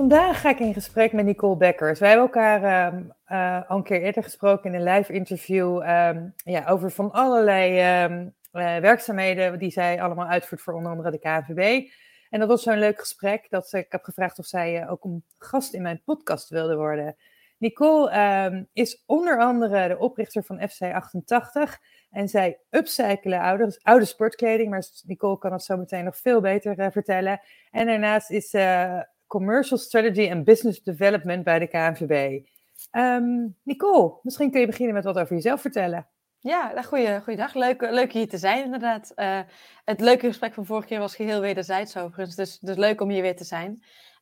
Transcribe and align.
Vandaag 0.00 0.40
ga 0.40 0.50
ik 0.50 0.58
in 0.58 0.72
gesprek 0.72 1.12
met 1.12 1.24
Nicole 1.24 1.56
Bekkers. 1.56 1.98
Wij 1.98 2.08
hebben 2.08 2.26
elkaar 2.26 2.62
ehm, 2.62 3.02
eh, 3.24 3.70
al 3.70 3.76
een 3.76 3.82
keer 3.82 4.02
eerder 4.02 4.22
gesproken 4.22 4.74
in 4.74 4.80
een 4.80 4.94
live 4.94 5.12
interview 5.12 5.82
ehm, 5.82 6.28
ja, 6.36 6.66
over 6.66 6.90
van 6.90 7.12
allerlei 7.12 7.78
ehm, 7.78 8.28
eh, 8.52 8.80
werkzaamheden 8.80 9.58
die 9.58 9.70
zij 9.70 10.02
allemaal 10.02 10.26
uitvoert 10.26 10.60
voor 10.60 10.74
onder 10.74 10.90
andere 10.90 11.10
de 11.10 11.18
KNVB. 11.18 11.90
En 12.30 12.38
dat 12.40 12.48
was 12.48 12.62
zo'n 12.62 12.78
leuk 12.78 12.98
gesprek 12.98 13.46
dat 13.50 13.72
ik 13.72 13.86
heb 13.88 14.04
gevraagd 14.04 14.38
of 14.38 14.46
zij 14.46 14.82
uh, 14.82 14.92
ook 14.92 15.04
een 15.04 15.24
gast 15.38 15.74
in 15.74 15.82
mijn 15.82 16.02
podcast 16.04 16.48
wilde 16.48 16.76
worden. 16.76 17.16
Nicole 17.58 18.66
is 18.72 19.02
onder 19.06 19.38
andere 19.40 19.88
de 19.88 19.98
oprichter 19.98 20.44
van 20.44 20.60
FC88 20.60 21.74
en 22.10 22.28
zij 22.28 22.58
upcyclen 22.70 23.40
oude, 23.40 23.78
oude 23.82 24.04
sportkleding, 24.04 24.70
maar 24.70 24.84
Nicole 25.06 25.38
kan 25.38 25.52
het 25.52 25.62
zo 25.62 25.76
meteen 25.76 26.04
nog 26.04 26.16
veel 26.16 26.40
beter 26.40 26.92
vertellen. 26.92 27.40
En 27.70 27.86
daarnaast 27.86 28.30
is 28.30 28.50
ze 28.50 29.06
Commercial 29.30 29.78
Strategy 29.78 30.30
and 30.30 30.44
Business 30.44 30.82
Development 30.82 31.44
bij 31.44 31.58
de 31.58 31.66
KNVB. 31.66 32.44
Ehm, 32.90 33.48
Nicole, 33.62 34.18
misschien 34.22 34.50
kun 34.50 34.60
je 34.60 34.66
beginnen 34.66 34.94
met 34.94 35.04
wat 35.04 35.18
over 35.18 35.34
jezelf 35.34 35.60
vertellen. 35.60 36.08
Ja, 36.38 36.72
nou, 36.72 36.86
goeie, 36.86 37.20
goeiedag. 37.20 37.54
Leuk, 37.54 37.80
leuk 37.80 38.12
hier 38.12 38.28
te 38.28 38.38
zijn, 38.38 38.64
inderdaad. 38.64 39.12
Uh, 39.16 39.40
het 39.84 40.00
leuke 40.00 40.26
gesprek 40.26 40.54
van 40.54 40.66
vorige 40.66 40.86
keer 40.86 40.98
was 40.98 41.14
geheel 41.14 41.40
wederzijds 41.40 41.96
overigens, 41.96 42.36
dus, 42.36 42.58
dus 42.58 42.76
leuk 42.76 43.00
om 43.00 43.10
hier 43.10 43.22
weer 43.22 43.36
te 43.36 43.44
zijn. 43.44 43.70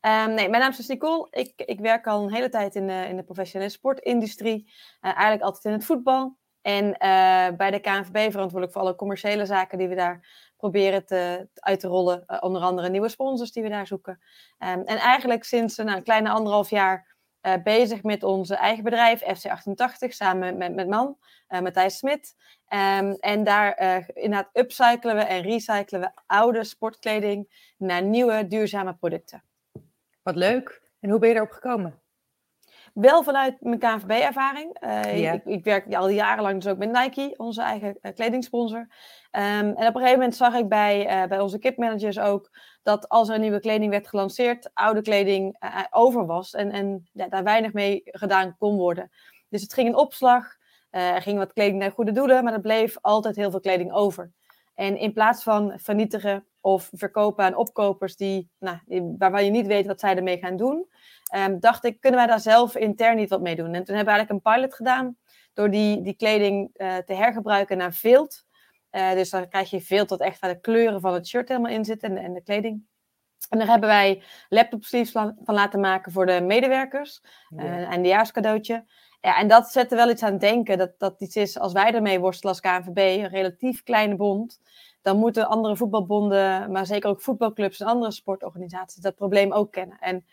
Um, 0.00 0.34
nee, 0.34 0.48
mijn 0.48 0.62
naam 0.62 0.70
is 0.70 0.76
dus 0.76 0.86
Nicole. 0.86 1.26
Ik, 1.30 1.52
ik 1.56 1.80
werk 1.80 2.06
al 2.06 2.22
een 2.22 2.34
hele 2.34 2.48
tijd 2.48 2.74
in 2.74 2.86
de, 2.86 3.06
in 3.08 3.16
de 3.16 3.22
professionele 3.22 3.70
sportindustrie. 3.70 4.64
Uh, 4.66 4.72
eigenlijk 5.00 5.42
altijd 5.42 5.64
in 5.64 5.72
het 5.72 5.84
voetbal. 5.84 6.36
En 6.62 6.84
uh, 6.84 7.56
bij 7.56 7.70
de 7.70 7.80
KNVB 7.80 8.30
verantwoordelijk 8.30 8.72
voor 8.72 8.80
alle 8.82 8.94
commerciële 8.94 9.46
zaken 9.46 9.78
die 9.78 9.88
we 9.88 9.94
daar 9.94 10.47
proberen 10.58 11.06
te, 11.06 11.48
uit 11.54 11.80
te 11.80 11.88
rollen. 11.88 12.24
Uh, 12.26 12.36
onder 12.40 12.62
andere 12.62 12.88
nieuwe 12.88 13.08
sponsors 13.08 13.52
die 13.52 13.62
we 13.62 13.68
daar 13.68 13.86
zoeken. 13.86 14.20
Um, 14.58 14.82
en 14.82 14.96
eigenlijk 14.98 15.44
sinds 15.44 15.76
nou, 15.76 15.96
een 15.96 16.02
kleine 16.02 16.28
anderhalf 16.28 16.70
jaar 16.70 17.16
uh, 17.42 17.54
bezig 17.62 18.02
met 18.02 18.22
onze 18.22 18.54
eigen 18.54 18.84
bedrijf, 18.84 19.22
FC88, 19.22 20.08
samen 20.08 20.56
met, 20.56 20.74
met 20.74 20.88
man, 20.88 21.16
uh, 21.48 21.60
Matthijs 21.60 21.96
Smit. 21.96 22.34
Um, 22.68 23.12
en 23.12 23.44
daar 23.44 23.78
inderdaad 24.14 24.50
upcyclen 24.52 25.16
we 25.16 25.22
en 25.22 25.42
recyclen 25.42 26.00
we 26.00 26.10
oude 26.26 26.64
sportkleding 26.64 27.72
naar 27.76 28.02
nieuwe 28.02 28.46
duurzame 28.46 28.94
producten. 28.94 29.42
Wat 30.22 30.36
leuk. 30.36 30.82
En 31.00 31.10
hoe 31.10 31.18
ben 31.18 31.28
je 31.28 31.34
daarop 31.34 31.54
gekomen? 31.54 32.00
Wel 33.00 33.22
vanuit 33.22 33.56
mijn 33.60 33.78
KNVB-ervaring. 33.78 34.82
Uh, 34.84 35.20
ja. 35.20 35.32
ik, 35.32 35.44
ik, 35.44 35.64
werk 35.64 35.94
al 35.94 36.08
jarenlang 36.08 36.62
dus 36.62 36.72
ook 36.72 36.78
met 36.78 36.92
Nike, 36.92 37.34
onze 37.36 37.62
eigen 37.62 37.98
uh, 38.02 38.12
kledingsponsor. 38.14 38.78
Um, 38.78 38.88
en 39.32 39.72
op 39.72 39.78
een 39.78 39.92
gegeven 39.92 40.12
moment 40.12 40.36
zag 40.36 40.54
ik 40.54 40.68
bij, 40.68 41.22
uh, 41.22 41.28
bij 41.28 41.40
onze 41.40 41.58
kipmanagers 41.58 42.18
ook 42.18 42.50
dat 42.82 43.08
als 43.08 43.28
er 43.28 43.38
nieuwe 43.38 43.60
kleding 43.60 43.90
werd 43.90 44.08
gelanceerd, 44.08 44.70
oude 44.74 45.02
kleding 45.02 45.56
over 45.90 46.26
was 46.26 46.54
en, 46.54 46.70
en 46.70 47.08
ja, 47.12 47.28
daar 47.28 47.44
weinig 47.44 47.72
mee 47.72 48.00
gedaan 48.04 48.56
kon 48.58 48.76
worden. 48.76 49.10
Dus 49.48 49.62
het 49.62 49.74
ging 49.74 49.88
in 49.88 49.96
opslag, 49.96 50.56
er 50.90 51.22
ging 51.22 51.38
wat 51.38 51.52
kleding 51.52 51.78
naar 51.78 51.90
goede 51.90 52.12
doelen, 52.12 52.44
maar 52.44 52.52
er 52.52 52.60
bleef 52.60 52.96
altijd 53.00 53.36
heel 53.36 53.50
veel 53.50 53.60
kleding 53.60 53.92
over. 53.92 54.30
En 54.74 54.96
in 54.96 55.12
plaats 55.12 55.42
van 55.42 55.72
vernietigen 55.76 56.46
of 56.60 56.90
verkopen 56.92 57.44
aan 57.44 57.56
opkopers 57.56 58.16
die, 58.16 58.50
nou, 58.58 58.78
waarvan 59.18 59.44
je 59.44 59.50
niet 59.50 59.66
weet 59.66 59.86
wat 59.86 60.00
zij 60.00 60.16
ermee 60.16 60.38
gaan 60.38 60.56
doen, 60.56 60.88
um, 61.36 61.60
dacht 61.60 61.84
ik, 61.84 62.00
kunnen 62.00 62.18
wij 62.18 62.28
daar 62.28 62.40
zelf 62.40 62.76
intern 62.76 63.16
niet 63.16 63.28
wat 63.28 63.40
mee 63.40 63.56
doen? 63.56 63.74
En 63.74 63.84
toen 63.84 63.96
hebben 63.96 64.14
we 64.14 64.18
eigenlijk 64.20 64.30
een 64.30 64.52
pilot 64.52 64.74
gedaan 64.74 65.16
door 65.52 65.70
die, 65.70 66.02
die 66.02 66.16
kleding 66.16 66.70
uh, 66.76 66.96
te 66.96 67.14
hergebruiken 67.14 67.76
naar 67.76 67.92
vilt. 67.92 68.46
Uh, 68.90 69.12
dus 69.12 69.30
dan 69.30 69.48
krijg 69.48 69.70
je 69.70 69.80
vilt 69.80 70.08
dat 70.08 70.20
echt 70.20 70.40
waar 70.40 70.52
de 70.52 70.60
kleuren 70.60 71.00
van 71.00 71.14
het 71.14 71.26
shirt 71.26 71.48
helemaal 71.48 71.72
in 71.72 71.84
zitten 71.84 72.16
en, 72.16 72.24
en 72.24 72.32
de 72.32 72.42
kleding. 72.42 72.86
En 73.48 73.58
daar 73.58 73.68
hebben 73.68 73.88
wij 73.88 74.22
laptop 74.48 74.84
sleeves 74.84 75.10
van, 75.10 75.38
laten 75.44 75.80
maken 75.80 76.12
voor 76.12 76.26
de 76.26 76.40
medewerkers. 76.40 77.22
Ja. 77.48 77.64
Uh, 77.64 77.78
een 77.78 77.84
eindejaarscadeautje. 77.84 78.84
Ja, 79.20 79.38
en 79.38 79.48
dat 79.48 79.68
zette 79.68 79.94
wel 79.94 80.10
iets 80.10 80.22
aan 80.22 80.32
het 80.32 80.40
denken. 80.40 80.78
Dat, 80.78 80.98
dat 80.98 81.20
iets 81.20 81.36
is, 81.36 81.58
als 81.58 81.72
wij 81.72 81.92
ermee 81.92 82.20
worstelen 82.20 82.54
als 82.54 82.62
KNVB, 82.62 83.22
een 83.22 83.28
relatief 83.28 83.82
kleine 83.82 84.16
bond, 84.16 84.60
dan 85.08 85.18
moeten 85.18 85.48
andere 85.48 85.76
voetbalbonden, 85.76 86.72
maar 86.72 86.86
zeker 86.86 87.10
ook 87.10 87.20
voetbalclubs 87.20 87.80
en 87.80 87.86
andere 87.86 88.12
sportorganisaties 88.12 89.02
dat 89.02 89.14
probleem 89.14 89.52
ook 89.52 89.72
kennen. 89.72 89.98
En 90.00 90.24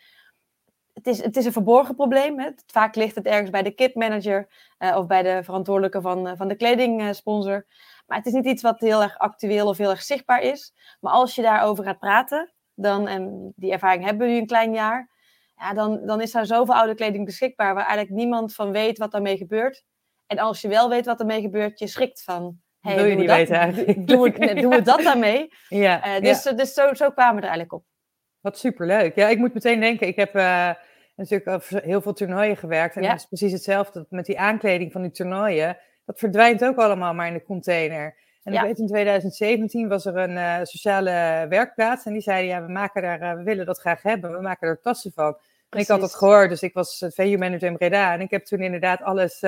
het 0.92 1.06
is, 1.06 1.22
het 1.22 1.36
is 1.36 1.44
een 1.44 1.52
verborgen 1.52 1.94
probleem. 1.94 2.40
Hè. 2.40 2.50
Vaak 2.66 2.94
ligt 2.94 3.14
het 3.14 3.26
ergens 3.26 3.50
bij 3.50 3.62
de 3.62 3.70
kitmanager 3.70 4.48
uh, 4.78 4.96
of 4.96 5.06
bij 5.06 5.22
de 5.22 5.40
verantwoordelijke 5.44 6.00
van, 6.00 6.26
uh, 6.26 6.32
van 6.36 6.48
de 6.48 6.56
kledingsponsor. 6.56 7.66
Maar 8.06 8.18
het 8.18 8.26
is 8.26 8.32
niet 8.32 8.44
iets 8.44 8.62
wat 8.62 8.80
heel 8.80 9.02
erg 9.02 9.18
actueel 9.18 9.68
of 9.68 9.76
heel 9.76 9.90
erg 9.90 10.02
zichtbaar 10.02 10.40
is. 10.40 10.74
Maar 11.00 11.12
als 11.12 11.34
je 11.34 11.42
daarover 11.42 11.84
gaat 11.84 11.98
praten, 11.98 12.52
dan, 12.74 13.08
en 13.08 13.52
die 13.56 13.72
ervaring 13.72 14.04
hebben 14.04 14.26
we 14.26 14.32
nu 14.32 14.38
een 14.38 14.46
klein 14.46 14.72
jaar, 14.72 15.10
ja, 15.56 15.74
dan, 15.74 16.06
dan 16.06 16.20
is 16.20 16.34
er 16.34 16.46
zoveel 16.46 16.74
oude 16.74 16.94
kleding 16.94 17.24
beschikbaar 17.24 17.74
waar 17.74 17.86
eigenlijk 17.86 18.16
niemand 18.16 18.54
van 18.54 18.72
weet 18.72 18.98
wat 18.98 19.10
daarmee 19.10 19.36
gebeurt. 19.36 19.84
En 20.26 20.38
als 20.38 20.60
je 20.60 20.68
wel 20.68 20.88
weet 20.88 21.06
wat 21.06 21.20
ermee 21.20 21.40
gebeurt, 21.40 21.78
je 21.78 21.86
schrikt 21.86 22.22
van. 22.22 22.64
Hey, 22.86 22.94
Wil 22.94 23.04
je 23.04 23.14
niet 23.14 23.28
dat, 23.28 23.36
weten 23.36 23.56
eigenlijk? 23.64 24.06
Doen 24.06 24.22
we, 24.22 24.54
doen 24.54 24.70
we 24.70 24.82
dat 24.82 25.02
daarmee? 25.02 25.48
Ja, 25.68 26.16
uh, 26.16 26.22
dus 26.22 26.42
ja. 26.42 26.52
dus 26.52 26.72
zo, 26.72 26.94
zo 26.94 27.10
kwamen 27.10 27.34
we 27.34 27.40
er 27.40 27.48
eigenlijk 27.48 27.72
op. 27.72 27.84
Wat 28.40 28.58
superleuk. 28.58 29.14
Ja, 29.14 29.28
ik 29.28 29.38
moet 29.38 29.54
meteen 29.54 29.80
denken, 29.80 30.06
ik 30.06 30.16
heb 30.16 30.36
uh, 30.36 30.70
natuurlijk 31.16 31.64
heel 31.68 32.00
veel 32.00 32.12
toernooien 32.12 32.56
gewerkt. 32.56 32.96
En 32.96 33.02
ja. 33.02 33.08
dat 33.08 33.18
is 33.18 33.26
precies 33.26 33.52
hetzelfde 33.52 34.06
met 34.08 34.26
die 34.26 34.38
aankleding 34.38 34.92
van 34.92 35.02
die 35.02 35.10
toernooien. 35.10 35.78
Dat 36.04 36.18
verdwijnt 36.18 36.64
ook 36.64 36.76
allemaal 36.76 37.14
maar 37.14 37.26
in 37.26 37.32
de 37.32 37.42
container. 37.42 38.16
En 38.42 38.52
ja. 38.52 38.60
ik 38.60 38.66
weet 38.66 38.78
in 38.78 38.86
2017 38.86 39.88
was 39.88 40.06
er 40.06 40.16
een 40.16 40.36
uh, 40.36 40.58
sociale 40.62 41.46
werkplaats. 41.48 42.06
En 42.06 42.12
die 42.12 42.22
zeiden, 42.22 42.50
ja, 42.50 42.66
we, 42.66 42.72
maken 42.72 43.02
daar, 43.02 43.36
we 43.36 43.42
willen 43.42 43.66
dat 43.66 43.78
graag 43.78 44.02
hebben. 44.02 44.32
We 44.32 44.40
maken 44.40 44.68
er 44.68 44.80
tassen 44.80 45.12
van. 45.12 45.38
En 45.70 45.80
ik 45.80 45.88
had 45.88 46.00
dat 46.00 46.14
gehoord, 46.14 46.48
dus 46.48 46.62
ik 46.62 46.74
was 46.74 47.04
VU 47.08 47.36
manager 47.36 47.68
in 47.68 47.76
Breda. 47.76 48.12
En 48.12 48.20
ik 48.20 48.30
heb 48.30 48.44
toen 48.44 48.60
inderdaad 48.60 49.02
alles... 49.02 49.42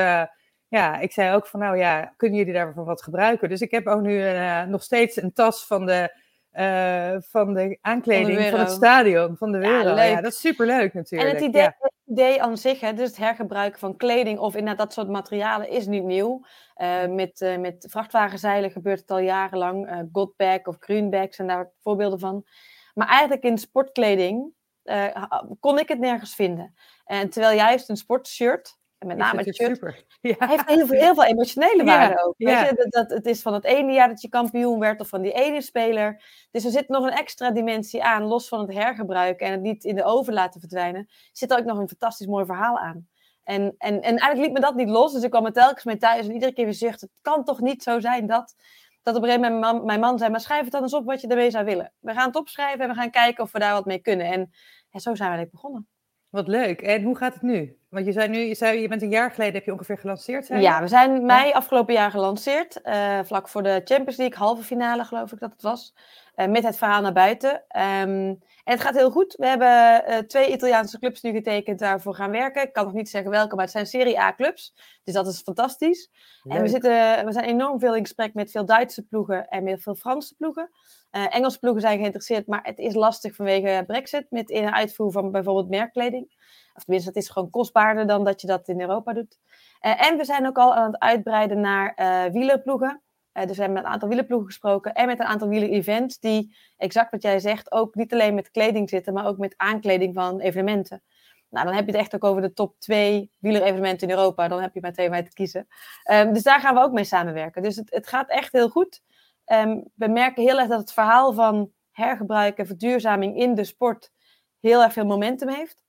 Ja, 0.68 0.98
ik 0.98 1.12
zei 1.12 1.34
ook 1.34 1.46
van, 1.46 1.60
nou 1.60 1.76
ja, 1.76 2.12
kunnen 2.16 2.38
jullie 2.38 2.52
daarvoor 2.52 2.84
wat 2.84 3.02
gebruiken? 3.02 3.48
Dus 3.48 3.60
ik 3.60 3.70
heb 3.70 3.86
ook 3.86 4.00
nu 4.00 4.22
nog 4.66 4.82
steeds 4.82 5.22
een 5.22 5.32
tas 5.32 5.66
van 5.66 5.86
de 5.86 6.26
uh, 6.52 7.16
van 7.20 7.54
de 7.54 7.78
aankleding 7.80 8.38
van, 8.38 8.44
de 8.44 8.50
van, 8.50 8.60
het 8.60 8.70
stadion, 8.70 9.36
van 9.36 9.52
de 9.52 9.58
wereld. 9.58 9.98
Ja, 9.98 10.02
ja, 10.02 10.20
dat 10.20 10.32
is 10.32 10.40
superleuk 10.40 10.94
natuurlijk. 10.94 11.30
En 11.30 11.36
het 11.36 11.46
idee, 11.46 11.62
ja. 11.62 11.76
het 11.78 11.92
idee 12.04 12.42
aan 12.42 12.56
zich, 12.56 12.80
hè, 12.80 12.92
dus 12.92 13.08
het 13.08 13.16
hergebruiken 13.16 13.78
van 13.78 13.96
kleding 13.96 14.38
of 14.38 14.54
inderdaad 14.54 14.78
dat 14.78 14.92
soort 14.92 15.08
materialen 15.08 15.68
is 15.68 15.86
niet 15.86 16.04
nieuw. 16.04 16.44
Uh, 16.76 17.06
met, 17.06 17.56
met 17.58 17.86
vrachtwagenzeilen 17.90 18.70
gebeurt 18.70 19.00
het 19.00 19.10
al 19.10 19.18
jarenlang. 19.18 20.06
Godbag 20.12 20.62
of 20.62 20.76
Greenbag 20.78 21.34
zijn 21.34 21.48
daar 21.48 21.72
voorbeelden 21.80 22.18
van. 22.18 22.46
Maar 22.94 23.08
eigenlijk 23.08 23.42
in 23.42 23.58
sportkleding 23.58 24.52
kon 25.60 25.78
ik 25.78 25.88
het 25.88 25.98
nergens 25.98 26.34
vinden. 26.34 26.74
En 27.04 27.30
terwijl 27.30 27.56
juist 27.56 27.88
een 27.88 27.96
sportshirt 27.96 28.77
en 28.98 29.06
met 29.06 29.16
name 29.16 29.42
het 29.42 29.54
shirt 29.54 29.74
super. 29.74 30.04
Ja. 30.20 30.34
heeft 30.38 30.68
heel 30.68 30.86
veel, 30.86 31.00
heel 31.00 31.14
veel 31.14 31.24
emotionele 31.24 31.84
waarde 31.84 32.14
ja. 32.14 32.22
ook. 32.22 32.34
Weet 32.36 32.48
ja. 32.48 32.64
je? 32.64 32.74
Dat, 32.74 32.90
dat, 32.90 33.10
het 33.10 33.26
is 33.26 33.42
van 33.42 33.54
het 33.54 33.64
ene 33.64 33.92
jaar 33.92 34.08
dat 34.08 34.22
je 34.22 34.28
kampioen 34.28 34.78
werd 34.78 35.00
of 35.00 35.08
van 35.08 35.22
die 35.22 35.32
ene 35.32 35.60
speler. 35.60 36.22
Dus 36.50 36.64
er 36.64 36.70
zit 36.70 36.88
nog 36.88 37.04
een 37.04 37.12
extra 37.12 37.50
dimensie 37.50 38.04
aan, 38.04 38.22
los 38.22 38.48
van 38.48 38.60
het 38.60 38.72
hergebruiken 38.72 39.46
en 39.46 39.52
het 39.52 39.60
niet 39.60 39.84
in 39.84 39.94
de 39.94 40.04
oven 40.04 40.32
laten 40.32 40.60
verdwijnen. 40.60 41.08
Zit 41.32 41.50
er 41.50 41.58
ook 41.58 41.64
nog 41.64 41.78
een 41.78 41.88
fantastisch 41.88 42.26
mooi 42.26 42.44
verhaal 42.44 42.78
aan. 42.78 43.08
En, 43.44 43.74
en, 43.78 43.94
en 43.94 44.02
eigenlijk 44.02 44.40
liet 44.40 44.52
me 44.52 44.60
dat 44.60 44.74
niet 44.74 44.88
los, 44.88 45.12
dus 45.12 45.22
ik 45.22 45.30
kwam 45.30 45.46
er 45.46 45.52
telkens 45.52 45.84
mee 45.84 45.96
thuis 45.96 46.26
en 46.26 46.32
iedere 46.32 46.52
keer 46.52 46.64
weer 46.64 46.74
zucht, 46.74 47.00
het 47.00 47.10
kan 47.22 47.44
toch 47.44 47.60
niet 47.60 47.82
zo 47.82 48.00
zijn 48.00 48.26
dat... 48.26 48.54
Dat 49.02 49.16
op 49.16 49.22
een 49.22 49.28
gegeven 49.28 49.50
moment 49.50 49.62
mijn 49.62 49.76
man, 49.76 49.86
mijn 49.86 50.00
man 50.00 50.18
zei, 50.18 50.30
maar 50.30 50.40
schrijf 50.40 50.62
het 50.62 50.72
dan 50.72 50.82
eens 50.82 50.94
op 50.94 51.04
wat 51.04 51.20
je 51.20 51.28
ermee 51.28 51.50
zou 51.50 51.64
willen. 51.64 51.92
We 51.98 52.12
gaan 52.12 52.26
het 52.26 52.36
opschrijven 52.36 52.80
en 52.80 52.88
we 52.88 52.94
gaan 52.94 53.10
kijken 53.10 53.44
of 53.44 53.52
we 53.52 53.58
daar 53.58 53.72
wat 53.72 53.84
mee 53.84 53.98
kunnen. 53.98 54.26
En, 54.26 54.50
en 54.90 55.00
zo 55.00 55.14
zijn 55.14 55.30
we 55.30 55.36
eigenlijk 55.36 55.50
begonnen. 55.50 55.88
Wat 56.30 56.48
leuk. 56.48 56.80
En 56.80 57.02
hoe 57.02 57.16
gaat 57.16 57.34
het 57.34 57.42
nu? 57.42 57.78
Want 57.88 58.06
je 58.06 58.12
zei 58.12 58.28
nu, 58.28 58.38
je, 58.38 58.54
zei, 58.54 58.80
je 58.80 58.88
bent 58.88 59.02
een 59.02 59.10
jaar 59.10 59.30
geleden, 59.30 59.54
heb 59.54 59.64
je 59.64 59.72
ongeveer 59.72 59.98
gelanceerd? 59.98 60.46
Zei 60.46 60.60
ja, 60.60 60.80
we 60.80 60.88
zijn 60.88 61.26
mei 61.26 61.52
afgelopen 61.52 61.94
jaar 61.94 62.10
gelanceerd. 62.10 62.80
Uh, 62.84 63.18
vlak 63.24 63.48
voor 63.48 63.62
de 63.62 63.80
Champions 63.84 64.16
League, 64.16 64.38
halve 64.38 64.62
finale 64.62 65.04
geloof 65.04 65.32
ik 65.32 65.38
dat 65.38 65.52
het 65.52 65.62
was. 65.62 65.94
Uh, 66.36 66.46
met 66.46 66.62
het 66.62 66.76
verhaal 66.76 67.02
naar 67.02 67.12
buiten. 67.12 67.50
Um, 67.52 68.38
en 68.64 68.74
het 68.74 68.80
gaat 68.80 68.94
heel 68.94 69.10
goed. 69.10 69.34
We 69.38 69.46
hebben 69.46 70.04
uh, 70.08 70.16
twee 70.18 70.52
Italiaanse 70.52 70.98
clubs 70.98 71.22
nu 71.22 71.32
getekend 71.32 71.78
daarvoor 71.78 72.14
gaan 72.14 72.30
werken. 72.30 72.62
Ik 72.62 72.72
kan 72.72 72.84
nog 72.84 72.92
niet 72.92 73.10
zeggen 73.10 73.30
welke, 73.30 73.54
maar 73.54 73.64
het 73.64 73.72
zijn 73.72 73.86
Serie 73.86 74.20
A 74.20 74.34
clubs. 74.34 74.74
Dus 75.04 75.14
dat 75.14 75.26
is 75.26 75.40
fantastisch. 75.40 76.10
En 76.48 76.62
we, 76.62 76.68
zitten, 76.68 77.24
we 77.24 77.32
zijn 77.32 77.44
enorm 77.44 77.78
veel 77.78 77.94
in 77.94 78.02
gesprek 78.02 78.34
met 78.34 78.50
veel 78.50 78.64
Duitse 78.64 79.06
ploegen 79.06 79.48
en 79.48 79.64
met 79.64 79.82
veel 79.82 79.94
Franse 79.94 80.34
ploegen. 80.34 80.70
Engelse 81.10 81.58
ploegen 81.58 81.80
zijn 81.80 81.98
geïnteresseerd, 81.98 82.46
maar 82.46 82.60
het 82.62 82.78
is 82.78 82.94
lastig 82.94 83.34
vanwege 83.34 83.84
Brexit 83.86 84.26
met 84.30 84.50
in- 84.50 84.64
en 84.64 84.74
uitvoer 84.74 85.12
van 85.12 85.30
bijvoorbeeld 85.30 85.68
merkkleding. 85.68 86.36
Of 86.78 86.84
tenminste, 86.84 87.10
het 87.10 87.22
is 87.22 87.28
gewoon 87.28 87.50
kostbaarder 87.50 88.06
dan 88.06 88.24
dat 88.24 88.40
je 88.40 88.46
dat 88.46 88.68
in 88.68 88.80
Europa 88.80 89.12
doet. 89.12 89.38
Uh, 89.86 90.08
en 90.08 90.16
we 90.16 90.24
zijn 90.24 90.46
ook 90.46 90.58
al 90.58 90.74
aan 90.74 90.92
het 90.92 91.00
uitbreiden 91.00 91.60
naar 91.60 91.92
uh, 91.96 92.32
wielerploegen. 92.32 93.02
Dus 93.32 93.56
we 93.56 93.62
hebben 93.62 93.72
met 93.72 93.84
een 93.84 93.90
aantal 93.90 94.08
wielerploegen 94.08 94.48
gesproken 94.48 94.94
en 94.94 95.06
met 95.06 95.20
een 95.20 95.26
aantal 95.26 95.48
wieler-events 95.48 96.18
die, 96.18 96.56
exact 96.76 97.10
wat 97.10 97.22
jij 97.22 97.38
zegt, 97.38 97.72
ook 97.72 97.94
niet 97.94 98.12
alleen 98.12 98.34
met 98.34 98.50
kleding 98.50 98.88
zitten, 98.88 99.12
maar 99.12 99.26
ook 99.26 99.38
met 99.38 99.54
aankleding 99.56 100.14
van 100.14 100.40
evenementen. 100.40 101.02
Nou, 101.48 101.66
dan 101.66 101.74
heb 101.74 101.86
je 101.86 101.92
het 101.92 102.00
echt 102.00 102.14
ook 102.14 102.24
over 102.24 102.42
de 102.42 102.52
top 102.52 102.78
twee 102.78 103.30
wielerevenementen 103.38 104.08
in 104.08 104.14
Europa. 104.14 104.48
Dan 104.48 104.60
heb 104.60 104.74
je 104.74 104.80
maar 104.80 104.92
twee 104.92 105.10
bij 105.10 105.22
te 105.22 105.32
kiezen. 105.32 105.68
Um, 106.10 106.32
dus 106.32 106.42
daar 106.42 106.60
gaan 106.60 106.74
we 106.74 106.80
ook 106.80 106.92
mee 106.92 107.04
samenwerken. 107.04 107.62
Dus 107.62 107.76
het, 107.76 107.90
het 107.90 108.06
gaat 108.06 108.28
echt 108.28 108.52
heel 108.52 108.68
goed. 108.68 109.02
Um, 109.46 109.84
we 109.94 110.08
merken 110.08 110.42
heel 110.42 110.58
erg 110.58 110.68
dat 110.68 110.80
het 110.80 110.92
verhaal 110.92 111.32
van 111.32 111.70
hergebruik 111.90 112.58
en 112.58 112.66
verduurzaming 112.66 113.36
in 113.36 113.54
de 113.54 113.64
sport 113.64 114.10
heel 114.60 114.82
erg 114.82 114.92
veel 114.92 115.06
momentum 115.06 115.48
heeft. 115.48 115.84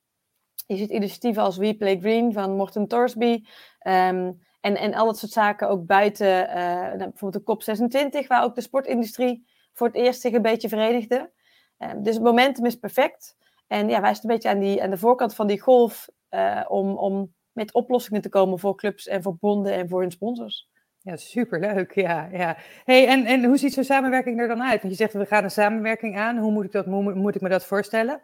Je 0.70 0.78
ziet 0.78 0.90
initiatieven 0.90 1.44
als 1.44 1.58
We 1.58 1.76
Play 1.78 2.00
Green 2.00 2.34
van 2.34 2.56
Morten 2.56 2.88
Torsby. 2.88 3.44
Um, 3.88 4.42
en, 4.62 4.76
en 4.76 4.94
al 4.94 5.06
dat 5.06 5.18
soort 5.18 5.32
zaken 5.32 5.70
ook 5.70 5.86
buiten, 5.86 6.50
uh, 6.50 6.98
bijvoorbeeld 6.98 7.66
de 7.66 7.76
COP26, 8.24 8.28
waar 8.28 8.44
ook 8.44 8.56
de 8.56 8.62
sportindustrie 8.62 9.46
voor 9.74 9.88
het 9.88 9.96
eerst 9.96 10.22
zich 10.22 10.34
een 10.34 10.42
beetje 10.42 10.70
verenigde. 10.70 11.32
Um, 11.78 12.04
dus 12.04 12.14
het 12.14 12.24
momentum 12.24 12.66
is 12.66 12.76
perfect. 12.76 13.38
En 13.68 13.90
ja, 13.90 14.02
wij 14.02 14.14
staan 14.14 14.30
een 14.30 14.36
beetje 14.36 14.50
aan, 14.50 14.60
die, 14.60 14.84
aan 14.84 14.90
de 14.90 14.98
voorkant 14.98 15.36
van 15.36 15.48
die 15.48 15.60
golf 15.60 16.10
uh, 16.32 16.66
om, 16.68 16.98
om 16.98 17.34
met 17.52 17.74
oplossingen 17.74 18.22
te 18.22 18.30
komen 18.30 18.60
voor 18.60 18.76
clubs 18.76 19.08
en 19.08 19.22
voor 19.22 19.38
bonden 19.40 19.74
en 19.74 19.90
voor 19.90 20.02
hun 20.02 20.12
sponsors. 20.12 20.70
Ja, 21.02 21.16
superleuk. 21.16 21.96
Ja, 21.96 22.30
ja. 22.32 22.58
Hey, 22.84 23.08
en, 23.08 23.26
en 23.26 23.44
hoe 23.44 23.58
ziet 23.58 23.74
zo'n 23.74 23.84
samenwerking 23.84 24.40
er 24.40 24.48
dan 24.48 24.64
uit? 24.64 24.82
Want 24.82 24.94
je 24.94 25.00
zegt, 25.00 25.14
we 25.14 25.26
gaan 25.26 25.44
een 25.44 25.52
samenwerking 25.52 26.18
aan. 26.18 26.38
Hoe 26.38 26.52
moet 26.52 26.66
ik, 26.66 26.72
dat, 26.72 26.86
hoe 26.86 27.14
moet 27.14 27.36
ik 27.36 27.42
me 27.42 27.50
dat 27.50 27.66
voorstellen? 27.66 28.22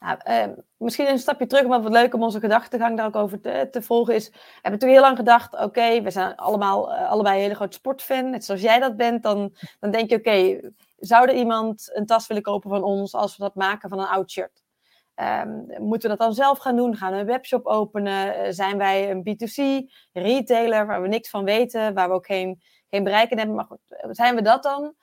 Nou, 0.00 0.18
uh, 0.28 0.56
misschien 0.76 1.08
een 1.08 1.18
stapje 1.18 1.46
terug, 1.46 1.66
maar 1.66 1.82
wat 1.82 1.92
leuk 1.92 2.14
om 2.14 2.22
onze 2.22 2.40
gedachtegang 2.40 2.96
daar 2.96 3.06
ook 3.06 3.16
over 3.16 3.40
te, 3.40 3.68
te 3.70 3.82
volgen 3.82 4.14
is. 4.14 4.28
We 4.28 4.38
hebben 4.52 4.70
natuurlijk 4.70 4.92
heel 4.92 5.00
lang 5.00 5.16
gedacht, 5.16 5.58
oké, 5.58 6.02
we 6.02 6.10
zijn 6.10 6.36
allemaal, 6.36 6.92
uh, 6.92 7.10
allebei 7.10 7.34
een 7.34 7.42
hele 7.42 7.54
groot 7.54 7.74
sportfan. 7.74 8.30
Net 8.30 8.44
zoals 8.44 8.60
jij 8.60 8.78
dat 8.78 8.96
bent, 8.96 9.22
dan, 9.22 9.56
dan 9.80 9.90
denk 9.90 10.10
je, 10.10 10.16
oké, 10.16 10.60
zou 10.96 11.28
er 11.28 11.34
iemand 11.34 11.90
een 11.92 12.06
tas 12.06 12.26
willen 12.26 12.42
kopen 12.42 12.70
van 12.70 12.82
ons 12.82 13.14
als 13.14 13.36
we 13.36 13.42
dat 13.42 13.54
maken 13.54 13.88
van 13.88 13.98
een 13.98 14.06
oud 14.06 14.30
shirt? 14.30 14.62
Um, 15.16 15.66
moeten 15.78 16.10
we 16.10 16.16
dat 16.16 16.26
dan 16.26 16.34
zelf 16.34 16.58
gaan 16.58 16.76
doen? 16.76 16.96
Gaan 16.96 17.12
we 17.12 17.18
een 17.18 17.26
webshop 17.26 17.66
openen? 17.66 18.26
Uh, 18.26 18.46
zijn 18.50 18.78
wij 18.78 19.10
een 19.10 19.20
B2C 19.28 19.86
retailer 20.12 20.86
waar 20.86 21.02
we 21.02 21.08
niks 21.08 21.30
van 21.30 21.44
weten, 21.44 21.94
waar 21.94 22.08
we 22.08 22.14
ook 22.14 22.26
geen, 22.26 22.60
geen 22.90 23.04
bereik 23.04 23.30
in 23.30 23.38
hebben? 23.38 23.56
Maar 23.56 23.64
goed, 23.64 23.80
zijn 24.10 24.34
we 24.34 24.42
dat 24.42 24.62
dan? 24.62 24.94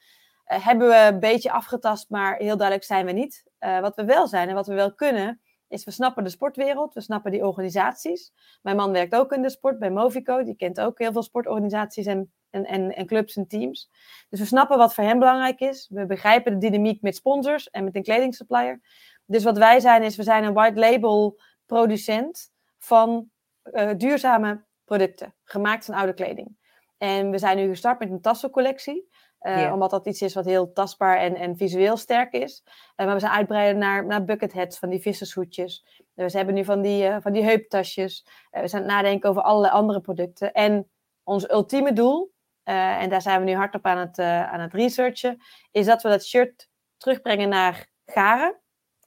Uh, 0.48 0.66
hebben 0.66 0.88
we 0.88 0.96
een 0.96 1.20
beetje 1.20 1.52
afgetast, 1.52 2.10
maar 2.10 2.36
heel 2.36 2.58
duidelijk 2.58 2.88
zijn 2.88 3.06
we 3.06 3.12
niet. 3.12 3.44
Uh, 3.60 3.80
wat 3.80 3.96
we 3.96 4.06
wel 4.06 4.28
zijn 4.28 4.50
en 4.50 4.56
wat 4.56 4.68
we 4.68 4.74
wel 4.74 4.94
kunnen, 4.94 5.42
is 5.68 5.84
we 5.84 5.92
snappen 5.92 6.24
de 6.24 6.30
sportwereld, 6.30 6.94
we 6.94 7.02
snappen 7.02 7.32
die 7.32 7.46
organisaties. 7.46 8.34
Mijn 8.62 8.76
man 8.76 8.92
werkt 8.92 9.16
ook 9.16 9.32
in 9.32 9.42
de 9.42 9.50
sport 9.50 9.80
bij 9.80 9.92
Movico, 9.92 10.44
die 10.44 10.56
kent 10.56 10.80
ook 10.80 11.00
heel 11.00 11.12
veel 11.12 11.24
sportorganisaties 11.24 12.06
en, 12.06 12.34
en, 12.50 12.66
en, 12.66 12.96
en 12.96 13.06
clubs 13.06 13.36
en 13.36 13.48
teams. 13.48 13.90
Dus 14.30 14.40
we 14.40 14.46
snappen 14.46 14.78
wat 14.78 14.94
voor 14.94 15.04
hem 15.04 15.20
belangrijk 15.20 15.60
is. 15.60 15.90
We 15.94 16.06
begrijpen 16.06 16.60
de 16.60 16.70
dynamiek 16.70 17.02
met 17.02 17.16
sponsors 17.16 17.70
en 17.70 17.84
met 17.84 17.96
een 17.96 18.04
kledingsupplier. 18.04 18.82
Dus 19.26 19.44
wat 19.44 19.58
wij 19.58 19.80
zijn, 19.80 20.04
is 20.04 20.16
we 20.16 20.24
zijn 20.24 20.44
een 20.44 20.54
white 20.54 20.80
label 20.80 21.40
producent 21.66 22.52
van 22.78 23.30
uh, 23.64 23.90
duurzame 23.98 24.66
producten, 24.86 25.36
gemaakt 25.44 25.86
van 25.86 25.96
oude 25.96 26.14
kleding. 26.14 26.58
En 26.98 27.30
we 27.32 27.38
zijn 27.38 27.58
nu 27.58 27.68
gestart 27.68 28.00
met 28.00 28.10
een 28.10 28.22
tassencollectie. 28.22 29.08
Uh, 29.42 29.58
yeah. 29.58 29.74
Omdat 29.74 29.90
dat 29.90 30.06
iets 30.06 30.22
is 30.22 30.34
wat 30.34 30.46
heel 30.46 30.74
tastbaar 30.74 31.18
en, 31.18 31.36
en 31.36 31.58
visueel 31.58 31.98
sterk 31.98 32.34
is. 32.34 32.64
Uh, 32.66 33.06
maar 33.06 33.14
we 33.14 33.20
zijn 33.20 33.32
uitbreiden 33.32 33.78
naar, 33.78 34.06
naar 34.06 34.26
bucketheads, 34.26 34.80
van 34.80 34.90
die 34.90 35.00
vissershoedjes. 35.00 35.86
Uh, 36.16 36.26
we 36.26 36.38
hebben 36.38 36.56
nu 36.56 36.66
van 36.66 36.82
die, 36.82 37.12
van 37.20 37.34
die 37.34 37.44
heuptasjes. 37.44 38.26
we 38.52 38.68
zijn 38.68 38.84
aan 38.84 38.88
het 38.88 38.98
nadenken 38.98 39.30
over 39.30 39.42
allerlei 39.42 39.74
andere 39.74 40.02
producten. 40.02 40.54
En 40.54 40.90
ons 41.24 41.50
ultieme 41.50 41.94
doel, 41.94 42.32
en 42.64 43.10
daar 43.10 43.22
zijn 43.22 43.40
we 43.40 43.46
nu 43.46 43.56
hard 43.56 43.76
op 43.76 43.86
aan 43.86 43.98
het, 43.98 44.20
aan 44.20 44.60
het 44.60 44.74
researchen, 44.74 45.38
is 45.72 45.86
dat 45.86 46.02
we 46.02 46.10
dat 46.10 46.26
shirt 46.26 46.70
terugbrengen 46.98 47.50
naar 47.50 47.88
garen. 48.06 48.56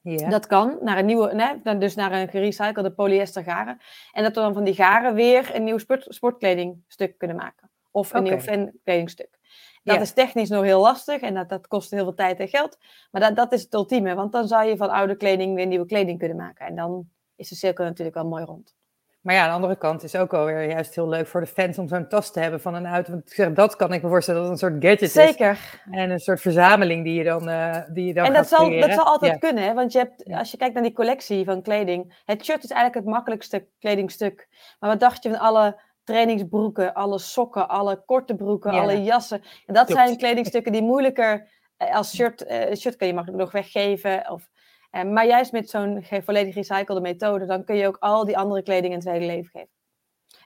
Yeah. 0.03 0.31
Dat 0.31 0.47
kan, 0.47 0.79
naar 0.81 0.99
een 0.99 1.07
nieuwe, 1.07 1.35
nee, 1.63 1.79
dus 1.79 1.95
naar 1.95 2.13
een 2.13 2.29
gerecyclede 2.29 2.93
polyester 2.93 3.43
garen. 3.43 3.79
En 4.13 4.23
dat 4.23 4.35
we 4.35 4.41
dan 4.41 4.55
van 4.55 4.65
die 4.65 4.75
garen 4.75 5.15
weer 5.15 5.55
een 5.55 5.65
nieuw 5.65 5.79
sport, 5.79 6.07
sportkledingstuk 6.09 7.19
kunnen 7.19 7.37
maken. 7.37 7.71
Of 7.91 8.13
een 8.13 8.21
okay. 8.21 8.33
nieuw 8.33 8.41
fankledingstuk. 8.41 9.40
Dat 9.83 9.95
ja. 9.95 10.01
is 10.01 10.13
technisch 10.13 10.49
nog 10.49 10.65
heel 10.65 10.81
lastig 10.81 11.21
en 11.21 11.35
dat, 11.35 11.49
dat 11.49 11.67
kost 11.67 11.91
heel 11.91 12.03
veel 12.03 12.15
tijd 12.15 12.39
en 12.39 12.49
geld. 12.49 12.79
Maar 13.11 13.21
dat, 13.21 13.37
dat 13.37 13.53
is 13.53 13.63
het 13.63 13.75
ultieme, 13.75 14.15
want 14.15 14.33
dan 14.33 14.49
zou 14.49 14.65
je 14.65 14.77
van 14.77 14.91
oude 14.91 15.17
kleding 15.17 15.55
weer 15.55 15.67
nieuwe 15.67 15.87
kleding 15.87 16.19
kunnen 16.19 16.37
maken. 16.37 16.67
En 16.67 16.77
dan 16.77 17.09
is 17.37 17.49
de 17.49 17.55
cirkel 17.55 17.85
natuurlijk 17.85 18.17
wel 18.17 18.27
mooi 18.27 18.45
rond. 18.45 18.75
Maar 19.21 19.35
ja, 19.35 19.43
aan 19.43 19.49
de 19.49 19.55
andere 19.55 19.77
kant 19.77 20.03
is 20.03 20.17
ook 20.17 20.35
alweer 20.35 20.69
juist 20.69 20.95
heel 20.95 21.09
leuk 21.09 21.27
voor 21.27 21.41
de 21.41 21.47
fans 21.47 21.79
om 21.79 21.89
zo'n 21.89 22.09
tas 22.09 22.33
te 22.33 22.41
hebben 22.41 22.61
van 22.61 22.75
een 22.75 22.87
auto. 22.87 23.11
Want 23.11 23.27
ik 23.27 23.33
zeg, 23.33 23.53
dat 23.53 23.77
kan 23.77 23.93
ik 23.93 24.03
me 24.03 24.09
voorstellen 24.09 24.41
dat 24.41 24.51
het 24.51 24.63
een 24.63 24.71
soort 24.71 24.85
gadget 24.85 25.11
Zeker. 25.11 25.51
is. 25.51 25.59
Zeker. 25.61 25.83
En 25.91 26.11
een 26.11 26.19
soort 26.19 26.41
verzameling 26.41 27.05
die 27.05 27.15
je 27.15 27.25
dan, 27.25 27.49
uh, 27.49 27.77
die 27.93 28.07
je 28.07 28.15
dan 28.15 28.25
En 28.25 28.33
dat 28.33 28.49
zal, 28.49 28.67
creëren. 28.67 28.89
dat 28.89 28.99
zal 28.99 29.07
altijd 29.07 29.33
ja. 29.33 29.39
kunnen, 29.39 29.65
hè? 29.65 29.75
want 29.75 29.93
je 29.93 29.99
hebt, 29.99 30.25
als 30.25 30.51
je 30.51 30.57
kijkt 30.57 30.75
naar 30.75 30.83
die 30.83 30.93
collectie 30.93 31.45
van 31.45 31.63
kleding. 31.63 32.23
Het 32.25 32.45
shirt 32.45 32.65
is 32.65 32.71
eigenlijk 32.71 33.05
het 33.05 33.15
makkelijkste 33.15 33.67
kledingstuk. 33.79 34.49
Maar 34.79 34.91
wat 34.91 35.01
dacht 35.01 35.23
je 35.23 35.31
van 35.31 35.39
alle 35.39 35.81
trainingsbroeken, 36.11 36.95
alle 36.95 37.19
sokken, 37.19 37.69
alle 37.69 38.03
korte 38.07 38.35
broeken, 38.35 38.73
Ja. 38.73 38.81
alle 38.81 39.03
jassen. 39.03 39.43
En 39.67 39.75
dat 39.75 39.87
Klopt. 39.87 40.01
zijn 40.01 40.17
kledingstukken 40.17 40.73
die 40.73 40.83
moeilijker 40.83 41.49
eh, 41.77 41.97
als 41.97 42.15
shirt, 42.15 42.45
eh, 42.45 42.75
shirt 42.77 42.97
kun 42.97 43.07
je 43.07 43.15
makkelijk 43.15 43.43
nog 43.43 43.53
weggeven. 43.53 44.31
Of, 44.31 44.51
eh, 44.91 45.03
maar 45.05 45.27
juist 45.27 45.53
met 45.53 45.71
zo'n 45.71 46.05
volledig 46.23 46.55
recyclede 46.55 47.01
methode, 47.01 47.47
dan 47.47 47.65
kun 47.65 47.77
je 47.77 47.87
ook 47.87 47.97
al 48.01 48.25
die 48.25 48.39
andere 48.39 48.63
kleding 48.63 48.95
een 48.95 49.01
tweede 49.01 49.27
leven 49.27 49.51
geven. 49.51 49.69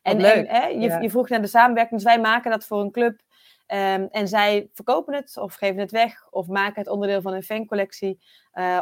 En, 0.02 0.18
en 0.18 0.46
hè, 0.48 0.66
je, 0.66 0.78
ja. 0.80 0.98
je 1.00 1.10
vroeg 1.10 1.28
naar 1.28 1.40
de 1.40 1.46
samenwerking, 1.46 2.00
dus 2.00 2.12
wij 2.12 2.20
maken 2.20 2.50
dat 2.50 2.64
voor 2.66 2.80
een 2.80 2.90
club. 2.90 3.20
ehm, 3.66 4.06
en 4.10 4.28
zij 4.28 4.68
verkopen 4.72 5.14
het 5.14 5.36
of 5.36 5.54
geven 5.54 5.80
het 5.80 5.90
weg 5.90 6.26
of 6.30 6.46
maken 6.46 6.80
het 6.82 6.88
onderdeel 6.90 7.20
van 7.20 7.32
een 7.34 7.42
fancollectie. 7.42 8.20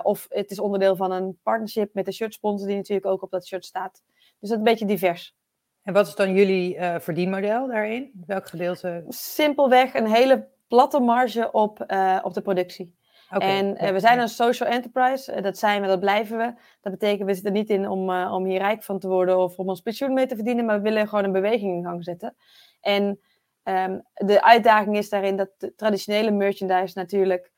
of 0.02 0.26
het 0.28 0.50
is 0.50 0.58
onderdeel 0.58 0.96
van 0.96 1.12
een 1.12 1.38
partnership 1.42 1.94
met 1.94 2.04
de 2.04 2.12
shirtsponsor 2.12 2.66
die 2.68 2.76
natuurlijk 2.76 3.06
ook 3.06 3.22
op 3.22 3.30
dat 3.30 3.46
shirt 3.46 3.64
staat. 3.64 4.02
Dus 4.40 4.50
dat 4.50 4.50
is 4.50 4.56
een 4.56 4.62
beetje 4.62 4.86
divers. 4.86 5.34
En 5.82 5.92
wat 5.92 6.06
is 6.06 6.14
dan 6.14 6.34
jullie 6.34 6.76
eh, 6.76 7.00
verdienmodel 7.00 7.66
daarin? 7.66 8.24
Welk 8.26 8.48
gedeelte? 8.48 9.04
simpelweg 9.08 9.94
een 9.94 10.06
hele 10.06 10.48
platte 10.68 11.00
marge 11.00 11.52
op, 11.52 11.80
eh, 11.80 12.18
op 12.22 12.34
de 12.34 12.42
productie. 12.42 13.00
Oké, 13.30 13.44
en 13.44 13.76
eh, 13.76 13.92
we 13.92 14.00
zijn 14.00 14.18
een 14.18 14.28
social 14.28 14.68
enterprise, 14.68 15.40
dat 15.40 15.58
zijn 15.58 15.80
we, 15.82 15.86
dat 15.86 16.00
blijven 16.00 16.38
we. 16.38 16.54
Dat 16.80 16.92
betekent, 16.92 17.28
we 17.28 17.34
zitten 17.34 17.52
niet 17.52 17.70
in 17.70 17.88
om, 17.88 18.10
om 18.10 18.44
hier 18.44 18.58
rijk 18.58 18.82
van 18.82 18.98
te 18.98 19.08
worden 19.08 19.38
of 19.38 19.56
om 19.56 19.68
ons 19.68 19.80
pensioen 19.80 20.12
mee 20.12 20.26
te 20.26 20.34
verdienen, 20.34 20.64
maar 20.64 20.76
we 20.76 20.82
willen 20.82 21.08
gewoon 21.08 21.24
een 21.24 21.32
beweging 21.32 21.76
in 21.76 21.84
gang 21.84 22.04
zetten. 22.04 22.36
En 22.80 23.20
ehm, 23.62 23.98
de 24.14 24.42
uitdaging 24.42 24.96
is 24.96 25.08
daarin 25.08 25.36
dat 25.36 25.50
de 25.58 25.74
traditionele 25.74 26.30
merchandise 26.30 26.98
natuurlijk 26.98 27.50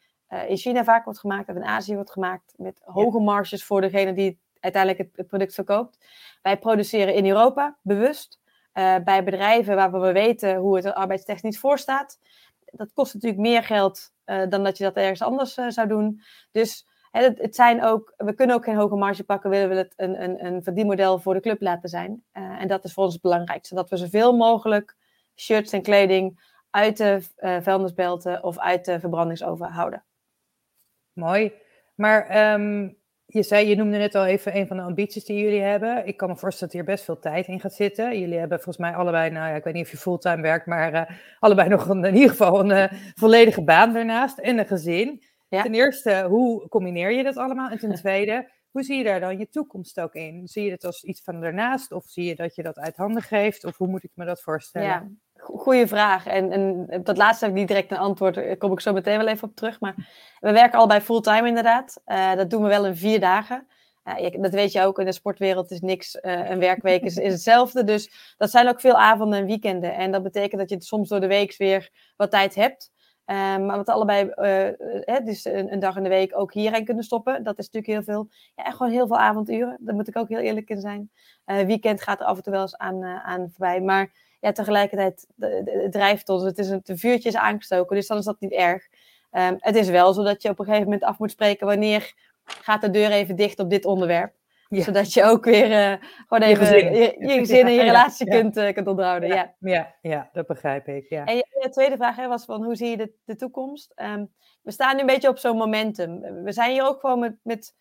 in 0.48 0.56
China 0.56 0.84
vaak 0.84 1.04
wordt 1.04 1.18
gemaakt 1.18 1.48
of 1.48 1.56
in 1.56 1.64
Azië 1.64 1.94
wordt 1.94 2.10
gemaakt 2.10 2.54
met 2.56 2.80
hoge 2.84 3.20
marges 3.20 3.64
voor 3.64 3.80
degene 3.80 4.12
die 4.12 4.40
uiteindelijk 4.64 5.10
het, 5.16 5.26
product 5.26 5.54
verkoopt. 5.54 5.98
Wij 6.42 6.58
produceren 6.58 7.14
in 7.14 7.26
Europa, 7.26 7.76
bewust, 7.82 8.40
eh, 8.72 8.96
bij 9.04 9.24
bedrijven 9.24 9.76
waar 9.76 9.92
we 9.92 10.12
weten 10.12 10.56
hoe 10.56 10.76
het 10.76 10.84
er 10.84 10.92
arbeidstechnisch 10.92 11.58
voor 11.58 11.78
staat. 11.78 12.18
Dat 12.64 12.92
kost 12.92 13.14
natuurlijk 13.14 13.40
meer 13.40 13.62
geld 13.62 14.12
eh, 14.24 14.42
dan 14.48 14.64
dat 14.64 14.78
je 14.78 14.84
dat 14.84 14.96
ergens 14.96 15.22
anders 15.22 15.56
eh, 15.56 15.68
zou 15.68 15.88
doen. 15.88 16.20
Dus 16.50 16.86
het, 17.10 17.38
het 17.38 17.54
zijn 17.54 17.84
ook, 17.84 18.14
we 18.16 18.34
kunnen 18.34 18.56
ook 18.56 18.64
geen 18.64 18.76
hoge 18.76 18.96
marge 18.96 19.24
pakken, 19.24 19.50
willen 19.50 19.68
we 19.68 19.74
het 19.74 19.92
een, 19.96 20.22
een, 20.22 20.44
een 20.44 20.62
verdienmodel 20.62 21.18
voor 21.18 21.34
de 21.34 21.40
club 21.40 21.60
laten 21.62 21.88
zijn. 21.88 22.24
En 22.32 22.68
dat 22.68 22.84
is 22.84 22.92
voor 22.92 23.04
ons 23.04 23.12
het 23.12 23.22
belangrijkste. 23.22 23.74
Dat 23.74 23.90
we 23.90 23.96
zoveel 23.96 24.36
mogelijk 24.36 24.96
shirts 25.36 25.72
en 25.72 25.82
kleding 25.82 26.52
uit 26.70 26.96
de 26.96 27.22
vuilnisbelten 27.62 28.42
of 28.42 28.58
uit 28.58 28.84
de 28.84 29.00
verbrandingsoven 29.00 29.68
houden. 29.68 30.04
Mooi. 31.12 31.52
Maar 31.94 32.26
ehm, 32.26 32.88
je 33.34 33.42
zei, 33.42 33.68
je 33.68 33.76
noemde 33.76 33.96
net 33.96 34.14
al 34.14 34.24
even 34.24 34.56
een 34.56 34.66
van 34.66 34.76
de 34.76 34.82
ambities 34.82 35.24
die 35.24 35.42
jullie 35.42 35.60
hebben. 35.60 36.06
Ik 36.06 36.16
kan 36.16 36.28
me 36.28 36.36
voorstellen 36.36 36.72
dat 36.72 36.82
hier 36.82 36.94
best 36.94 37.04
veel 37.04 37.18
tijd 37.18 37.46
in 37.46 37.60
gaat 37.60 37.74
zitten. 37.74 38.18
Jullie 38.18 38.38
hebben 38.38 38.60
volgens 38.60 38.86
mij 38.86 38.94
allebei, 38.94 39.30
nou 39.30 39.48
ja, 39.48 39.54
ik 39.54 39.64
weet 39.64 39.74
niet 39.74 39.84
of 39.84 39.90
je 39.90 39.96
fulltime 39.96 40.42
werkt, 40.42 40.66
maar 40.66 40.92
eh, 40.92 41.16
allebei 41.38 41.68
nog 41.68 41.88
een, 41.88 42.04
in 42.04 42.14
ieder 42.14 42.30
geval 42.30 42.60
een 42.60 42.70
eh, 42.70 42.98
volledige 43.22 43.62
baan 43.62 43.92
daarnaast 43.92 44.38
en 44.38 44.58
een 44.58 44.66
gezin. 44.66 45.22
Ja. 45.48 45.62
Ten 45.62 45.74
eerste, 45.74 46.24
hoe 46.28 46.68
combineer 46.68 47.12
je 47.12 47.22
dat 47.22 47.36
allemaal? 47.36 47.70
En 47.70 47.78
ten 47.78 47.94
tweede, 48.04 48.50
Hoe 48.70 48.82
zie 48.82 48.96
je 48.96 49.04
daar 49.04 49.20
dan 49.20 49.38
je 49.38 49.48
toekomst 49.48 50.00
ook 50.00 50.14
in? 50.14 50.48
Zie 50.48 50.64
je 50.64 50.70
het 50.70 50.84
als 50.84 51.04
iets 51.04 51.22
van 51.22 51.40
daarnaast 51.40 51.92
of 51.92 52.04
zie 52.06 52.24
je 52.24 52.34
dat 52.34 52.54
je 52.54 52.62
dat 52.62 52.78
uit 52.78 52.96
handen 52.96 53.22
geeft? 53.22 53.64
Of 53.64 53.76
hoe 53.76 53.88
moet 53.88 54.04
ik 54.04 54.12
me 54.14 54.24
dat 54.24 54.42
voorstellen? 54.42 54.88
Ja, 54.88 55.08
goede 55.44 55.86
vraag. 55.86 56.26
En, 56.26 56.50
en 56.52 56.86
dat 57.02 57.16
laatste 57.16 57.44
heb 57.44 57.54
ik 57.54 57.60
niet 57.60 57.68
direct 57.68 57.90
een 57.90 57.96
antwoord. 57.96 58.34
Daar 58.34 58.56
kom 58.56 58.72
ik 58.72 58.80
zo 58.80 58.92
meteen 58.92 59.18
wel 59.18 59.26
even 59.26 59.48
op 59.48 59.56
terug. 59.56 59.80
Maar 59.80 59.94
we 60.40 60.52
werken 60.52 60.78
allebei 60.78 61.00
fulltime 61.00 61.48
inderdaad. 61.48 62.00
Uh, 62.06 62.34
dat 62.34 62.50
doen 62.50 62.62
we 62.62 62.68
wel 62.68 62.86
in 62.86 62.96
vier 62.96 63.20
dagen. 63.20 63.66
Uh, 64.04 64.42
dat 64.42 64.52
weet 64.52 64.72
je 64.72 64.82
ook, 64.82 64.98
in 64.98 65.04
de 65.04 65.12
sportwereld 65.12 65.70
is 65.70 65.80
niks. 65.80 66.18
Een 66.20 66.58
werkweek 66.58 67.02
is, 67.02 67.16
hetzelfde. 67.16 67.84
Dus 67.84 68.34
dat 68.36 68.50
zijn 68.50 68.68
ook 68.68 68.80
veel 68.80 68.96
avonden 68.96 69.38
en 69.38 69.46
weekenden. 69.46 69.94
En 69.94 70.12
dat 70.12 70.22
betekent 70.22 70.60
dat 70.60 70.70
je 70.70 70.82
soms 70.82 71.08
door 71.08 71.20
de 71.20 71.26
week 71.26 71.56
weer 71.56 71.90
wat 72.16 72.30
tijd 72.30 72.54
hebt. 72.54 72.92
Maar 73.26 73.76
wat 73.76 73.88
allebei, 73.88 74.32
uh, 74.36 75.16
dus 75.24 75.44
een, 75.44 75.78
dag 75.78 75.96
in 75.96 76.02
de 76.02 76.08
week 76.08 76.38
ook 76.38 76.52
hierheen 76.52 76.84
kunnen 76.84 77.04
stoppen. 77.04 77.42
Dat 77.42 77.58
is 77.58 77.70
natuurlijk 77.70 77.92
heel 77.92 78.14
veel. 78.14 78.28
Ja, 78.54 78.70
gewoon 78.70 78.92
heel 78.92 79.06
veel 79.06 79.18
avonduren. 79.18 79.76
Daar 79.80 79.94
moet 79.94 80.08
ik 80.08 80.16
ook 80.16 80.28
heel 80.28 80.38
eerlijk 80.38 80.70
in 80.70 80.80
zijn. 80.80 81.10
Weekend 81.44 82.02
gaat 82.02 82.20
er 82.20 82.26
af 82.26 82.36
en 82.36 82.42
toe 82.42 82.52
wel 82.52 82.62
eens 82.62 82.76
aan, 82.76 83.04
aan 83.04 83.50
voorbij. 83.50 83.80
Maar 83.80 84.12
ja, 84.44 84.52
tegelijkertijd 84.52 85.26
het 85.38 85.92
drijft 85.92 86.28
ons. 86.28 86.42
Het, 86.42 86.58
is 86.58 86.68
een, 86.68 86.82
het 86.84 87.00
vuurtje 87.00 87.28
is 87.28 87.36
aangestoken, 87.36 87.96
dus 87.96 88.06
dan 88.06 88.18
is 88.18 88.24
dat 88.24 88.40
niet 88.40 88.52
erg. 88.52 88.88
Um, 89.32 89.56
het 89.58 89.76
is 89.76 89.88
wel 89.88 90.12
zo 90.12 90.22
dat 90.22 90.42
je 90.42 90.48
op 90.48 90.58
een 90.58 90.64
gegeven 90.64 90.84
moment 90.84 91.04
af 91.04 91.18
moet 91.18 91.30
spreken 91.30 91.66
wanneer 91.66 92.12
gaat 92.44 92.80
de 92.80 92.90
deur 92.90 93.10
even 93.10 93.36
dicht 93.36 93.58
op 93.58 93.70
dit 93.70 93.84
onderwerp. 93.84 94.34
Zodat 94.68 95.12
je 95.12 95.24
ook 95.24 95.44
weer 95.44 95.70
uh, 95.70 96.06
gewoon 96.26 96.48
even 96.48 96.64
je 96.64 96.72
gezin, 96.72 96.94
je, 96.94 97.16
je 97.18 97.38
gezin 97.38 97.66
en 97.66 97.72
je 97.72 97.82
relatie 97.92 98.28
Kunt, 98.28 98.56
uh, 98.56 98.72
kunt 98.72 98.86
onderhouden. 98.86 99.28
Ja. 99.28 99.54
Ja. 99.60 99.94
Ja, 100.02 100.28
dat 100.32 100.46
begrijp 100.46 100.88
ik. 100.88 101.08
Ja. 101.08 101.24
En 101.24 101.36
je, 101.36 101.68
tweede 101.70 101.96
vraag 101.96 102.16
hè, 102.16 102.28
was 102.28 102.44
van 102.44 102.64
hoe 102.64 102.76
zie 102.76 102.90
je 102.90 102.96
de, 102.96 103.12
de 103.24 103.36
toekomst? 103.36 103.92
Um, 103.96 104.32
we 104.62 104.70
staan 104.70 104.94
nu 104.94 105.00
een 105.00 105.06
beetje 105.06 105.28
op 105.28 105.38
zo'n 105.38 105.56
momentum. 105.56 106.20
We 106.20 106.52
zijn 106.52 106.70
hier 106.70 106.86
ook 106.86 107.00
gewoon 107.00 107.18
met, 107.18 107.36
met 107.42 107.74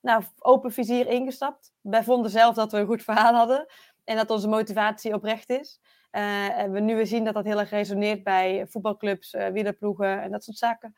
nou, 0.00 0.22
open 0.38 0.72
vizier 0.72 1.06
ingestapt. 1.06 1.72
Wij 1.80 2.02
vonden 2.02 2.30
zelf 2.30 2.54
dat 2.54 2.72
we 2.72 2.78
een 2.78 2.86
goed 2.86 3.02
verhaal 3.02 3.34
hadden 3.34 3.66
en 4.04 4.16
dat 4.16 4.30
onze 4.30 4.48
motivatie 4.48 5.14
oprecht 5.14 5.50
is. 5.50 5.80
Uh, 6.12 6.58
en 6.58 6.72
we 6.72 6.80
nu 6.80 6.94
weer 6.96 7.06
zien 7.06 7.24
dat 7.24 7.34
dat 7.34 7.44
heel 7.44 7.58
erg 7.58 7.70
resoneert 7.70 8.22
bij 8.22 8.66
voetbalclubs, 8.68 9.34
uh, 9.34 9.48
wielerploegen 9.48 10.22
en 10.22 10.30
dat 10.30 10.44
soort 10.44 10.56
zaken. 10.56 10.94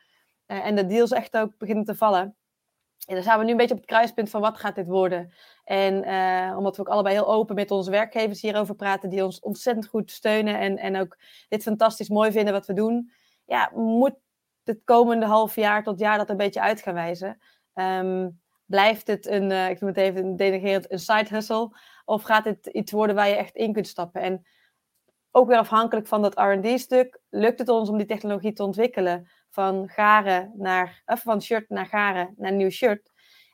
Uh, 0.47 0.67
en 0.67 0.77
de 0.77 0.87
deals 0.87 1.11
echt 1.11 1.37
ook 1.37 1.59
beginnen 1.59 1.85
te 1.85 1.95
vallen. 1.95 2.37
En 3.07 3.15
dan 3.15 3.23
staan 3.23 3.39
we 3.39 3.45
nu 3.45 3.51
een 3.51 3.57
beetje 3.57 3.75
op 3.75 3.81
het 3.81 3.89
kruispunt 3.89 4.31
van 4.31 4.41
wat 4.41 4.59
gaat 4.59 4.75
dit 4.75 4.87
worden. 4.87 5.33
En 5.65 5.95
omdat 6.57 6.77
we 6.77 6.83
ook 6.83 6.89
allebei 6.89 7.15
heel 7.15 7.33
open 7.33 7.55
met 7.55 7.71
onze 7.71 7.91
werkgevers 7.91 8.41
hierover 8.41 8.75
praten, 8.75 9.11
die 9.11 9.25
ons 9.25 9.41
ontzettend 9.41 9.87
goed 9.87 10.11
steunen 10.11 10.59
en, 10.59 10.79
en 10.79 10.97
ook 10.97 11.19
dit 11.49 11.63
fantastisch 11.63 12.09
mooi 12.09 12.33
vinden 12.33 12.53
wat 12.53 12.67
we 12.67 12.73
doen. 12.73 13.13
Ja, 13.45 13.71
moet 13.75 14.15
het 14.65 14.81
komende 14.85 15.27
half 15.27 15.55
jaar 15.55 15.83
tot 15.83 15.99
jaar 15.99 16.19
dat 16.19 16.31
een 16.31 16.37
beetje 16.37 16.61
uit 16.61 16.83
gaan 16.83 16.95
wijzen. 16.95 17.39
Um, 17.75 18.41
blijft 18.67 19.07
het 19.07 19.27
een, 19.27 19.51
ik 19.51 19.81
noem 19.81 19.91
het 19.91 19.99
even 19.99 20.37
denigrerend, 20.37 20.93
een 20.93 20.99
side 20.99 21.29
hustle? 21.29 21.77
Of 22.05 22.23
gaat 22.23 22.45
het 22.45 22.67
iets 22.67 22.93
worden 22.93 23.17
waar 23.17 23.29
je 23.29 23.37
echt 23.37 23.57
in 23.57 23.73
kunt 23.73 23.87
stappen? 23.87 24.21
En 24.21 24.47
ook 25.31 25.49
weer 25.49 25.59
afhankelijk 25.59 26.07
van 26.07 26.23
dat 26.23 26.39
R&D-stuk, 26.39 27.21
lukt 27.29 27.59
het 27.59 27.69
ons 27.69 27.89
om 27.89 27.97
die 27.97 28.07
technologie 28.07 28.53
te 28.53 28.65
ontwikkelen 28.65 29.31
van 29.51 29.89
garen 29.89 30.53
naar, 30.57 31.03
of 31.07 31.23
van 31.23 31.43
shirt 31.43 31.69
naar 31.69 31.87
garen 31.87 32.35
naar 32.37 32.53
nieuw 32.53 32.71
shirt, 32.71 33.11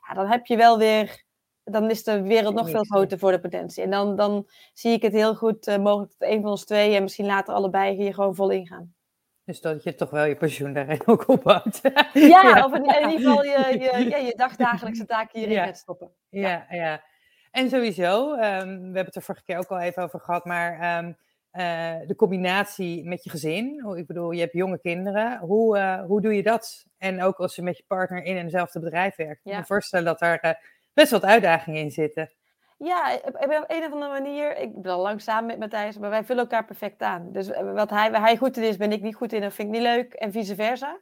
ja, 0.07 0.13
dan 0.13 0.27
heb 0.27 0.45
je 0.45 0.57
wel 0.57 0.77
weer, 0.77 1.23
dan 1.63 1.89
is 1.89 2.03
de 2.03 2.21
wereld 2.21 2.55
nog 2.55 2.69
veel 2.69 2.83
groter 2.83 3.19
voor 3.19 3.31
de 3.31 3.39
potentie. 3.39 3.83
En 3.83 3.89
dan, 3.89 4.15
dan 4.15 4.47
zie 4.73 4.91
ik 4.91 5.01
het 5.01 5.13
heel 5.13 5.35
goed 5.35 5.67
uh, 5.67 5.77
mogelijk 5.77 6.13
dat 6.17 6.29
een 6.29 6.41
van 6.41 6.51
ons 6.51 6.65
twee 6.65 6.95
en 6.95 7.03
misschien 7.03 7.25
later 7.25 7.53
allebei 7.53 7.95
hier 7.95 8.13
gewoon 8.13 8.35
vol 8.35 8.49
ingaan. 8.49 8.95
Dus 9.43 9.61
dat 9.61 9.83
je 9.83 9.95
toch 9.95 10.09
wel 10.09 10.25
je 10.25 10.35
pensioen 10.35 10.73
daarin 10.73 11.01
ook 11.05 11.27
ophoudt. 11.27 11.81
Ja, 12.13 12.65
of 12.65 12.73
in, 12.73 12.85
in, 12.85 13.09
ieder 13.09 13.29
geval 13.29 13.43
je, 13.43 13.77
je, 13.79 14.09
ja, 14.09 14.17
je 14.17 14.33
dagdagelijkse 14.35 15.05
taken 15.05 15.39
hierin 15.39 15.55
ja. 15.55 15.65
gaat 15.65 15.77
stoppen. 15.77 16.11
Ja, 16.29 16.49
ja. 16.69 16.75
ja. 16.75 17.03
En 17.51 17.69
sowieso, 17.69 18.31
um, 18.31 18.37
we 18.37 18.43
hebben 18.83 19.05
het 19.05 19.15
er 19.15 19.21
vorige 19.21 19.43
keer 19.43 19.57
ook 19.57 19.67
al 19.67 19.79
even 19.79 20.03
over 20.03 20.19
gehad, 20.19 20.45
maar 20.45 20.97
um, 20.97 21.17
uh, 21.53 21.95
de 22.05 22.15
combinatie 22.15 23.05
met 23.05 23.23
je 23.23 23.29
gezin. 23.29 23.93
Ik 23.95 24.07
bedoel, 24.07 24.31
je 24.31 24.39
hebt 24.39 24.53
jonge 24.53 24.79
kinderen. 24.79 25.39
Hoe, 25.39 25.77
uh, 25.77 26.01
hoe 26.01 26.21
doe 26.21 26.35
je 26.35 26.43
dat? 26.43 26.85
En 26.97 27.21
ook 27.21 27.37
als 27.37 27.55
je 27.55 27.61
met 27.61 27.77
je 27.77 27.83
partner 27.87 28.23
in 28.23 28.37
eenzelfde 28.37 28.79
bedrijf 28.79 29.15
werkt. 29.15 29.45
Ik 29.45 29.51
kan 29.51 29.59
me 29.59 29.65
voorstellen 29.65 30.05
dat 30.05 30.19
daar 30.19 30.45
uh, 30.45 30.51
best 30.93 31.11
wat 31.11 31.25
uitdagingen 31.25 31.81
in 31.81 31.91
zitten. 31.91 32.31
Ja, 32.77 33.19
op 33.25 33.65
een 33.67 33.83
of 33.83 33.91
andere 33.91 34.11
manier. 34.11 34.57
Ik 34.57 34.81
ben 34.81 34.91
al 34.91 35.01
lang 35.01 35.21
samen 35.21 35.45
met 35.45 35.59
Matthijs, 35.59 35.97
maar 35.97 36.09
wij 36.09 36.23
vullen 36.23 36.43
elkaar 36.43 36.65
perfect 36.65 37.01
aan. 37.01 37.31
Dus 37.31 37.49
wat 37.73 37.89
hij, 37.89 38.11
waar 38.11 38.21
hij 38.21 38.37
goed 38.37 38.57
in 38.57 38.63
is, 38.63 38.77
ben 38.77 38.91
ik 38.91 39.01
niet 39.01 39.15
goed 39.15 39.33
in. 39.33 39.41
Dat 39.41 39.53
vind 39.53 39.67
ik 39.67 39.73
niet 39.73 39.83
leuk. 39.83 40.13
En 40.13 40.31
vice 40.31 40.55
versa. 40.55 40.99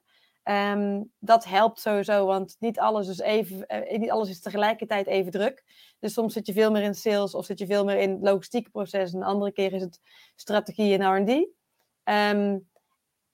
Um, 0.49 1.11
dat 1.19 1.45
helpt 1.45 1.79
sowieso, 1.79 2.25
want 2.25 2.55
niet 2.59 2.79
alles, 2.79 3.07
is 3.07 3.19
even, 3.19 3.65
uh, 3.67 3.97
niet 3.97 4.11
alles 4.11 4.29
is 4.29 4.41
tegelijkertijd 4.41 5.07
even 5.07 5.31
druk. 5.31 5.63
Dus 5.99 6.13
soms 6.13 6.33
zit 6.33 6.47
je 6.47 6.53
veel 6.53 6.71
meer 6.71 6.81
in 6.81 6.93
sales 6.93 7.35
of 7.35 7.45
zit 7.45 7.59
je 7.59 7.65
veel 7.65 7.85
meer 7.85 7.97
in 7.97 8.11
het 8.11 8.21
logistieke 8.21 8.69
proces. 8.69 9.13
En 9.13 9.19
de 9.19 9.25
andere 9.25 9.51
keer 9.51 9.73
is 9.73 9.81
het 9.81 9.99
strategie 10.35 10.97
en 10.97 11.15
R&D. 11.15 11.47
Ehm, 12.03 12.59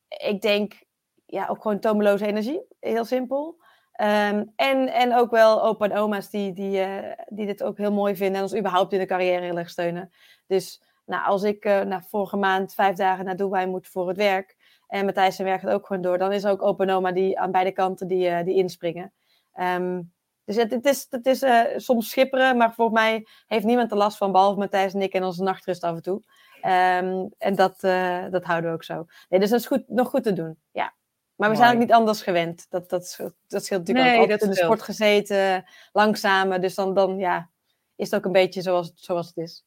ik 0.07 0.41
denk, 0.41 0.83
ja, 1.25 1.47
ook 1.47 1.61
gewoon 1.61 1.79
tomeloze 1.79 2.25
energie. 2.25 2.61
Heel 2.79 3.05
simpel. 3.05 3.59
Um, 4.01 4.53
en, 4.55 4.93
en 4.93 5.15
ook 5.15 5.31
wel 5.31 5.63
opa 5.63 5.85
en 5.85 5.97
oma's 5.97 6.29
die, 6.29 6.53
die, 6.53 6.79
uh, 6.79 7.11
die 7.27 7.45
dit 7.45 7.63
ook 7.63 7.77
heel 7.77 7.91
mooi 7.91 8.15
vinden 8.15 8.35
en 8.35 8.41
ons 8.41 8.55
überhaupt 8.55 8.93
in 8.93 8.99
de 8.99 9.05
carrière 9.05 9.45
heel 9.45 9.57
erg 9.57 9.69
steunen. 9.69 10.11
Dus 10.47 10.83
nou, 11.05 11.25
als 11.25 11.43
ik 11.43 11.65
uh, 11.65 11.97
vorige 11.99 12.37
maand 12.37 12.73
vijf 12.73 12.95
dagen 12.95 13.25
naar 13.25 13.35
Dubai 13.35 13.67
moet 13.67 13.87
voor 13.87 14.07
het 14.07 14.17
werk, 14.17 14.57
en 14.91 15.05
Matthijs 15.05 15.35
zijn 15.35 15.47
werk 15.47 15.61
het 15.61 15.71
ook 15.71 15.85
gewoon 15.85 16.01
door. 16.01 16.17
Dan 16.17 16.31
is 16.31 16.43
er 16.43 16.51
ook 16.51 16.61
Open 16.61 16.89
Oma 16.89 17.11
die 17.11 17.39
aan 17.39 17.51
beide 17.51 17.71
kanten 17.71 18.07
die, 18.07 18.29
uh, 18.29 18.43
die 18.43 18.55
inspringen. 18.55 19.13
Um, 19.59 20.13
dus 20.45 20.55
het, 20.55 20.71
het, 20.71 20.85
is, 20.85 21.07
het 21.09 21.25
is 21.25 21.43
uh, 21.43 21.61
soms 21.75 22.09
schipperen, 22.09 22.57
maar 22.57 22.73
volgens 22.73 22.99
mij 22.99 23.27
heeft 23.47 23.65
niemand 23.65 23.91
er 23.91 23.97
last 23.97 24.17
van, 24.17 24.31
behalve 24.31 24.59
Matthijs 24.59 24.93
en 24.93 25.01
ik 25.01 25.13
en 25.13 25.23
onze 25.23 25.43
nachtrust 25.43 25.83
af 25.83 25.95
en 25.95 26.01
toe. 26.01 26.21
Um, 26.63 27.31
en 27.37 27.55
dat, 27.55 27.83
uh, 27.83 28.25
dat 28.29 28.43
houden 28.43 28.69
we 28.69 28.75
ook 28.75 28.83
zo. 28.83 29.05
Nee, 29.29 29.39
dus 29.39 29.49
dat 29.49 29.59
is 29.59 29.65
goed, 29.65 29.83
nog 29.87 30.09
goed 30.09 30.23
te 30.23 30.33
doen, 30.33 30.57
ja. 30.71 30.93
Maar 31.35 31.49
we 31.49 31.55
Mooi. 31.55 31.67
zijn 31.67 31.73
ook 31.73 31.87
niet 31.87 31.93
anders 31.93 32.21
gewend. 32.21 32.65
Dat, 32.69 32.89
dat, 32.89 33.17
dat 33.47 33.65
scheelt 33.65 33.79
natuurlijk 33.87 34.07
nee, 34.07 34.15
ook. 34.15 34.21
Altijd 34.21 34.41
in 34.41 34.49
de 34.49 34.55
sport 34.55 34.81
gezeten, 34.81 35.65
langzamer. 35.91 36.61
Dus 36.61 36.75
dan, 36.75 36.93
dan 36.93 37.17
ja, 37.17 37.49
is 37.95 38.11
het 38.11 38.15
ook 38.15 38.25
een 38.25 38.31
beetje 38.31 38.61
zoals, 38.61 38.91
zoals 38.95 39.27
het 39.27 39.37
is. 39.37 39.65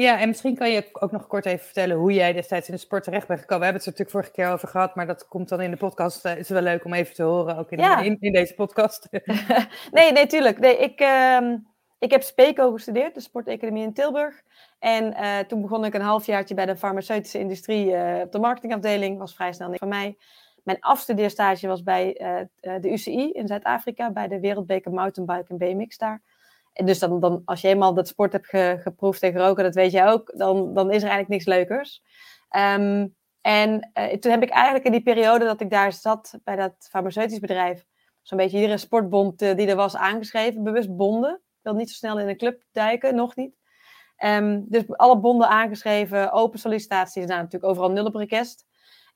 Ja, 0.00 0.18
en 0.20 0.28
misschien 0.28 0.54
kan 0.54 0.70
je 0.70 0.88
ook 0.92 1.12
nog 1.12 1.26
kort 1.26 1.46
even 1.46 1.64
vertellen 1.64 1.96
hoe 1.96 2.12
jij 2.12 2.32
destijds 2.32 2.68
in 2.68 2.74
de 2.74 2.80
sport 2.80 3.04
terecht 3.04 3.26
bent 3.26 3.40
gekomen. 3.40 3.66
We 3.66 3.70
hebben 3.70 3.84
het 3.84 3.96
er 3.96 3.98
natuurlijk 3.98 4.26
vorige 4.26 4.42
keer 4.42 4.54
over 4.54 4.68
gehad, 4.68 4.94
maar 4.94 5.06
dat 5.06 5.28
komt 5.28 5.48
dan 5.48 5.60
in 5.60 5.70
de 5.70 5.76
podcast. 5.76 6.26
Uh, 6.26 6.36
is 6.36 6.48
wel 6.48 6.62
leuk 6.62 6.84
om 6.84 6.92
even 6.92 7.14
te 7.14 7.22
horen, 7.22 7.56
ook 7.56 7.70
in, 7.70 7.78
ja. 7.78 8.00
in, 8.00 8.16
in, 8.20 8.32
deze 8.32 8.54
podcast. 8.54 9.08
nee, 9.90 10.12
nee, 10.12 10.26
tuurlijk. 10.26 10.58
Nee, 10.58 10.76
ik, 10.76 11.00
uh, 11.00 11.52
ik 11.98 12.10
heb 12.10 12.22
SPECO 12.22 12.72
gestudeerd, 12.72 13.14
de 13.14 13.20
sporteconomie 13.20 13.82
in 13.82 13.92
Tilburg. 13.92 14.42
En 14.78 15.12
uh, 15.12 15.38
toen 15.38 15.62
begon 15.62 15.84
ik 15.84 15.94
een 15.94 16.00
halfjaartje 16.00 16.54
bij 16.54 16.66
de 16.66 16.76
farmaceutische 16.76 17.38
industrie 17.38 17.86
uh, 17.90 18.20
op 18.20 18.32
de 18.32 18.38
marketingafdeling. 18.38 19.18
Was 19.18 19.34
vrij 19.34 19.52
snel 19.52 19.68
niks 19.68 19.78
van 19.78 19.88
mij. 19.88 20.16
Mijn 20.62 20.80
afstudeerstage 20.80 21.66
was 21.66 21.82
bij 21.82 22.12
de 22.60 22.90
UCI 22.90 23.30
in 23.30 23.46
Zuid-Afrika, 23.46 24.10
bij 24.10 24.28
de 24.28 24.40
Wereldbeker 24.40 24.92
Mountainbike 24.92 25.48
en 25.48 25.58
BMX 25.58 25.98
daar 25.98 26.22
dus 26.84 26.98
dan, 26.98 27.20
dan, 27.20 27.42
als 27.44 27.60
je 27.60 27.68
eenmaal 27.68 27.94
dat 27.94 28.08
sport 28.08 28.32
hebt 28.32 28.46
ge, 28.46 28.78
geproefd 28.82 29.22
en 29.22 29.32
geroken, 29.32 29.64
dat 29.64 29.74
weet 29.74 29.92
jij 29.92 30.06
ook, 30.06 30.32
dan, 30.36 30.74
dan 30.74 30.90
is 30.90 31.02
er 31.02 31.08
eigenlijk 31.08 31.28
niks 31.28 31.44
leukers. 31.44 32.02
Um, 32.56 33.16
en 33.40 33.90
uh, 33.94 34.04
toen 34.04 34.30
heb 34.30 34.42
ik 34.42 34.50
eigenlijk 34.50 34.84
in 34.84 34.92
die 34.92 35.02
periode 35.02 35.44
dat 35.44 35.60
ik 35.60 35.70
daar 35.70 35.92
zat 35.92 36.38
bij 36.44 36.56
dat 36.56 36.74
farmaceutisch 36.90 37.38
bedrijf, 37.38 37.84
zo'n 38.22 38.38
beetje 38.38 38.58
iedere 38.58 38.78
sportbond 38.78 39.42
uh, 39.42 39.56
die 39.56 39.66
er 39.66 39.76
was 39.76 39.96
aangeschreven, 39.96 40.62
bewust 40.62 40.96
bonden. 40.96 41.34
Ik 41.34 41.62
wil 41.62 41.74
niet 41.74 41.90
zo 41.90 41.94
snel 41.94 42.18
in 42.18 42.28
een 42.28 42.36
club 42.36 42.62
duiken, 42.72 43.14
nog 43.14 43.36
niet. 43.36 43.56
Um, 44.24 44.64
dus 44.68 44.82
alle 44.88 45.18
bonden 45.18 45.48
aangeschreven, 45.48 46.32
open 46.32 46.58
sollicitaties, 46.58 47.26
nou 47.26 47.42
natuurlijk 47.42 47.72
overal 47.72 47.90
nul 47.90 48.06
op 48.06 48.14
request. 48.14 48.66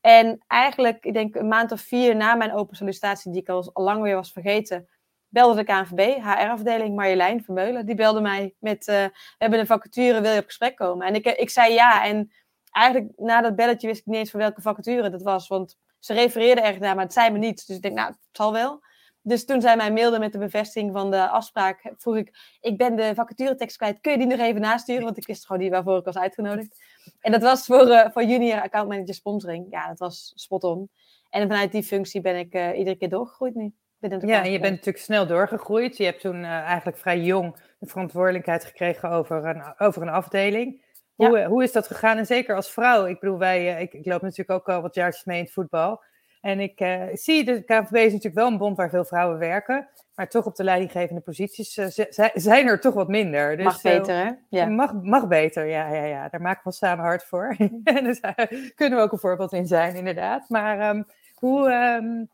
En 0.00 0.44
eigenlijk, 0.46 1.04
ik 1.04 1.12
denk 1.12 1.34
een 1.34 1.48
maand 1.48 1.72
of 1.72 1.80
vier 1.80 2.16
na 2.16 2.34
mijn 2.34 2.52
open 2.52 2.76
sollicitatie, 2.76 3.32
die 3.32 3.40
ik 3.40 3.48
al 3.48 3.70
lang 3.74 4.02
weer 4.02 4.14
was 4.14 4.32
vergeten, 4.32 4.88
belde 5.32 5.54
de 5.54 5.64
KNVB, 5.64 6.22
HR-afdeling 6.22 6.94
Marjolein 6.94 7.44
Vermeulen. 7.44 7.86
Die 7.86 7.94
belde 7.94 8.20
mij 8.20 8.54
met, 8.58 8.88
uh, 8.88 8.94
we 9.04 9.12
hebben 9.38 9.58
een 9.58 9.66
vacature, 9.66 10.20
wil 10.20 10.32
je 10.32 10.38
op 10.38 10.46
gesprek 10.46 10.76
komen? 10.76 11.06
En 11.06 11.14
ik, 11.14 11.26
ik 11.26 11.50
zei 11.50 11.72
ja. 11.72 12.04
En 12.04 12.32
eigenlijk 12.70 13.12
na 13.16 13.40
dat 13.40 13.56
belletje 13.56 13.86
wist 13.86 14.00
ik 14.00 14.06
niet 14.06 14.16
eens 14.16 14.30
van 14.30 14.40
welke 14.40 14.60
vacature 14.60 15.10
dat 15.10 15.22
was. 15.22 15.48
Want 15.48 15.76
ze 15.98 16.12
refereerde 16.14 16.60
erg 16.60 16.78
naar, 16.78 16.94
maar 16.94 17.04
het 17.04 17.12
zei 17.12 17.30
me 17.30 17.38
niets. 17.38 17.64
Dus 17.64 17.76
ik 17.76 17.82
denk, 17.82 17.94
nou, 17.94 18.08
het 18.08 18.18
zal 18.32 18.52
wel. 18.52 18.80
Dus 19.22 19.44
toen 19.44 19.60
zij 19.60 19.76
mij 19.76 19.92
mailde 19.92 20.18
met 20.18 20.32
de 20.32 20.38
bevestiging 20.38 20.92
van 20.92 21.10
de 21.10 21.28
afspraak, 21.28 21.92
vroeg 21.96 22.16
ik, 22.16 22.56
ik 22.60 22.76
ben 22.76 22.96
de 22.96 23.14
vacaturetekst 23.14 23.76
kwijt, 23.76 24.00
kun 24.00 24.12
je 24.12 24.18
die 24.18 24.26
nog 24.26 24.38
even 24.38 24.60
nasturen? 24.60 25.04
Want 25.04 25.16
ik 25.16 25.26
wist 25.26 25.46
gewoon 25.46 25.62
niet 25.62 25.70
waarvoor 25.70 25.98
ik 25.98 26.04
was 26.04 26.18
uitgenodigd. 26.18 26.84
En 27.20 27.32
dat 27.32 27.42
was 27.42 27.66
voor, 27.66 27.88
uh, 27.88 28.06
voor 28.10 28.24
junior 28.24 28.60
account 28.60 28.88
manager 28.88 29.14
sponsoring. 29.14 29.66
Ja, 29.70 29.88
dat 29.88 29.98
was 29.98 30.32
spot 30.34 30.64
on. 30.64 30.90
En 31.30 31.48
vanuit 31.48 31.72
die 31.72 31.82
functie 31.82 32.20
ben 32.20 32.38
ik 32.38 32.76
iedere 32.76 32.96
keer 32.96 33.08
doorgegroeid 33.08 33.54
nu 33.54 33.74
ja, 34.08 34.44
en 34.44 34.52
je 34.52 34.58
bent 34.58 34.72
natuurlijk 34.72 35.04
snel 35.04 35.26
doorgegroeid. 35.26 35.96
Je 35.96 36.04
hebt 36.04 36.20
toen 36.20 36.36
uh, 36.36 36.50
eigenlijk 36.50 36.98
vrij 36.98 37.20
jong 37.20 37.56
de 37.78 37.86
verantwoordelijkheid 37.86 38.64
gekregen 38.64 39.10
over 39.10 39.46
een, 39.46 39.62
over 39.78 40.02
een 40.02 40.08
afdeling. 40.08 40.84
Hoe, 41.14 41.38
ja. 41.38 41.46
hoe 41.46 41.62
is 41.62 41.72
dat 41.72 41.86
gegaan? 41.86 42.18
En 42.18 42.26
zeker 42.26 42.56
als 42.56 42.72
vrouw. 42.72 43.06
Ik 43.06 43.20
bedoel, 43.20 43.38
wij, 43.38 43.74
uh, 43.74 43.80
ik, 43.80 43.92
ik, 43.92 44.06
loop 44.06 44.22
natuurlijk 44.22 44.50
ook 44.50 44.68
al 44.68 44.82
wat 44.82 44.94
jaartjes 44.94 45.24
mee 45.24 45.38
in 45.38 45.44
het 45.44 45.52
voetbal. 45.52 46.02
En 46.40 46.60
ik 46.60 46.80
uh, 46.80 47.02
zie, 47.12 47.44
de 47.44 47.62
KNVB 47.64 47.94
is 47.94 48.12
natuurlijk 48.12 48.34
wel 48.34 48.46
een 48.46 48.58
bond 48.58 48.76
waar 48.76 48.90
veel 48.90 49.04
vrouwen 49.04 49.38
werken. 49.38 49.88
Maar 50.14 50.28
toch 50.28 50.46
op 50.46 50.56
de 50.56 50.64
leidinggevende 50.64 51.20
posities 51.20 51.76
uh, 51.76 51.86
zijn 52.34 52.66
er 52.66 52.80
toch 52.80 52.94
wat 52.94 53.08
minder. 53.08 53.56
Dus, 53.56 53.64
mag 53.64 53.82
beter, 53.82 54.16
hè? 54.16 54.30
Ja. 54.48 54.66
Mag, 54.66 54.92
mag 55.02 55.28
beter, 55.28 55.66
ja, 55.66 55.94
ja, 55.94 56.04
ja. 56.04 56.28
Daar 56.28 56.40
maken 56.40 56.60
we 56.64 56.72
samen 56.72 57.04
hard 57.04 57.24
voor. 57.24 57.56
dus 58.02 58.20
daar 58.20 58.50
kunnen 58.74 58.98
we 58.98 59.04
ook 59.04 59.12
een 59.12 59.18
voorbeeld 59.18 59.52
in 59.52 59.66
zijn, 59.66 59.94
inderdaad. 59.94 60.48
Maar 60.48 60.88
um, 60.88 61.06
hoe, 61.34 61.72
um, 61.72 62.30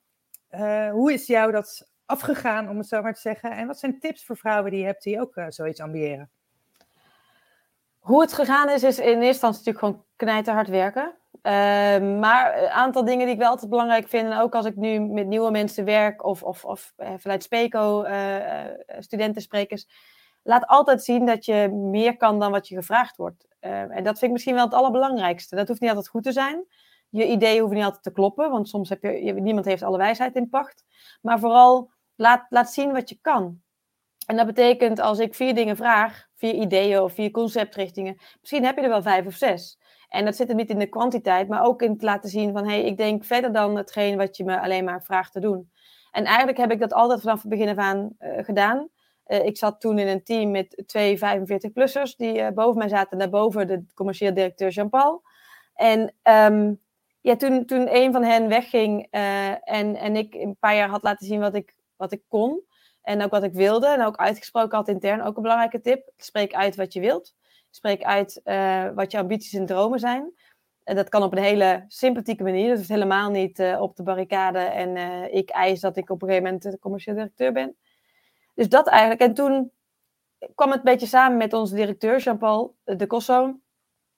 uh, 0.50 0.90
hoe 0.90 1.12
is 1.12 1.26
jou 1.26 1.52
dat 1.52 1.90
afgegaan, 2.06 2.68
om 2.68 2.78
het 2.78 2.88
zo 2.88 3.02
maar 3.02 3.14
te 3.14 3.20
zeggen? 3.20 3.50
En 3.50 3.66
wat 3.66 3.78
zijn 3.78 4.00
tips 4.00 4.24
voor 4.24 4.36
vrouwen 4.36 4.70
die 4.70 4.80
je 4.80 4.86
hebt 4.86 5.02
die 5.02 5.20
ook 5.20 5.42
zoiets 5.48 5.80
ambiëren? 5.80 6.30
Hoe 7.98 8.20
het 8.20 8.32
gegaan 8.32 8.70
is, 8.70 8.82
is 8.82 8.98
in 8.98 9.06
eerste 9.06 9.26
instantie 9.26 9.58
natuurlijk 9.58 9.84
gewoon 9.84 10.04
knijterhard 10.16 10.68
werken. 10.68 11.14
Uh, 11.42 11.52
maar 12.18 12.62
een 12.62 12.68
aantal 12.68 13.04
dingen 13.04 13.24
die 13.24 13.34
ik 13.34 13.40
wel 13.40 13.50
altijd 13.50 13.70
belangrijk 13.70 14.08
vind, 14.08 14.30
en 14.30 14.38
ook 14.38 14.54
als 14.54 14.66
ik 14.66 14.76
nu 14.76 15.00
met 15.00 15.26
nieuwe 15.26 15.50
mensen 15.50 15.84
werk 15.84 16.24
of, 16.24 16.42
of, 16.42 16.64
of 16.64 16.92
eh, 16.96 17.12
vanuit 17.18 17.42
Speco, 17.42 18.04
uh, 18.04 18.64
studentensprekers, 18.98 19.88
laat 20.42 20.66
altijd 20.66 21.04
zien 21.04 21.26
dat 21.26 21.44
je 21.44 21.68
meer 21.72 22.16
kan 22.16 22.38
dan 22.38 22.50
wat 22.50 22.68
je 22.68 22.74
gevraagd 22.74 23.16
wordt. 23.16 23.46
Ehm, 23.60 23.90
en 23.90 24.04
dat 24.04 24.18
vind 24.18 24.22
ik 24.22 24.30
misschien 24.30 24.54
wel 24.54 24.64
het 24.64 24.74
allerbelangrijkste. 24.74 25.56
Dat 25.56 25.68
hoeft 25.68 25.80
niet 25.80 25.90
altijd 25.90 26.08
goed 26.08 26.22
te 26.22 26.32
zijn. 26.32 26.64
Je 27.10 27.26
ideeën 27.26 27.58
hoeven 27.58 27.76
niet 27.76 27.86
altijd 27.86 28.02
te 28.02 28.12
kloppen, 28.12 28.50
want 28.50 28.68
soms 28.68 28.88
heb 28.88 29.02
je, 29.02 29.10
niemand 29.34 29.64
heeft 29.64 29.82
alle 29.82 29.98
wijsheid 29.98 30.36
in 30.36 30.48
pacht. 30.48 30.84
Maar 31.22 31.38
vooral 31.38 31.90
laat, 32.14 32.46
laat 32.48 32.72
zien 32.72 32.92
wat 32.92 33.08
je 33.08 33.18
kan. 33.20 33.60
En 34.26 34.36
dat 34.36 34.46
betekent 34.46 35.00
als 35.00 35.18
ik 35.18 35.34
vier 35.34 35.54
dingen 35.54 35.76
vraag, 35.76 36.26
vier 36.34 36.54
ideeën 36.54 37.00
of 37.00 37.12
vier 37.12 37.30
conceptrichtingen, 37.30 38.16
misschien 38.40 38.64
heb 38.64 38.76
je 38.76 38.82
er 38.82 38.88
wel 38.88 39.02
vijf 39.02 39.26
of 39.26 39.34
zes. 39.34 39.78
En 40.08 40.24
dat 40.24 40.36
zit 40.36 40.48
er 40.48 40.54
niet 40.54 40.70
in 40.70 40.78
de 40.78 40.86
kwantiteit, 40.86 41.48
maar 41.48 41.64
ook 41.64 41.82
in 41.82 41.90
het 41.90 42.02
laten 42.02 42.30
zien 42.30 42.52
van 42.52 42.64
hé, 42.64 42.70
hey, 42.70 42.84
ik 42.84 42.96
denk 42.96 43.24
verder 43.24 43.52
dan 43.52 43.76
hetgeen 43.76 44.16
wat 44.16 44.36
je 44.36 44.44
me 44.44 44.60
alleen 44.60 44.84
maar 44.84 45.02
vraagt 45.02 45.32
te 45.32 45.40
doen. 45.40 45.70
En 46.10 46.24
eigenlijk 46.24 46.58
heb 46.58 46.70
ik 46.70 46.80
dat 46.80 46.92
altijd 46.92 47.20
vanaf 47.20 47.40
het 47.40 47.50
begin 47.50 47.68
af 47.68 47.76
aan 47.76 48.16
uh, 48.20 48.44
gedaan. 48.44 48.88
Uh, 49.26 49.44
ik 49.44 49.56
zat 49.56 49.80
toen 49.80 49.98
in 49.98 50.08
een 50.08 50.24
team 50.24 50.50
met 50.50 50.82
twee 50.86 51.18
45-plussers 51.18 52.16
die 52.16 52.38
uh, 52.38 52.48
boven 52.48 52.78
mij 52.78 52.88
zaten, 52.88 53.18
daarboven 53.18 53.66
de 53.66 53.84
commercieel 53.94 54.34
directeur 54.34 54.70
Jean-Paul. 54.70 55.22
En 55.74 56.14
um, 56.22 56.80
ja, 57.28 57.36
toen, 57.36 57.64
toen 57.64 57.94
een 57.94 58.12
van 58.12 58.22
hen 58.22 58.48
wegging 58.48 59.06
en, 59.10 59.96
en 59.96 60.16
ik 60.16 60.34
een 60.34 60.56
paar 60.60 60.74
jaar 60.74 60.88
had 60.88 61.02
laten 61.02 61.26
zien 61.26 61.40
wat 61.40 61.54
ik, 61.54 61.74
wat 61.96 62.12
ik 62.12 62.22
kon, 62.28 62.66
en 63.08 63.22
ook 63.22 63.30
wat 63.30 63.42
ik 63.42 63.52
wilde. 63.52 63.88
En 63.88 64.02
ook 64.02 64.16
uitgesproken 64.16 64.76
had 64.76 64.88
intern 64.88 65.22
ook 65.22 65.36
een 65.36 65.42
belangrijke 65.42 65.80
tip. 65.80 66.10
Spreek 66.16 66.54
uit 66.54 66.76
wat 66.76 66.92
je 66.92 67.00
wilt. 67.00 67.34
Spreek 67.70 68.02
uit 68.02 68.40
uh, 68.44 68.88
wat 68.94 69.12
je 69.12 69.18
ambities 69.18 69.52
en 69.52 69.66
dromen 69.66 69.98
zijn. 69.98 70.32
En 70.84 70.96
dat 70.96 71.08
kan 71.08 71.22
op 71.22 71.32
een 71.32 71.42
hele 71.42 71.84
sympathieke 71.88 72.42
manier. 72.42 72.76
Dus 72.76 72.88
helemaal 72.88 73.30
niet 73.30 73.58
uh, 73.58 73.80
op 73.80 73.96
de 73.96 74.02
barricade. 74.02 74.58
En 74.58 74.96
ik 75.32 75.50
eis 75.50 75.80
dat 75.80 75.96
ik 75.96 76.10
op 76.10 76.22
een 76.22 76.28
gegeven 76.28 76.50
moment 76.52 76.70
de 76.70 76.78
commercieel 76.78 77.14
directeur 77.14 77.52
ben. 77.52 77.76
Dus 78.54 78.68
dat 78.68 78.88
eigenlijk. 78.88 79.20
En 79.20 79.34
toen 79.34 79.72
kwam 80.54 80.68
het 80.68 80.78
een 80.78 80.84
beetje 80.84 81.06
samen 81.06 81.36
met 81.36 81.52
onze 81.52 81.74
directeur, 81.74 82.18
Jean-Paul 82.18 82.76
de 82.84 83.06
Cosso. 83.06 83.58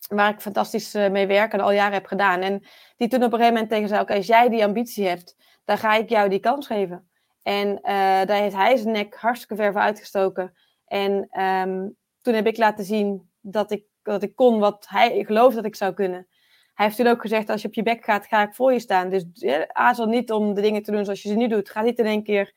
Waar 0.08 0.32
ik 0.32 0.40
fantastisch 0.40 0.92
mee 0.92 1.26
werk 1.26 1.52
en 1.52 1.60
al 1.60 1.72
jaren 1.72 1.92
heb 1.92 2.06
gedaan. 2.06 2.40
En 2.40 2.66
die 2.96 3.08
toen 3.08 3.22
op 3.22 3.32
een 3.32 3.38
gegeven 3.38 3.52
moment 3.52 3.70
tegen 3.70 3.88
zei: 3.88 4.00
Oké, 4.00 4.14
als 4.14 4.26
jij 4.26 4.48
die 4.48 4.64
ambitie 4.64 5.06
hebt, 5.06 5.36
dan 5.64 5.78
ga 5.78 5.94
ik 5.94 6.08
jou 6.08 6.28
die 6.28 6.40
kans 6.40 6.66
geven. 6.66 7.10
En 7.42 7.68
uh, 7.68 7.82
daar 8.24 8.40
heeft 8.40 8.54
hij 8.54 8.76
zijn 8.76 8.94
nek 8.94 9.14
hartstikke 9.14 9.56
ver 9.56 9.72
voor 9.72 9.80
uitgestoken. 9.80 10.52
En 10.86 11.40
um, 11.42 11.96
toen 12.20 12.34
heb 12.34 12.46
ik 12.46 12.56
laten 12.56 12.84
zien 12.84 13.30
dat 13.40 13.70
ik, 13.70 13.84
dat 14.02 14.22
ik 14.22 14.36
kon 14.36 14.58
wat 14.58 14.86
hij 14.88 15.24
geloofde 15.24 15.56
dat 15.56 15.64
ik 15.64 15.76
zou 15.76 15.94
kunnen. 15.94 16.26
Hij 16.74 16.86
heeft 16.86 16.98
toen 16.98 17.06
ook 17.06 17.20
gezegd, 17.20 17.48
als 17.48 17.62
je 17.62 17.68
op 17.68 17.74
je 17.74 17.82
bek 17.82 18.04
gaat, 18.04 18.26
ga 18.26 18.42
ik 18.42 18.54
voor 18.54 18.72
je 18.72 18.80
staan. 18.80 19.08
Dus 19.08 19.24
ja, 19.32 19.68
aarzel 19.68 20.06
niet 20.06 20.32
om 20.32 20.54
de 20.54 20.60
dingen 20.60 20.82
te 20.82 20.92
doen 20.92 21.04
zoals 21.04 21.22
je 21.22 21.28
ze 21.28 21.34
nu 21.34 21.48
doet. 21.48 21.70
Ga 21.70 21.82
niet 21.82 21.98
in 21.98 22.06
één 22.06 22.22
keer 22.22 22.54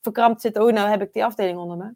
verkrampt 0.00 0.40
zitten, 0.40 0.62
oh 0.62 0.72
nou 0.72 0.88
heb 0.88 1.02
ik 1.02 1.12
die 1.12 1.24
afdeling 1.24 1.58
onder 1.58 1.76
me. 1.76 1.94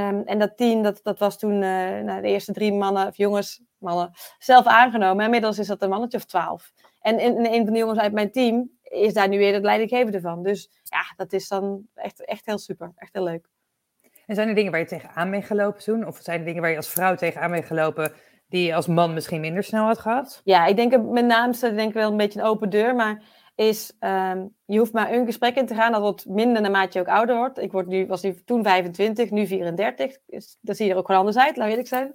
Um, 0.00 0.22
en 0.22 0.38
dat 0.38 0.56
team, 0.56 0.82
dat, 0.82 1.00
dat 1.02 1.18
was 1.18 1.38
toen 1.38 1.52
uh, 1.52 2.00
nou, 2.00 2.22
de 2.22 2.28
eerste 2.28 2.52
drie 2.52 2.72
mannen, 2.72 3.06
of 3.06 3.16
jongens, 3.16 3.62
mannen, 3.86 4.10
zelf 4.38 4.66
aangenomen. 4.66 5.18
En 5.18 5.24
inmiddels 5.24 5.58
is 5.58 5.66
dat 5.66 5.82
een 5.82 5.88
mannetje 5.88 6.18
of 6.18 6.24
twaalf. 6.24 6.72
En, 7.00 7.18
en, 7.18 7.36
en 7.36 7.52
een 7.52 7.64
van 7.64 7.72
de 7.72 7.78
jongens 7.78 7.98
uit 7.98 8.12
mijn 8.12 8.30
team, 8.30 8.70
is 8.82 9.14
daar 9.14 9.28
nu 9.28 9.38
weer 9.38 9.54
het 9.54 9.62
leidinggevende 9.62 10.20
van. 10.20 10.42
Dus 10.42 10.70
ja, 10.82 11.12
dat 11.16 11.32
is 11.32 11.48
dan 11.48 11.86
echt, 11.94 12.24
echt 12.24 12.46
heel 12.46 12.58
super. 12.58 12.92
Echt 12.96 13.12
heel 13.12 13.24
leuk. 13.24 13.46
En 14.26 14.34
zijn 14.34 14.48
er 14.48 14.54
dingen 14.54 14.70
waar 14.70 14.80
je 14.80 14.86
tegenaan 14.86 15.30
bent 15.30 15.44
gelopen 15.44 15.82
toen? 15.82 16.06
Of 16.06 16.18
zijn 16.22 16.38
er 16.38 16.46
dingen 16.46 16.60
waar 16.60 16.70
je 16.70 16.76
als 16.76 16.88
vrouw 16.88 17.14
tegenaan 17.14 17.50
bent 17.50 17.64
gelopen 17.64 18.12
die 18.48 18.66
je 18.66 18.74
als 18.74 18.86
man 18.86 19.14
misschien 19.14 19.40
minder 19.40 19.62
snel 19.62 19.84
had 19.84 19.98
gehad? 19.98 20.40
Ja, 20.44 20.66
ik 20.66 20.76
denk 20.76 21.02
met 21.10 21.24
name 21.24 21.56
denk 21.60 21.88
ik 21.88 21.94
wel 21.94 22.10
een 22.10 22.16
beetje 22.16 22.40
een 22.40 22.46
open 22.46 22.70
deur. 22.70 22.94
Maar 22.94 23.22
is, 23.54 23.92
um, 24.00 24.54
je 24.64 24.78
hoeft 24.78 24.92
maar 24.92 25.12
een 25.12 25.26
gesprek 25.26 25.56
in 25.56 25.66
te 25.66 25.74
gaan. 25.74 25.92
Dat 25.92 26.00
wordt 26.00 26.26
minder 26.26 26.62
naarmate 26.62 26.98
je 26.98 27.04
ook 27.04 27.14
ouder 27.14 27.36
wordt. 27.36 27.58
Ik 27.58 27.72
word 27.72 27.86
nu, 27.86 28.06
was 28.06 28.22
nu 28.22 28.42
toen 28.44 28.62
25, 28.62 29.30
nu 29.30 29.46
34. 29.46 30.18
Dus 30.26 30.58
dat 30.60 30.76
zie 30.76 30.86
je 30.86 30.92
er 30.92 30.98
ook 30.98 31.06
gewoon 31.06 31.20
anders 31.20 31.38
uit, 31.38 31.56
laat 31.56 31.68
eerlijk 31.68 31.88
zijn. 31.88 32.14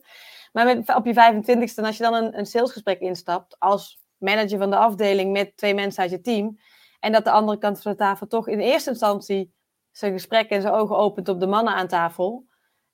Maar 0.52 0.78
op 0.96 1.06
je 1.06 1.14
25ste, 1.14 1.84
als 1.84 1.98
je 1.98 2.04
dan 2.04 2.14
een, 2.14 2.38
een 2.38 2.46
salesgesprek 2.46 3.00
instapt 3.00 3.60
als 3.60 4.02
manager 4.18 4.58
van 4.58 4.70
de 4.70 4.76
afdeling 4.76 5.32
met 5.32 5.58
twee 5.58 5.74
mensen 5.74 6.02
uit 6.02 6.12
je 6.12 6.22
team. 6.22 6.60
En 7.00 7.12
dat 7.12 7.24
de 7.24 7.32
andere 7.32 7.58
kant 7.58 7.82
van 7.82 7.92
de 7.92 7.98
tafel 7.98 8.28
toch 8.28 8.48
in 8.48 8.60
eerste 8.60 8.90
instantie 8.90 9.54
zijn 9.92 10.12
gesprek 10.12 10.50
en 10.50 10.62
zijn 10.62 10.74
ogen 10.74 10.98
opent 10.98 11.30
op 11.30 11.40
de 11.40 11.48
mannen 11.48 11.74
aan 11.74 11.88
tafel. 11.88 12.46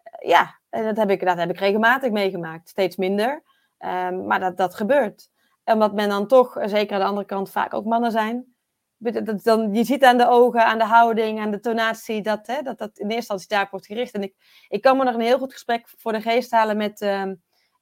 Eh, 0.03 0.29
ja, 0.29 0.59
en 0.69 0.83
dat 0.83 0.97
heb 0.97 1.09
ik, 1.09 1.25
dat 1.25 1.37
heb 1.37 1.49
ik 1.49 1.59
regelmatig 1.59 2.11
meegemaakt. 2.11 2.69
Steeds 2.69 2.95
minder. 2.95 3.43
Um, 3.79 4.25
maar 4.25 4.39
dat, 4.39 4.57
dat 4.57 4.75
gebeurt. 4.75 5.29
Omdat 5.63 5.93
men 5.93 6.09
dan 6.09 6.27
toch, 6.27 6.57
zeker 6.65 6.93
aan 6.93 6.99
de 6.99 7.07
andere 7.07 7.25
kant, 7.25 7.51
vaak 7.51 7.73
ook 7.73 7.85
mannen 7.85 8.11
zijn. 8.11 8.55
Dat, 8.97 9.43
dan, 9.43 9.73
je 9.73 9.83
ziet 9.83 10.03
aan 10.03 10.17
de 10.17 10.27
ogen, 10.27 10.65
aan 10.65 10.77
de 10.77 10.85
houding, 10.85 11.39
aan 11.39 11.51
de 11.51 11.59
tonatie, 11.59 12.21
dat 12.21 12.47
hè, 12.47 12.61
dat, 12.61 12.77
dat 12.77 12.97
in 12.97 13.05
eerste 13.05 13.15
instantie 13.15 13.47
daarop 13.47 13.69
wordt 13.69 13.85
gericht. 13.85 14.13
En 14.13 14.23
ik, 14.23 14.35
ik 14.67 14.81
kan 14.81 14.97
me 14.97 15.03
nog 15.03 15.13
een 15.13 15.21
heel 15.21 15.37
goed 15.37 15.53
gesprek 15.53 15.87
voor 15.97 16.11
de 16.11 16.21
geest 16.21 16.51
halen 16.51 16.77
met, 16.77 17.01
uh, 17.01 17.31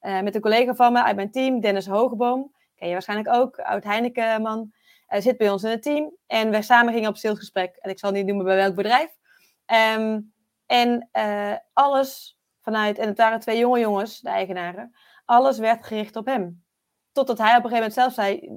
uh, 0.06 0.20
met 0.20 0.34
een 0.34 0.40
collega 0.40 0.74
van 0.74 0.92
me 0.92 1.02
uit 1.02 1.16
mijn 1.16 1.30
team, 1.30 1.60
Dennis 1.60 1.86
Hogeboom 1.86 2.54
ken 2.76 2.86
je 2.86 2.92
waarschijnlijk 2.92 3.34
ook, 3.34 3.58
oud 3.58 3.84
Heineken-man, 3.84 4.72
uh, 5.08 5.20
zit 5.20 5.36
bij 5.36 5.50
ons 5.50 5.62
in 5.62 5.70
het 5.70 5.82
team. 5.82 6.16
En 6.26 6.50
wij 6.50 6.62
samen 6.62 6.92
gingen 6.92 7.08
op 7.08 7.16
salesgesprek. 7.16 7.76
En 7.76 7.90
ik 7.90 7.98
zal 7.98 8.10
niet 8.10 8.26
noemen 8.26 8.44
bij 8.44 8.56
welk 8.56 8.74
bedrijf. 8.74 9.16
Um, 9.96 10.32
en 10.66 11.08
uh, 11.12 11.52
alles 11.72 12.38
vanuit, 12.60 12.98
en 12.98 13.08
het 13.08 13.18
waren 13.18 13.40
twee 13.40 13.58
jonge 13.58 13.78
jongens, 13.78 14.20
de 14.20 14.28
eigenaren, 14.28 14.94
alles 15.24 15.58
werd 15.58 15.86
gericht 15.86 16.16
op 16.16 16.26
hem. 16.26 16.64
Totdat 17.12 17.38
hij 17.38 17.56
op 17.56 17.64
een 17.64 17.70
gegeven 17.70 17.76
moment 17.76 17.94
zelf 17.94 18.12
zei, 18.12 18.50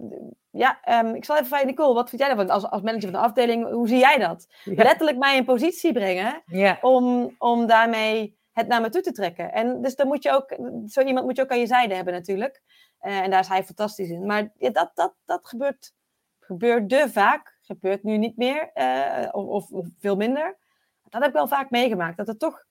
ja, 0.51 0.99
um, 1.03 1.15
ik 1.15 1.25
zal 1.25 1.35
even 1.35 1.47
vragen, 1.47 1.67
Nicole, 1.67 1.93
wat 1.93 2.09
vind 2.09 2.21
jij 2.21 2.29
daarvan? 2.29 2.49
Als, 2.55 2.69
als 2.69 2.81
manager 2.81 3.11
van 3.11 3.19
de 3.19 3.27
afdeling, 3.27 3.71
hoe 3.71 3.87
zie 3.87 3.97
jij 3.97 4.17
dat? 4.17 4.47
Ja. 4.63 4.83
Letterlijk 4.83 5.17
mij 5.17 5.37
in 5.37 5.45
positie 5.45 5.93
brengen 5.93 6.41
ja. 6.45 6.77
om, 6.81 7.35
om 7.37 7.67
daarmee 7.67 8.38
het 8.59 8.67
naar 8.67 8.81
me 8.81 8.89
toe 8.89 9.01
te 9.01 9.11
trekken. 9.11 9.51
En 9.51 9.81
dus 9.81 9.95
dan 9.95 10.07
moet 10.07 10.23
je 10.23 10.31
ook, 10.31 10.57
zo 10.87 11.01
iemand 11.01 11.25
moet 11.25 11.35
je 11.35 11.41
ook 11.41 11.51
aan 11.51 11.59
je 11.59 11.67
zijde 11.67 11.95
hebben 11.95 12.13
natuurlijk. 12.13 12.61
Uh, 13.01 13.19
en 13.19 13.29
daar 13.29 13.39
is 13.39 13.47
hij 13.47 13.63
fantastisch 13.63 14.09
in. 14.09 14.25
Maar 14.25 14.51
dat, 14.57 14.91
dat, 14.93 15.13
dat 15.25 15.47
gebeurt, 15.47 15.93
gebeurde 16.39 17.09
vaak. 17.09 17.57
Gebeurt 17.61 18.03
nu 18.03 18.17
niet 18.17 18.37
meer. 18.37 18.71
Uh, 18.75 19.27
of, 19.31 19.71
of, 19.71 19.87
veel 19.99 20.15
minder. 20.15 20.57
Dat 21.03 21.21
heb 21.21 21.29
ik 21.29 21.35
wel 21.35 21.47
vaak 21.47 21.69
meegemaakt. 21.69 22.17
Dat 22.17 22.27
er 22.27 22.37
toch 22.37 22.65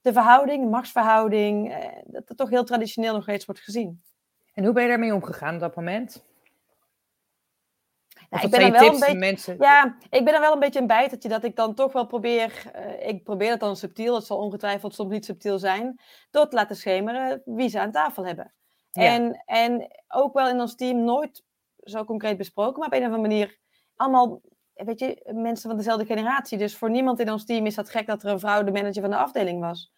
de 0.00 0.12
verhouding, 0.12 0.70
machtsverhouding, 0.70 1.70
uh, 1.70 1.84
dat 2.04 2.28
het 2.28 2.36
toch 2.36 2.50
heel 2.50 2.64
traditioneel 2.64 3.12
nog 3.12 3.22
steeds 3.22 3.44
wordt 3.44 3.60
gezien. 3.60 4.02
En 4.54 4.64
hoe 4.64 4.72
ben 4.72 4.82
je 4.82 4.88
daarmee 4.88 5.14
omgegaan 5.14 5.54
op 5.54 5.60
dat 5.60 5.76
moment? 5.76 6.24
Ja, 8.34 8.42
ik 8.42 8.50
ben 8.50 8.72
wel 8.72 8.92
een 8.92 8.98
beetje, 8.98 9.14
mensen... 9.14 9.56
ja, 9.58 9.96
ik 10.10 10.24
ben 10.24 10.32
dan 10.32 10.40
wel 10.40 10.52
een 10.52 10.58
beetje 10.58 10.80
een 10.80 10.86
bijtertje 10.86 11.28
dat 11.28 11.44
ik 11.44 11.56
dan 11.56 11.74
toch 11.74 11.92
wel 11.92 12.06
probeer, 12.06 12.62
uh, 12.76 13.08
ik 13.08 13.24
probeer 13.24 13.50
het 13.50 13.60
dan 13.60 13.76
subtiel, 13.76 14.14
het 14.14 14.24
zal 14.24 14.38
ongetwijfeld 14.38 14.94
soms 14.94 15.10
niet 15.10 15.24
subtiel 15.24 15.58
zijn, 15.58 16.00
door 16.30 16.48
te 16.48 16.56
laten 16.56 16.76
schemeren 16.76 17.42
wie 17.44 17.68
ze 17.68 17.80
aan 17.80 17.92
tafel 17.92 18.26
hebben. 18.26 18.52
En, 18.92 19.42
en 19.44 19.86
ook 20.08 20.34
wel 20.34 20.48
in 20.48 20.60
ons 20.60 20.74
team 20.74 21.04
nooit 21.04 21.44
zo 21.76 22.04
concreet 22.04 22.36
besproken, 22.36 22.78
maar 22.78 22.88
op 22.88 22.94
een 22.94 23.06
of 23.06 23.12
andere 23.12 23.28
manier 23.28 23.58
allemaal, 23.96 24.40
weet 24.74 24.98
je, 24.98 25.30
mensen 25.34 25.68
van 25.68 25.78
dezelfde 25.78 26.06
generatie. 26.06 26.58
Dus 26.58 26.76
voor 26.76 26.90
niemand 26.90 27.20
in 27.20 27.30
ons 27.30 27.44
team 27.44 27.66
is 27.66 27.74
dat 27.74 27.90
gek 27.90 28.06
dat 28.06 28.22
er 28.22 28.30
een 28.30 28.40
vrouw 28.40 28.62
de 28.62 28.72
manager 28.72 29.02
van 29.02 29.10
de 29.10 29.16
afdeling 29.16 29.60
was. 29.60 29.92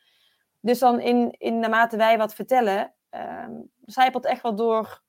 Dus 0.61 0.79
dan 0.79 1.01
in, 1.01 1.35
in 1.39 1.59
naarmate 1.59 1.97
wij 1.97 2.19
wat 2.19 2.35
vertellen, 2.35 2.95
um, 3.11 3.71
zijpelt 3.85 4.25
echt 4.25 4.43
wel 4.43 4.55
door 4.55 5.05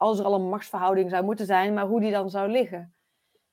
als 0.00 0.18
er 0.18 0.24
al 0.24 0.34
een 0.34 0.48
machtsverhouding 0.48 1.10
zou 1.10 1.24
moeten 1.24 1.46
zijn, 1.46 1.74
maar 1.74 1.86
hoe 1.86 2.00
die 2.00 2.10
dan 2.10 2.30
zou 2.30 2.50
liggen. 2.50 2.94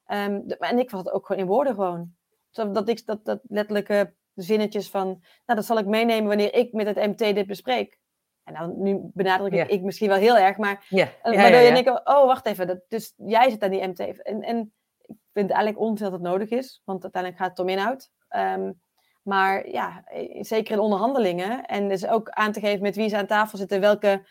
Um, 0.08 0.50
en 0.50 0.80
ik 0.80 0.92
was 0.92 1.00
het 1.00 1.12
ook 1.12 1.26
gewoon 1.26 1.42
in 1.42 1.48
woorden 1.48 1.74
gewoon. 1.74 2.16
Dat, 2.52 2.90
ik, 2.90 3.06
dat, 3.06 3.26
dat 3.26 3.40
letterlijke 3.48 4.14
zinnetjes 4.34 4.90
van, 4.90 5.06
nou 5.46 5.60
dat 5.60 5.66
zal 5.66 5.78
ik 5.78 5.86
meenemen 5.86 6.28
wanneer 6.28 6.54
ik 6.54 6.74
met 6.74 6.88
het 6.88 6.96
MT 6.96 7.18
dit 7.18 7.48
bespreek. 7.48 8.00
En 8.44 8.54
dan, 8.54 8.82
nu 8.82 9.00
benadruk 9.14 9.54
ik, 9.54 9.70
ik 9.70 9.82
misschien 9.82 10.08
wel 10.08 10.18
heel 10.18 10.38
erg, 10.38 10.58
maar 10.58 10.86
yeah. 10.90 11.10
ja, 11.24 11.32
waardoor 11.32 11.60
je 11.60 11.74
denkt, 11.74 11.90
oh 11.90 12.26
wacht 12.26 12.46
even, 12.46 12.68
dat, 12.68 12.80
dus 12.88 13.14
jij 13.18 13.50
zit 13.50 13.64
aan 13.64 13.72
die 13.72 13.88
MT. 13.88 14.00
En, 14.00 14.42
en 14.42 14.74
ik 15.06 15.16
vind 15.34 15.50
eigenlijk 15.50 15.80
onzin 15.80 16.04
dat 16.04 16.20
het 16.20 16.30
nodig 16.30 16.50
is, 16.50 16.82
want 16.86 17.04
uiteindelijk 17.04 17.42
gaat 17.42 17.52
het 17.52 17.60
om 17.60 17.70
inhoud. 17.70 18.10
Um, 18.30 18.82
maar 19.22 19.70
ja, 19.70 20.04
zeker 20.40 20.74
in 20.74 20.80
onderhandelingen. 20.80 21.66
En 21.66 21.90
dus 21.90 22.08
ook 22.08 22.30
aan 22.30 22.52
te 22.52 22.60
geven 22.60 22.82
met 22.82 22.96
wie 22.96 23.10
ze 23.10 23.18
aan 23.18 23.26
tafel 23.26 23.58
zitten, 23.58 23.80
welke 23.80 24.26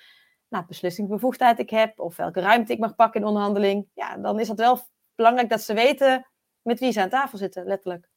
nou, 0.57 0.69
beslissingsbevoegdheid 0.69 1.59
ik 1.59 1.71
heb, 1.71 2.01
of 2.01 2.17
welke 2.17 2.41
ruimte 2.41 2.73
ik 2.73 2.79
mag 2.79 2.95
pakken 2.95 3.21
in 3.21 3.27
onderhandeling. 3.27 3.89
Ja, 3.95 4.17
dan 4.17 4.41
is 4.41 4.49
dat 4.49 4.59
wel 4.59 4.79
belangrijk 5.15 5.49
dat 5.49 5.61
ze 5.61 5.75
weten 5.75 6.27
met 6.63 6.81
wie 6.81 6.93
ze 6.93 7.01
aan 7.01 7.09
tafel 7.09 7.39
zitten, 7.39 7.67
letterlijk. 7.67 8.09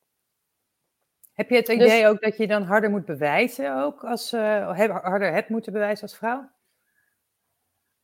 Heb 1.33 1.49
je 1.49 1.55
het 1.55 1.65
dus 1.65 1.75
idee 1.75 2.07
ook 2.07 2.21
dat 2.21 2.37
je 2.37 2.47
dan 2.47 2.63
harder 2.63 2.89
moet 2.89 3.05
bewijzen 3.05 3.75
ook, 3.75 4.03
als, 4.03 4.33
uh, 4.33 4.77
harder 5.01 5.33
hebt 5.33 5.49
moeten 5.49 5.73
bewijzen 5.73 6.01
als 6.03 6.17
vrouw? 6.17 6.49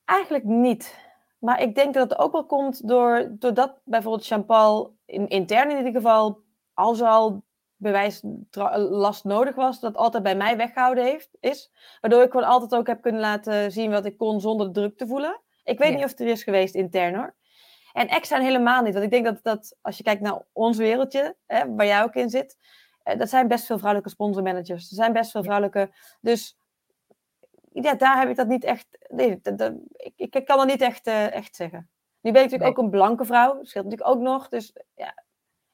Eigenlijk 0.05 0.43
niet. 0.43 0.99
Maar 1.39 1.61
ik 1.61 1.75
denk 1.75 1.93
dat 1.93 2.09
het 2.09 2.19
ook 2.19 2.31
wel 2.31 2.45
komt 2.45 2.87
door, 2.87 3.31
doordat 3.31 3.81
bijvoorbeeld 3.83 4.27
Jean-Paul 4.27 4.97
in, 5.05 5.27
intern 5.27 5.69
in 5.71 5.77
ieder 5.77 6.01
geval, 6.01 6.43
al 6.73 7.44
bewijslast 7.77 9.23
nodig 9.23 9.55
was, 9.55 9.79
dat 9.79 9.95
altijd 9.95 10.23
bij 10.23 10.35
mij 10.35 10.57
weggehouden 10.57 11.03
heeft, 11.03 11.29
is. 11.39 11.71
Waardoor 12.01 12.23
ik 12.23 12.31
gewoon 12.31 12.47
altijd 12.47 12.75
ook 12.75 12.87
heb 12.87 13.01
kunnen 13.01 13.21
laten 13.21 13.71
zien 13.71 13.91
wat 13.91 14.05
ik 14.05 14.17
kon 14.17 14.41
zonder 14.41 14.71
druk 14.71 14.97
te 14.97 15.07
voelen. 15.07 15.41
Ik 15.63 15.77
weet 15.77 15.95
niet 15.95 16.03
of 16.03 16.09
het 16.09 16.19
er 16.19 16.27
is 16.27 16.43
geweest 16.43 16.75
intern 16.75 17.15
hoor. 17.15 17.35
En 17.93 18.07
extern 18.07 18.41
helemaal 18.41 18.81
niet. 18.81 18.93
Want 18.93 19.05
ik 19.05 19.11
denk 19.11 19.25
dat, 19.25 19.43
dat 19.43 19.77
als 19.81 19.97
je 19.97 20.03
kijkt 20.03 20.21
naar 20.21 20.41
ons 20.51 20.77
wereldje, 20.77 21.35
hè, 21.45 21.75
waar 21.75 21.85
jij 21.85 22.03
ook 22.03 22.15
in 22.15 22.29
zit, 22.29 22.57
eh, 23.03 23.17
dat 23.17 23.29
zijn 23.29 23.47
best 23.47 23.65
veel 23.65 23.77
vrouwelijke 23.77 24.11
sponsormanagers. 24.13 24.89
Er 24.89 24.95
zijn 24.95 25.13
best 25.13 25.31
veel 25.31 25.43
vrouwelijke. 25.43 25.91
Dus 26.21 26.57
ja, 27.71 27.93
daar 27.93 28.19
heb 28.19 28.29
ik 28.29 28.35
dat 28.35 28.47
niet 28.47 28.63
echt. 28.63 28.87
Nee, 29.07 29.39
dat, 29.41 29.73
ik, 29.91 30.13
ik 30.15 30.45
kan 30.45 30.57
dat 30.57 30.67
niet 30.67 30.81
echt, 30.81 31.07
uh, 31.07 31.33
echt 31.33 31.55
zeggen. 31.55 31.89
Nu 32.21 32.31
ben 32.31 32.43
ik 32.43 32.51
natuurlijk 32.51 32.77
ook 32.77 32.83
een 32.83 32.91
blanke 32.91 33.25
vrouw. 33.25 33.55
Dat 33.55 33.67
scheelt 33.67 33.85
natuurlijk 33.85 34.11
ook 34.11 34.21
nog. 34.21 34.49
Dus 34.49 34.75
ja, 34.95 35.23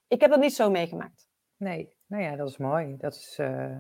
ik 0.08 0.22
heb 0.22 0.30
dat 0.30 0.40
niet 0.40 0.56
zo 0.56 0.70
meegemaakt. 0.70 1.28
Nee, 1.62 1.94
nou 2.08 2.24
ja, 2.24 2.36
dat 2.36 2.50
is 2.50 2.58
mooi. 2.58 2.96
Dat 2.98 3.14
is, 3.14 3.38
uh, 3.42 3.76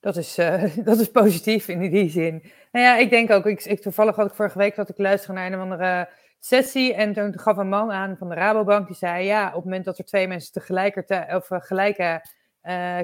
dat 0.00 0.16
is, 0.16 0.38
uh, 0.38 0.76
dat 0.84 0.98
is 0.98 1.10
positief 1.10 1.68
in 1.68 1.90
die 1.90 2.10
zin. 2.10 2.42
Nou 2.72 2.84
ja, 2.84 2.96
ik 2.96 3.10
denk 3.10 3.30
ook, 3.30 3.46
ik, 3.46 3.64
ik, 3.64 3.80
toevallig 3.80 4.16
had 4.16 4.26
ik 4.26 4.34
vorige 4.34 4.58
week 4.58 4.74
dat 4.74 4.88
ik 4.88 4.98
luisterde 4.98 5.38
naar 5.38 5.46
een 5.46 5.54
of 5.54 5.60
andere 5.60 6.08
sessie 6.38 6.94
en 6.94 7.12
toen 7.12 7.38
gaf 7.38 7.56
een 7.56 7.68
man 7.68 7.92
aan 7.92 8.16
van 8.16 8.28
de 8.28 8.34
Rabobank, 8.34 8.86
die 8.86 8.96
zei, 8.96 9.24
ja, 9.24 9.46
op 9.46 9.54
het 9.54 9.64
moment 9.64 9.84
dat 9.84 9.98
er 9.98 10.04
twee 10.04 10.28
mensen 10.28 10.52
tegelijkertijd, 10.52 11.34
of 11.34 11.48
gelijke 11.50 12.24
uh, 12.62 12.98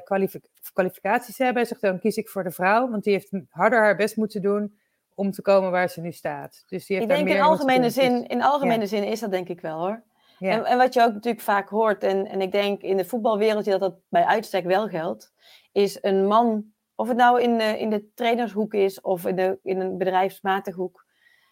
kwalificaties 0.73 1.39
hebben, 1.39 1.67
zegt 1.67 1.81
dan 1.81 1.99
kies 1.99 2.17
ik 2.17 2.29
voor 2.29 2.45
de 2.45 2.51
vrouw, 2.51 2.91
want 2.91 3.05
die 3.05 3.13
heeft 3.13 3.31
harder 3.51 3.79
haar 3.79 3.97
best 3.97 4.17
moeten 4.17 4.43
doen 4.43 4.79
om 5.15 5.31
te 5.31 5.43
komen 5.43 5.71
waar 5.71 5.89
ze 5.89 6.01
nu 6.01 6.13
staat. 6.13 6.65
Dus 6.67 6.87
die 6.87 6.97
heeft 6.97 7.11
ik 7.11 7.17
denk 7.17 7.29
meer 7.29 7.37
in 7.37 7.43
algemene, 7.43 7.91
zin, 7.91 8.27
in 8.27 8.43
algemene 8.43 8.87
zin 8.87 9.05
is 9.05 9.21
dat 9.21 9.31
denk 9.31 9.49
ik 9.49 9.61
wel 9.61 9.79
hoor. 9.79 10.03
En, 10.51 10.65
en, 10.65 10.79
wat 10.79 10.95
je 10.95 11.03
ook 11.03 11.13
natuurlijk 11.13 11.43
vaak 11.43 11.69
hoort, 11.69 12.03
en, 12.03 12.27
en 12.27 12.41
ik 12.41 12.53
denk 12.53 12.83
in 12.83 12.97
de 12.97 13.05
voetbalwereldje 13.05 13.71
dat 13.71 13.81
dat 13.81 13.99
bij 14.09 14.25
uitstek 14.25 14.65
wel 14.65 14.89
geldt, 14.89 15.33
is 15.73 15.99
een 16.01 16.27
man, 16.27 16.65
of 16.95 17.09
het 17.09 17.17
nou 17.17 17.41
in 17.41 17.59
de, 17.59 17.79
in 17.79 17.91
de 17.91 18.13
trainershoek 18.15 18.75
is 18.75 19.01
of 19.01 19.27
in, 19.27 19.37
de, 19.37 19.59
in 19.63 19.81
een 19.81 19.99
bedrijfsmatige 19.99 20.81
hoek, 20.81 21.07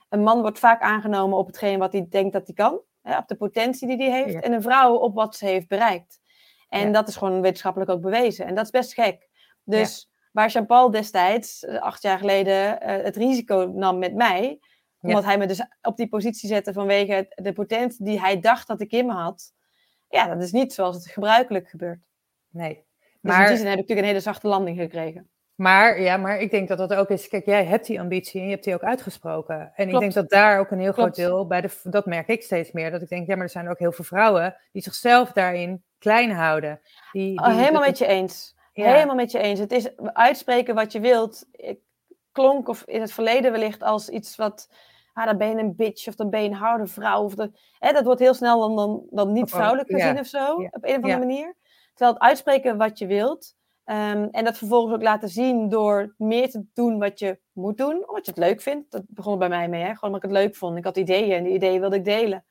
een 0.09 0.23
man 0.23 0.41
wordt 0.41 0.59
vaak 0.59 0.81
aangenomen 0.81 1.39
op 1.39 1.47
hetgeen 1.47 1.79
wat 1.79 1.93
hij 1.93 2.07
denkt 2.09 2.33
dat 2.33 2.47
hij 2.47 2.55
kan, 2.55 2.81
hè, 3.03 3.19
op 3.19 3.29
de 3.29 3.37
potentie 3.37 3.89
die 3.89 4.11
hij 4.11 4.23
heeft, 4.23 4.45
en 4.45 4.53
een 4.53 4.63
vrouw 4.63 4.95
op 4.95 5.15
wat 5.15 5.37
ze 5.37 5.47
heeft 5.47 5.69
bereikt. 5.69 6.21
En 6.69 6.93
dat 6.93 7.09
is 7.09 7.17
gewoon 7.17 7.41
wetenschappelijk 7.41 7.91
ook 7.91 8.01
bewezen. 8.01 8.47
En 8.47 8.55
dat 8.55 8.65
is 8.65 8.71
best 8.71 8.95
gek. 8.95 9.29
Dus 9.65 10.11
waar 10.33 10.49
Jean-Paul 10.49 10.91
destijds, 10.91 11.65
eh, 11.65 11.81
acht 11.81 12.03
jaar 12.03 12.19
geleden, 12.19 12.79
uh, 12.83 13.05
het 13.05 13.17
risico 13.17 13.71
nam 13.75 13.99
met 13.99 14.15
mij, 14.15 14.61
omdat 15.01 15.25
hij 15.25 15.39
me 15.39 15.47
dus 15.47 15.67
op 15.83 15.97
die 15.97 16.09
positie 16.09 16.49
zette 16.49 16.73
vanwege 16.73 17.33
de 17.35 17.53
potentie 17.53 18.05
die 18.05 18.21
hij 18.21 18.41
dacht 18.41 18.67
dat 18.67 18.81
ik 18.81 18.93
in 18.93 19.07
me 19.07 19.13
had. 19.13 19.53
Ja, 20.09 20.27
dat 20.27 20.43
is 20.43 20.53
niet 20.53 20.73
zoals 20.73 20.97
het 20.97 21.07
gebruikelijk 21.07 21.69
gebeurt. 21.69 22.01
Nee. 22.51 22.85
Dus 22.99 23.33
maar... 23.33 23.43
in 23.43 23.49
die 23.49 23.57
zin 23.57 23.67
heb 23.67 23.75
ik 23.75 23.81
natuurlijk 23.81 24.01
een 24.01 24.15
hele 24.15 24.21
zachte 24.21 24.49
landing 24.49 24.79
gekregen. 24.79 25.31
Maar 25.55 26.01
ja, 26.01 26.17
maar 26.17 26.39
ik 26.39 26.51
denk 26.51 26.69
dat 26.69 26.79
dat 26.79 26.95
ook 26.95 27.09
is. 27.09 27.29
Kijk, 27.29 27.47
jij 27.47 27.65
hebt 27.65 27.87
die 27.87 28.01
ambitie 28.01 28.41
en 28.41 28.47
je 28.47 28.53
hebt 28.53 28.65
die 28.65 28.75
ook 28.75 28.83
uitgesproken. 28.83 29.73
En 29.75 29.89
ik 29.89 29.99
denk 29.99 30.13
dat 30.13 30.31
daar 30.31 30.59
ook 30.59 30.71
een 30.71 30.81
heel 30.81 30.93
groot 30.93 31.15
deel 31.15 31.47
bij 31.47 31.61
de. 31.61 31.71
Dat 31.83 32.07
merk 32.07 32.29
ik 32.29 32.43
steeds 32.43 32.73
meer. 32.73 32.91
Dat 32.91 33.03
ik 33.03 33.09
denk, 33.09 33.27
ja, 33.27 33.35
maar 33.35 33.45
er 33.45 33.51
zijn 33.51 33.69
ook 33.69 33.79
heel 33.79 33.93
veel 33.93 34.05
vrouwen 34.05 34.57
die 34.73 34.83
zichzelf 34.83 35.33
daarin 35.33 35.85
klein 35.99 36.31
houden. 36.31 36.81
Die, 37.13 37.39
oh, 37.39 37.57
helemaal 37.57 37.83
met 37.83 37.99
je 37.99 38.07
eens. 38.07 38.57
Helemaal 38.73 39.15
met 39.15 39.31
je 39.31 39.39
eens. 39.39 39.59
Het 39.59 39.73
is 39.73 39.97
uitspreken 40.13 40.75
wat 40.75 40.93
je 40.93 41.01
wilt. 41.01 41.47
Ik 41.53 41.79
klonk 42.33 42.69
of 42.69 42.83
in 42.83 43.01
het 43.01 43.13
verleden 43.13 43.53
wellicht 43.53 43.83
als 43.83 44.09
iets 44.09 44.37
wat. 44.37 44.69
Ah, 45.21 45.27
dan 45.27 45.39
ben 45.39 45.49
je 45.49 45.57
een 45.57 45.77
bitch 45.77 46.09
of 46.09 46.15
dan 46.15 46.31
ben 46.31 46.43
je 46.43 46.49
een 46.49 46.55
harde 46.55 46.87
vrouw. 46.87 47.23
Of 47.23 47.35
de, 47.35 47.51
hè, 47.79 47.93
dat 47.93 48.05
wordt 48.05 48.21
heel 48.21 48.35
snel 48.35 48.61
dan, 48.61 48.77
dan, 48.77 49.03
dan 49.11 49.33
niet 49.33 49.51
vrouwelijk 49.51 49.91
gezien 49.91 50.19
of 50.19 50.27
zo. 50.27 50.55
Op 50.55 50.85
een 50.85 50.97
of 50.97 51.03
andere 51.03 51.19
manier. 51.19 51.57
Terwijl 51.95 52.13
het 52.13 52.23
uitspreken 52.23 52.77
wat 52.77 52.99
je 52.99 53.07
wilt 53.07 53.55
Ehm, 53.91 54.29
en 54.31 54.45
dat 54.45 54.59
vervolgens 54.59 54.95
ook 54.95 55.03
laten 55.03 55.29
zien 55.29 55.69
door 55.69 56.15
meer 56.19 56.51
te 56.51 56.65
doen 56.75 56.99
wat 56.99 57.19
je 57.19 57.39
moet 57.53 57.77
doen, 57.77 58.09
omdat 58.09 58.25
je 58.25 58.31
het 58.31 58.41
leuk 58.41 58.61
vindt. 58.61 58.91
Dat 58.91 59.03
begon 59.07 59.39
bij 59.39 59.49
mij 59.49 59.69
mee, 59.69 59.83
hè? 59.83 59.95
gewoon 59.95 60.15
omdat 60.15 60.25
ik 60.25 60.31
het 60.31 60.39
leuk 60.39 60.57
vond. 60.57 60.77
Ik 60.77 60.85
had 60.85 60.97
ideeën 60.97 61.33
en 61.33 61.45
die 61.45 61.53
ideeën 61.53 61.81
wilde 61.81 61.97
ik 61.97 62.05
delen. 62.05 62.45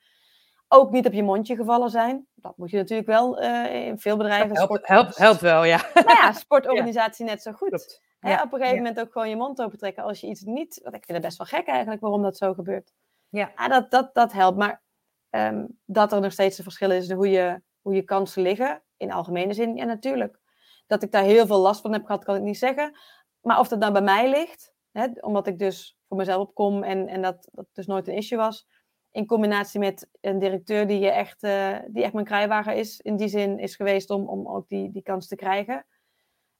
Ook 0.67 0.91
niet 0.91 1.05
op 1.05 1.13
je 1.13 1.23
mondje 1.23 1.55
gevallen 1.55 1.89
zijn. 1.89 2.27
Dat 2.35 2.57
moet 2.57 2.69
je 2.69 2.77
natuurlijk 2.77 3.07
wel 3.07 3.43
uh, 3.43 3.85
in 3.87 3.99
veel 3.99 4.17
bedrijven. 4.17 4.57
Helpt, 4.81 5.17
helpt 5.17 5.41
wel, 5.41 5.63
ja. 5.63 5.89
Nou 5.93 6.09
ja, 6.09 6.31
sportorganisatie 6.45 7.25
net 7.25 7.41
zo 7.41 7.51
goed. 7.51 8.01
Hè, 8.19 8.41
op 8.41 8.53
een 8.53 8.59
gegeven 8.59 8.77
moment 8.77 8.99
ook 8.99 9.11
gewoon 9.11 9.29
je 9.29 9.35
mond 9.35 9.61
open 9.61 9.77
trekken 9.77 10.03
als 10.03 10.21
je 10.21 10.27
iets 10.27 10.41
niet. 10.41 10.79
Want 10.83 10.95
ik 10.95 11.05
vind 11.05 11.17
het 11.17 11.25
best 11.25 11.37
wel 11.37 11.47
gek 11.47 11.67
eigenlijk 11.67 12.01
waarom 12.01 12.21
dat 12.21 12.37
zo 12.37 12.53
gebeurt. 12.53 12.93
Ja. 13.29 13.51
ja 13.55 13.67
dat, 13.67 13.91
dat, 13.91 14.13
dat 14.13 14.31
helpt. 14.31 14.57
Maar 14.57 14.81
um, 15.29 15.79
dat 15.85 16.11
er 16.11 16.21
nog 16.21 16.31
steeds 16.31 16.57
een 16.57 16.63
verschil 16.63 16.91
is 16.91 17.09
in 17.09 17.15
hoe 17.15 17.29
je, 17.29 17.61
hoe 17.81 17.93
je 17.93 18.01
kansen 18.01 18.41
liggen. 18.41 18.83
In 18.97 19.11
algemene 19.11 19.53
zin, 19.53 19.75
ja, 19.75 19.83
natuurlijk. 19.83 20.39
Dat 20.87 21.03
ik 21.03 21.11
daar 21.11 21.23
heel 21.23 21.47
veel 21.47 21.59
last 21.59 21.81
van 21.81 21.93
heb 21.93 22.05
gehad, 22.05 22.23
kan 22.23 22.35
ik 22.35 22.41
niet 22.41 22.57
zeggen. 22.57 22.97
Maar 23.41 23.59
of 23.59 23.67
dat 23.67 23.81
dan 23.81 23.93
bij 23.93 24.01
mij 24.01 24.29
ligt, 24.29 24.73
hè, 24.91 25.07
omdat 25.19 25.47
ik 25.47 25.59
dus 25.59 25.97
voor 26.07 26.17
mezelf 26.17 26.41
opkom 26.41 26.83
en, 26.83 27.07
en 27.07 27.21
dat, 27.21 27.49
dat 27.51 27.65
dus 27.73 27.85
nooit 27.85 28.07
een 28.07 28.15
issue 28.15 28.37
was. 28.37 28.67
In 29.11 29.25
combinatie 29.25 29.79
met 29.79 30.09
een 30.21 30.39
directeur 30.39 30.87
die, 30.87 30.99
je 30.99 31.09
echt, 31.09 31.43
uh, 31.43 31.77
die 31.87 32.03
echt 32.03 32.13
mijn 32.13 32.25
kruiwagen 32.25 32.75
is, 32.75 32.99
in 32.99 33.15
die 33.15 33.27
zin 33.27 33.59
is 33.59 33.75
geweest 33.75 34.09
om, 34.09 34.27
om 34.27 34.47
ook 34.47 34.67
die, 34.67 34.91
die 34.91 35.01
kans 35.01 35.27
te 35.27 35.35
krijgen. 35.35 35.85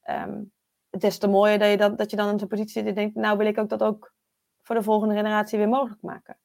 Um, 0.10 0.52
het 0.90 1.04
is 1.04 1.18
te 1.18 1.28
mooier 1.28 1.60
dat 1.60 1.70
je, 1.70 1.78
dat, 1.78 1.98
dat 1.98 2.10
je 2.10 2.18
dan 2.18 2.30
in 2.30 2.40
zo'n 2.40 2.48
positie 2.48 2.72
zit 2.72 2.86
en 2.86 2.94
denkt, 2.94 3.16
nou 3.16 3.38
wil 3.38 3.48
ik 3.48 3.58
ook 3.58 3.70
dat 3.70 3.84
ook 3.84 4.14
voor 4.62 4.76
de 4.76 4.84
volgende 4.84 5.16
generatie 5.16 5.58
weer 5.58 5.70
mogelijk 5.70 6.02
maken. 6.02 6.38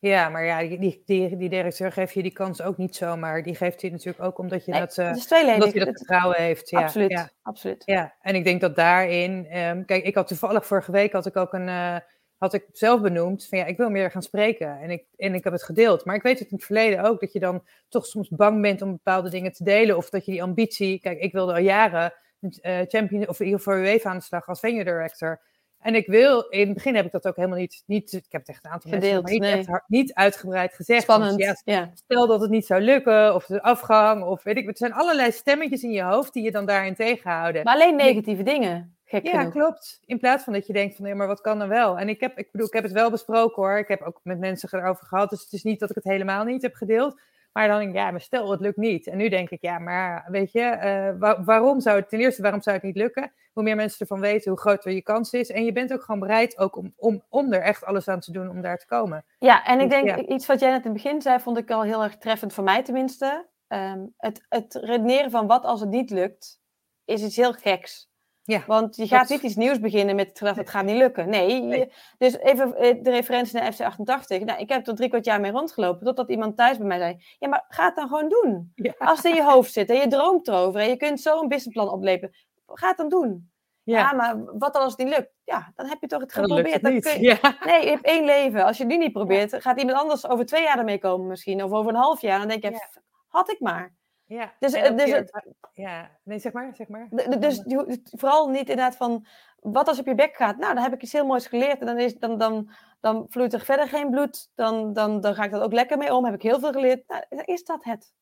Ja, 0.00 0.28
maar 0.28 0.44
ja, 0.44 0.60
die, 0.60 1.02
die, 1.04 1.36
die 1.36 1.48
directeur 1.48 1.92
geeft 1.92 2.14
je 2.14 2.22
die 2.22 2.32
kans 2.32 2.62
ook 2.62 2.76
niet 2.76 2.96
zomaar. 2.96 3.42
Die 3.42 3.54
geeft 3.54 3.80
je 3.80 3.90
natuurlijk 3.90 4.24
ook 4.24 4.38
omdat 4.38 4.64
je 4.64 4.72
dat, 4.72 4.96
uh, 4.96 5.06
omdat 5.54 5.72
je 5.72 5.84
dat 5.84 5.96
vertrouwen 5.96 6.36
heeft. 6.36 6.70
Ja, 6.70 6.80
absoluut, 6.80 7.10
ja. 7.10 7.30
absoluut. 7.42 7.82
Ja, 7.84 8.14
en 8.20 8.34
ik 8.34 8.44
denk 8.44 8.60
dat 8.60 8.76
daarin... 8.76 9.56
Um, 9.56 9.84
kijk, 9.84 10.04
ik 10.04 10.14
had 10.14 10.26
toevallig 10.26 10.66
vorige 10.66 10.92
week 10.92 11.12
had 11.12 11.26
ik 11.26 11.36
ook 11.36 11.52
een... 11.52 11.68
Uh, 11.68 11.96
had 12.36 12.54
ik 12.54 12.66
zelf 12.72 13.00
benoemd 13.00 13.46
van 13.46 13.58
ja, 13.58 13.64
ik 13.64 13.76
wil 13.76 13.90
meer 13.90 14.10
gaan 14.10 14.22
spreken. 14.22 14.80
En 14.80 14.90
ik, 14.90 15.04
en 15.16 15.34
ik 15.34 15.44
heb 15.44 15.52
het 15.52 15.62
gedeeld. 15.62 16.04
Maar 16.04 16.14
ik 16.14 16.22
weet 16.22 16.38
het 16.38 16.48
in 16.48 16.56
het 16.56 16.64
verleden 16.64 17.04
ook, 17.04 17.20
dat 17.20 17.32
je 17.32 17.40
dan 17.40 17.64
toch 17.88 18.06
soms 18.06 18.28
bang 18.28 18.62
bent 18.62 18.82
om 18.82 18.90
bepaalde 18.90 19.30
dingen 19.30 19.52
te 19.52 19.64
delen. 19.64 19.96
Of 19.96 20.10
dat 20.10 20.24
je 20.24 20.32
die 20.32 20.42
ambitie... 20.42 21.00
Kijk, 21.00 21.20
ik 21.20 21.32
wilde 21.32 21.52
al 21.52 21.58
jaren 21.58 22.12
uh, 22.40 22.80
champion, 22.86 23.28
of 23.28 23.40
in 23.40 23.46
ieder 23.46 23.60
geval 23.60 23.78
UEFA 23.78 24.10
aan 24.10 24.18
de 24.18 24.22
slag 24.22 24.48
als 24.48 24.60
venue 24.60 24.84
director. 24.84 25.40
En 25.78 25.94
ik 25.94 26.06
wil, 26.06 26.40
in 26.40 26.64
het 26.64 26.74
begin 26.74 26.94
heb 26.94 27.06
ik 27.06 27.12
dat 27.12 27.26
ook 27.26 27.36
helemaal 27.36 27.58
niet, 27.58 27.82
niet 27.86 28.12
ik 28.12 28.24
heb 28.28 28.40
het 28.40 28.50
echt 28.50 28.64
een 28.64 28.70
aantal 28.70 28.90
Gedeeld, 28.90 29.24
mensen, 29.24 29.40
maar 29.40 29.56
niet, 29.56 29.68
echt, 29.68 29.82
niet 29.86 30.14
uitgebreid 30.14 30.74
gezegd. 30.74 31.02
Spannend, 31.02 31.56
ja, 31.64 31.90
Stel 31.94 32.26
dat 32.26 32.40
het 32.40 32.50
niet 32.50 32.66
zou 32.66 32.80
lukken, 32.80 33.34
of 33.34 33.46
de 33.46 33.62
afgang, 33.62 34.24
of 34.24 34.42
weet 34.42 34.56
ik, 34.56 34.68
er 34.68 34.76
zijn 34.76 34.92
allerlei 34.92 35.32
stemmetjes 35.32 35.82
in 35.82 35.90
je 35.90 36.02
hoofd 36.02 36.32
die 36.32 36.42
je 36.42 36.50
dan 36.50 36.66
daarin 36.66 36.94
tegenhouden. 36.94 37.64
Maar 37.64 37.74
alleen 37.74 37.96
negatieve 37.96 38.42
dingen, 38.42 38.96
gek 39.04 39.26
Ja, 39.26 39.44
klopt. 39.44 40.00
In 40.04 40.18
plaats 40.18 40.44
van 40.44 40.52
dat 40.52 40.66
je 40.66 40.72
denkt 40.72 40.96
van, 40.96 41.04
nee, 41.04 41.14
maar 41.14 41.26
wat 41.26 41.40
kan 41.40 41.58
dan 41.58 41.68
wel? 41.68 41.98
En 41.98 42.08
ik 42.08 42.20
heb, 42.20 42.38
ik 42.38 42.50
bedoel, 42.52 42.66
ik 42.66 42.72
heb 42.72 42.82
het 42.82 42.92
wel 42.92 43.10
besproken 43.10 43.62
hoor, 43.62 43.78
ik 43.78 43.88
heb 43.88 44.02
ook 44.02 44.20
met 44.22 44.38
mensen 44.38 44.68
erover 44.72 45.06
gehad, 45.06 45.30
dus 45.30 45.42
het 45.42 45.52
is 45.52 45.62
niet 45.62 45.80
dat 45.80 45.90
ik 45.90 45.96
het 45.96 46.04
helemaal 46.04 46.44
niet 46.44 46.62
heb 46.62 46.74
gedeeld. 46.74 47.20
Maar 47.52 47.68
dan 47.68 47.78
denk 47.78 47.90
ik, 47.90 47.96
ja, 47.96 48.10
maar 48.10 48.20
stel, 48.20 48.50
het 48.50 48.60
lukt 48.60 48.76
niet. 48.76 49.06
En 49.06 49.16
nu 49.16 49.28
denk 49.28 49.50
ik, 49.50 49.60
ja, 49.60 49.78
maar 49.78 50.26
weet 50.30 50.52
je, 50.52 50.78
uh, 51.20 51.44
waarom 51.44 51.80
zou 51.80 51.96
het, 51.96 52.08
ten 52.08 52.20
eerste, 52.20 52.42
waarom 52.42 52.62
zou 52.62 52.76
het 52.76 52.84
niet 52.84 52.96
lukken? 52.96 53.32
Hoe 53.52 53.62
meer 53.62 53.76
mensen 53.76 54.00
ervan 54.00 54.20
weten, 54.20 54.50
hoe 54.50 54.60
groter 54.60 54.92
je 54.92 55.02
kans 55.02 55.32
is. 55.32 55.50
En 55.50 55.64
je 55.64 55.72
bent 55.72 55.92
ook 55.92 56.02
gewoon 56.02 56.20
bereid 56.20 56.58
ook 56.58 56.76
om, 56.76 56.92
om, 56.96 57.24
om 57.28 57.52
er 57.52 57.60
echt 57.60 57.84
alles 57.84 58.08
aan 58.08 58.20
te 58.20 58.32
doen 58.32 58.50
om 58.50 58.62
daar 58.62 58.78
te 58.78 58.86
komen. 58.86 59.24
Ja, 59.38 59.64
en 59.64 59.80
ik 59.80 59.90
dus 59.90 60.02
denk, 60.02 60.28
iets 60.28 60.46
wat 60.46 60.60
jij 60.60 60.70
net 60.70 60.84
in 60.84 60.92
het 60.92 61.02
begin 61.02 61.22
zei, 61.22 61.40
vond 61.40 61.58
ik 61.58 61.70
al 61.70 61.82
heel 61.82 62.02
erg 62.02 62.16
treffend 62.16 62.52
voor 62.52 62.64
mij 62.64 62.82
tenminste. 62.82 63.48
Um, 63.68 64.14
het, 64.16 64.46
het 64.48 64.74
redeneren 64.74 65.30
van 65.30 65.46
wat 65.46 65.64
als 65.64 65.80
het 65.80 65.88
niet 65.88 66.10
lukt, 66.10 66.60
is 67.04 67.22
iets 67.22 67.36
heel 67.36 67.52
geks. 67.52 68.07
Ja, 68.48 68.62
Want 68.66 68.96
je 68.96 69.06
gaat 69.06 69.28
niet 69.28 69.42
iets 69.42 69.54
nieuws 69.54 69.80
beginnen 69.80 70.16
met 70.16 70.38
dat 70.38 70.56
het 70.56 70.70
gaat 70.70 70.84
niet 70.84 70.96
lukken. 70.96 71.28
Nee, 71.28 71.92
dus 72.18 72.38
even 72.38 72.76
eh, 72.76 73.02
de 73.02 73.10
referentie 73.10 73.60
naar 73.60 73.72
FC 73.72 73.80
88. 73.80 74.40
Nou, 74.44 74.60
ik 74.60 74.68
heb 74.68 74.86
er 74.86 74.94
drie 74.94 75.08
kwart 75.08 75.24
jaar 75.24 75.40
mee 75.40 75.50
rondgelopen, 75.50 76.06
totdat 76.06 76.30
iemand 76.30 76.56
thuis 76.56 76.78
bij 76.78 76.86
mij 76.86 76.98
zei, 76.98 77.24
ja, 77.38 77.48
maar 77.48 77.64
ga 77.68 77.84
het 77.84 77.96
dan 77.96 78.08
gewoon 78.08 78.28
doen. 78.28 78.72
Als 78.98 79.16
het 79.16 79.26
in 79.26 79.34
je 79.34 79.44
hoofd 79.44 79.72
zit 79.72 79.90
en 79.90 79.96
je 79.96 80.06
droomt 80.06 80.48
erover 80.48 80.80
en 80.80 80.88
je 80.88 80.96
kunt 80.96 81.20
zo 81.20 81.40
een 81.40 81.48
businessplan 81.48 81.88
oplepen, 81.90 82.36
ga 82.66 82.88
het 82.88 82.96
dan 82.96 83.08
doen. 83.08 83.50
Ja. 83.82 84.12
maar 84.12 84.44
wat 84.58 84.72
dan 84.72 84.82
als 84.82 84.94
het 84.96 85.06
niet 85.06 85.16
lukt? 85.16 85.30
Ja, 85.44 85.72
dan 85.74 85.86
heb 85.86 86.00
je 86.00 86.06
toch 86.06 86.20
het 86.20 86.32
geprobeerd. 86.32 86.82
Dan 86.82 87.00
kun 87.00 87.20
je... 87.20 87.54
Nee, 87.64 87.84
je 87.84 87.90
hebt 87.90 88.04
één 88.04 88.24
leven. 88.24 88.64
Als 88.64 88.76
je 88.76 88.82
het 88.82 88.92
nu 88.92 88.98
niet 88.98 89.12
probeert, 89.12 89.62
gaat 89.62 89.78
iemand 89.78 89.98
anders 89.98 90.28
over 90.28 90.46
twee 90.46 90.62
jaar 90.62 90.78
ermee 90.78 90.98
komen 90.98 91.26
misschien. 91.26 91.64
Of 91.64 91.72
over 91.72 91.92
een 91.92 92.00
half 92.00 92.20
jaar. 92.20 92.38
Dan 92.38 92.48
denk 92.48 92.62
je, 92.62 93.00
had 93.28 93.50
ik 93.50 93.60
maar. 93.60 93.97
Ja, 94.28 94.52
dus, 94.58 94.72
eh, 94.72 94.96
dus 94.96 95.10
het, 95.10 95.42
ja, 95.72 96.10
nee, 96.22 96.38
zeg 96.38 96.52
maar, 96.52 96.76
zeg 96.76 96.88
maar. 96.88 97.08
Dus 97.38 97.62
vooral 98.04 98.48
niet 98.48 98.68
inderdaad 98.68 98.96
van, 98.96 99.26
wat 99.60 99.88
als 99.88 99.98
op 99.98 100.06
je 100.06 100.14
bek 100.14 100.36
gaat? 100.36 100.56
Nou, 100.56 100.74
dan 100.74 100.82
heb 100.82 100.92
ik 100.92 101.02
iets 101.02 101.12
heel 101.12 101.26
moois 101.26 101.46
geleerd 101.46 101.80
en 101.80 101.86
dan, 101.86 101.98
is, 101.98 102.14
dan, 102.14 102.38
dan, 102.38 102.70
dan 103.00 103.26
vloeit 103.28 103.52
er 103.52 103.60
verder 103.60 103.88
geen 103.88 104.10
bloed. 104.10 104.50
Dan, 104.54 104.92
dan, 104.92 105.20
dan 105.20 105.34
ga 105.34 105.44
ik 105.44 105.50
dat 105.50 105.62
ook 105.62 105.72
lekker 105.72 105.98
mee 105.98 106.14
om. 106.14 106.24
Heb 106.24 106.34
ik 106.34 106.42
heel 106.42 106.60
veel 106.60 106.72
geleerd. 106.72 107.02
Nou, 107.06 107.44
is 107.44 107.64
dat 107.64 107.84
het? 107.84 108.12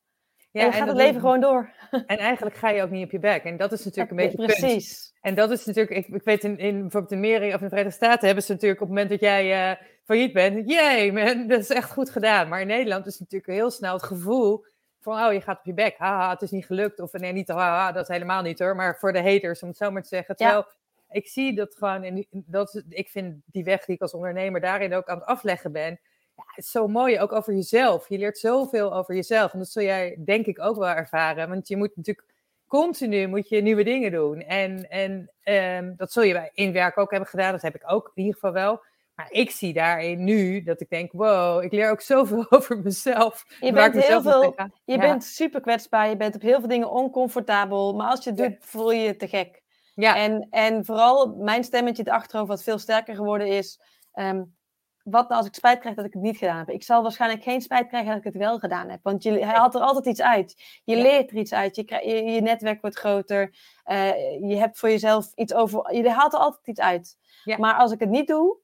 Ja, 0.51 0.63
en 0.63 0.69
dan 0.69 0.79
gaat 0.79 0.87
het 0.87 0.97
leven 0.97 1.21
gewoon 1.21 1.39
door. 1.39 1.73
En 2.05 2.17
eigenlijk 2.17 2.55
ga 2.55 2.69
je 2.69 2.81
ook 2.83 2.89
niet 2.89 3.05
op 3.05 3.11
je 3.11 3.19
bek. 3.19 3.43
En 3.43 3.57
dat 3.57 3.71
is 3.71 3.83
natuurlijk 3.83 4.11
een 4.11 4.17
beetje 4.17 4.37
Precies. 4.37 5.11
Punt. 5.11 5.17
En 5.21 5.35
dat 5.35 5.51
is 5.51 5.65
natuurlijk, 5.65 5.97
ik, 5.97 6.15
ik 6.15 6.23
weet 6.23 6.43
in, 6.43 6.57
in 6.57 6.81
bijvoorbeeld 6.81 7.11
in 7.11 7.19
Meri 7.19 7.47
of 7.47 7.53
in 7.53 7.59
de 7.59 7.69
Verenigde 7.69 8.05
Staten 8.05 8.25
hebben 8.25 8.43
ze 8.43 8.51
natuurlijk 8.51 8.81
op 8.81 8.87
het 8.87 8.95
moment 8.95 9.09
dat 9.09 9.29
jij 9.29 9.71
uh, 9.71 9.81
failliet 10.05 10.33
bent, 10.33 10.71
jee 10.71 11.11
man, 11.11 11.47
dat 11.47 11.59
is 11.59 11.69
echt 11.69 11.91
goed 11.91 12.09
gedaan. 12.09 12.47
Maar 12.47 12.61
in 12.61 12.67
Nederland 12.67 13.05
is 13.05 13.19
natuurlijk 13.19 13.51
heel 13.51 13.71
snel 13.71 13.93
het 13.93 14.03
gevoel 14.03 14.65
van, 15.13 15.25
oh 15.25 15.33
je 15.33 15.41
gaat 15.41 15.59
op 15.59 15.65
je 15.65 15.73
bek, 15.73 15.97
haha, 15.97 16.29
het 16.29 16.41
is 16.41 16.51
niet 16.51 16.65
gelukt. 16.65 16.99
Of 16.99 17.13
nee, 17.13 17.31
niet 17.31 17.47
haha, 17.47 17.91
dat 17.91 18.01
is 18.01 18.15
helemaal 18.15 18.41
niet 18.41 18.59
hoor. 18.59 18.75
Maar 18.75 18.97
voor 18.99 19.13
de 19.13 19.23
haters, 19.23 19.61
om 19.61 19.67
het 19.67 19.77
zo 19.77 19.91
maar 19.91 20.01
te 20.01 20.07
zeggen. 20.07 20.35
Terwijl 20.35 20.65
ik 21.09 21.27
zie 21.27 21.55
dat 21.55 21.75
gewoon, 21.75 22.03
en 22.03 22.25
dat, 22.31 22.83
ik 22.89 23.09
vind 23.09 23.41
die 23.45 23.63
weg 23.63 23.85
die 23.85 23.95
ik 23.95 24.01
als 24.01 24.13
ondernemer 24.13 24.61
daarin 24.61 24.93
ook 24.93 25.07
aan 25.07 25.17
het 25.17 25.27
afleggen 25.27 25.71
ben, 25.71 25.99
ja, 26.35 26.43
het 26.45 26.65
is 26.65 26.71
zo 26.71 26.87
mooi, 26.87 27.19
ook 27.19 27.31
over 27.31 27.53
jezelf. 27.53 28.09
Je 28.09 28.17
leert 28.17 28.37
zoveel 28.37 28.93
over 28.93 29.15
jezelf. 29.15 29.53
En 29.53 29.59
dat 29.59 29.69
zul 29.69 29.83
jij 29.83 30.17
denk 30.25 30.45
ik 30.45 30.59
ook 30.59 30.77
wel 30.77 30.87
ervaren. 30.87 31.49
Want 31.49 31.67
je 31.67 31.77
moet 31.77 31.95
natuurlijk 31.95 32.27
continu 32.67 33.27
moet 33.27 33.49
je 33.49 33.61
nieuwe 33.61 33.83
dingen 33.83 34.11
doen. 34.11 34.41
En, 34.41 34.89
en 34.89 35.31
um, 35.43 35.93
dat 35.97 36.11
zul 36.11 36.23
je 36.23 36.33
bij 36.33 36.51
in 36.53 36.73
werk 36.73 36.97
ook 36.97 37.11
hebben 37.11 37.29
gedaan. 37.29 37.51
Dat 37.51 37.61
heb 37.61 37.75
ik 37.75 37.83
ook 37.91 38.11
in 38.13 38.23
ieder 38.23 38.33
geval 38.33 38.51
wel. 38.51 38.81
Maar 39.17 39.31
ik 39.31 39.51
zie 39.51 39.73
daarin 39.73 40.23
nu 40.23 40.63
dat 40.63 40.81
ik 40.81 40.89
denk, 40.89 41.11
wow, 41.11 41.63
ik 41.63 41.71
leer 41.71 41.91
ook 41.91 42.01
zoveel 42.01 42.45
over 42.51 42.77
mezelf. 42.77 43.45
Je 43.59 43.71
bent 43.71 43.93
heel 43.93 44.21
veel, 44.21 44.55
je 44.85 44.97
bent 44.97 45.23
super 45.23 45.61
kwetsbaar, 45.61 46.09
je 46.09 46.17
bent 46.17 46.35
op 46.35 46.41
heel 46.41 46.59
veel 46.59 46.69
dingen 46.69 46.91
oncomfortabel. 46.91 47.95
Maar 47.95 48.09
als 48.09 48.23
je 48.23 48.29
het 48.29 48.39
doet, 48.39 48.57
voel 48.59 48.91
je 48.91 49.01
je 49.01 49.15
te 49.15 49.27
gek. 49.27 49.63
Ja. 49.95 50.15
En, 50.15 50.47
en 50.49 50.85
vooral 50.85 51.35
mijn 51.35 51.63
stemmetje 51.63 52.03
het 52.03 52.11
achterhoofd, 52.11 52.49
wat 52.49 52.63
veel 52.63 52.77
sterker 52.77 53.15
geworden 53.15 53.47
is. 53.47 53.81
Um, 54.13 54.55
wat 55.03 55.29
nou 55.29 55.41
als 55.41 55.47
ik 55.47 55.55
spijt 55.55 55.79
krijg 55.79 55.95
dat 55.95 56.05
ik 56.05 56.13
het 56.13 56.21
niet 56.21 56.37
gedaan 56.37 56.57
heb? 56.57 56.69
Ik 56.69 56.83
zal 56.83 57.01
waarschijnlijk 57.01 57.43
geen 57.43 57.61
spijt 57.61 57.87
krijgen 57.87 58.09
dat 58.09 58.17
ik 58.17 58.23
het 58.23 58.37
wel 58.37 58.59
gedaan 58.59 58.89
heb. 58.89 58.99
Want 59.03 59.23
je, 59.23 59.45
haalt 59.45 59.75
er 59.75 59.81
altijd 59.81 60.05
iets 60.05 60.21
uit. 60.21 60.79
Je 60.83 60.95
leert 60.95 61.31
er 61.31 61.37
iets 61.37 61.53
uit. 61.53 61.75
Je, 61.75 62.01
je, 62.05 62.23
je 62.23 62.41
netwerk 62.41 62.81
wordt 62.81 62.97
groter. 62.97 63.55
Uh, 63.85 64.09
je 64.49 64.55
hebt 64.55 64.79
voor 64.79 64.89
jezelf 64.89 65.31
iets 65.35 65.53
over. 65.53 65.93
Je 65.95 66.09
haalt 66.09 66.33
er 66.33 66.39
altijd 66.39 66.67
iets 66.67 66.79
uit. 66.79 67.17
Maar 67.57 67.73
als 67.73 67.91
ik 67.91 67.99
het 67.99 68.09
niet 68.09 68.27
doe, 68.27 68.57